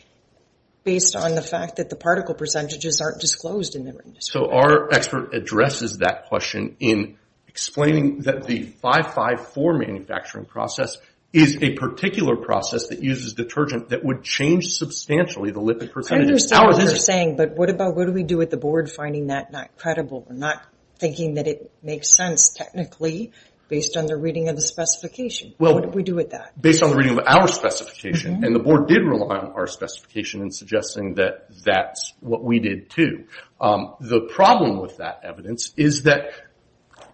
based 0.84 1.16
on 1.16 1.34
the 1.34 1.42
fact 1.42 1.76
that 1.76 1.90
the 1.90 1.96
particle 1.96 2.34
percentages 2.34 3.00
aren't 3.00 3.20
disclosed 3.20 3.76
in 3.76 3.84
the 3.84 3.92
written 3.92 4.12
description? 4.12 4.50
So 4.50 4.56
our 4.56 4.92
expert 4.92 5.34
addresses 5.34 5.98
that 5.98 6.26
question 6.26 6.76
in 6.80 7.16
explaining 7.48 8.20
that 8.22 8.44
the 8.44 8.62
554 8.62 9.78
manufacturing 9.78 10.46
process 10.46 10.96
is 11.32 11.62
a 11.62 11.74
particular 11.74 12.36
process 12.36 12.88
that 12.88 13.02
uses 13.02 13.32
detergent 13.32 13.88
that 13.88 14.04
would 14.04 14.22
change 14.22 14.72
substantially 14.72 15.50
the 15.50 15.60
lipid 15.60 15.88
I 15.88 15.92
percentages. 15.92 16.28
understand 16.28 16.66
what 16.66 16.82
you're 16.82 16.96
saying, 16.96 17.36
but 17.36 17.52
what 17.56 17.70
about 17.70 17.96
what 17.96 18.06
do 18.06 18.12
we 18.12 18.22
do 18.22 18.36
with 18.36 18.50
the 18.50 18.58
board 18.58 18.90
finding 18.90 19.28
that 19.28 19.50
not 19.50 19.76
credible 19.78 20.26
or 20.28 20.34
not 20.34 20.62
thinking 20.98 21.34
that 21.34 21.46
it 21.46 21.72
makes 21.82 22.10
sense 22.10 22.50
technically 22.50 23.32
based 23.72 23.96
on 23.96 24.04
the 24.04 24.14
reading 24.14 24.50
of 24.50 24.56
the 24.56 24.60
specification? 24.60 25.54
Well- 25.58 25.72
what 25.72 25.84
do 25.84 25.88
we 25.88 26.02
do 26.02 26.14
with 26.14 26.32
that? 26.32 26.60
Based 26.60 26.82
on 26.82 26.90
the 26.90 26.96
reading 26.96 27.18
of 27.18 27.24
our 27.26 27.48
specification, 27.48 28.34
mm-hmm. 28.34 28.44
and 28.44 28.54
the 28.54 28.58
board 28.58 28.86
did 28.86 29.00
rely 29.02 29.38
on 29.38 29.52
our 29.52 29.66
specification 29.66 30.42
in 30.42 30.50
suggesting 30.50 31.14
that 31.14 31.46
that's 31.64 32.12
what 32.20 32.44
we 32.44 32.60
did 32.60 32.90
too. 32.90 33.24
Um, 33.58 33.94
the 33.98 34.28
problem 34.28 34.78
with 34.78 34.98
that 34.98 35.20
evidence 35.24 35.72
is 35.78 36.02
that 36.02 36.32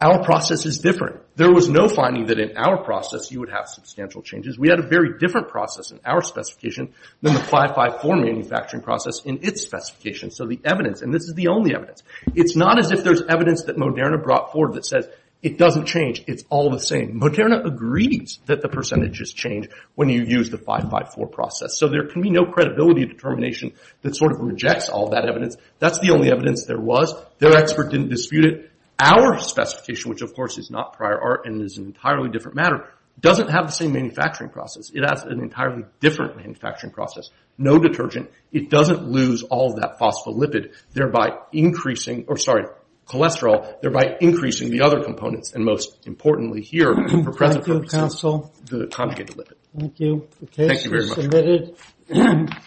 our 0.00 0.24
process 0.24 0.66
is 0.66 0.78
different. 0.78 1.20
There 1.36 1.52
was 1.52 1.68
no 1.68 1.88
finding 1.88 2.26
that 2.26 2.40
in 2.40 2.56
our 2.56 2.82
process 2.82 3.30
you 3.30 3.38
would 3.38 3.50
have 3.50 3.68
substantial 3.68 4.22
changes. 4.22 4.58
We 4.58 4.68
had 4.68 4.80
a 4.80 4.86
very 4.86 5.18
different 5.18 5.48
process 5.48 5.92
in 5.92 6.00
our 6.04 6.22
specification 6.22 6.92
than 7.22 7.34
the 7.34 7.40
554 7.40 8.16
manufacturing 8.16 8.82
process 8.82 9.22
in 9.24 9.40
its 9.42 9.62
specification. 9.62 10.32
So 10.32 10.46
the 10.46 10.60
evidence, 10.64 11.02
and 11.02 11.14
this 11.14 11.22
is 11.22 11.34
the 11.34 11.48
only 11.48 11.74
evidence, 11.74 12.02
it's 12.34 12.56
not 12.56 12.80
as 12.80 12.90
if 12.90 13.04
there's 13.04 13.22
evidence 13.22 13.64
that 13.64 13.76
Moderna 13.76 14.20
brought 14.20 14.50
forward 14.50 14.74
that 14.74 14.86
says 14.86 15.08
it 15.40 15.56
doesn't 15.56 15.86
change, 15.86 16.24
it's 16.26 16.42
all 16.50 16.70
the 16.70 16.80
same. 16.80 17.20
Moderna 17.20 17.64
agrees 17.64 18.40
that 18.46 18.60
the 18.60 18.68
percentages 18.68 19.32
change 19.32 19.68
when 19.94 20.08
you 20.08 20.24
use 20.24 20.50
the 20.50 20.58
554 20.58 21.28
process. 21.28 21.78
So 21.78 21.88
there 21.88 22.08
can 22.08 22.22
be 22.22 22.30
no 22.30 22.44
credibility 22.44 23.06
determination 23.06 23.72
that 24.02 24.16
sort 24.16 24.32
of 24.32 24.40
rejects 24.40 24.88
all 24.88 25.10
that 25.10 25.28
evidence. 25.28 25.56
That's 25.78 26.00
the 26.00 26.10
only 26.10 26.32
evidence 26.32 26.64
there 26.64 26.80
was. 26.80 27.14
Their 27.38 27.56
expert 27.56 27.90
didn't 27.90 28.08
dispute 28.08 28.46
it. 28.46 28.70
Our 28.98 29.38
specification, 29.38 30.10
which 30.10 30.22
of 30.22 30.34
course 30.34 30.58
is 30.58 30.70
not 30.72 30.94
prior 30.94 31.20
art 31.20 31.46
and 31.46 31.62
is 31.62 31.78
an 31.78 31.84
entirely 31.84 32.30
different 32.30 32.56
matter, 32.56 32.88
doesn't 33.20 33.48
have 33.48 33.66
the 33.66 33.72
same 33.72 33.92
manufacturing 33.92 34.50
process. 34.50 34.90
It 34.92 35.02
has 35.08 35.22
an 35.22 35.40
entirely 35.40 35.84
different 36.00 36.36
manufacturing 36.36 36.92
process. 36.92 37.30
No 37.56 37.78
detergent. 37.78 38.30
It 38.52 38.70
doesn't 38.70 39.08
lose 39.08 39.42
all 39.44 39.74
that 39.74 39.98
phospholipid, 39.98 40.74
thereby 40.92 41.30
increasing, 41.52 42.24
or 42.28 42.36
sorry, 42.36 42.64
cholesterol, 43.08 43.80
thereby 43.80 44.16
increasing 44.20 44.70
the 44.70 44.82
other 44.82 45.02
components, 45.02 45.52
and 45.52 45.64
most 45.64 46.06
importantly 46.06 46.60
here, 46.60 46.94
for 47.24 47.32
present 47.32 47.64
purposes, 47.64 48.20
the 48.66 48.86
conjugated 48.90 49.36
lipid. 49.36 49.54
Thank 49.78 50.00
you. 50.00 50.28
The 50.40 50.46
Thank 50.46 50.70
case 50.70 50.84
you 50.84 50.90
very 50.90 51.02
is 51.04 51.08
much. 51.10 51.20
submitted. 51.20 51.76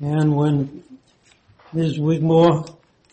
And 0.00 0.36
when 0.36 0.84
Ms. 1.72 1.98
Wigmore 1.98 2.77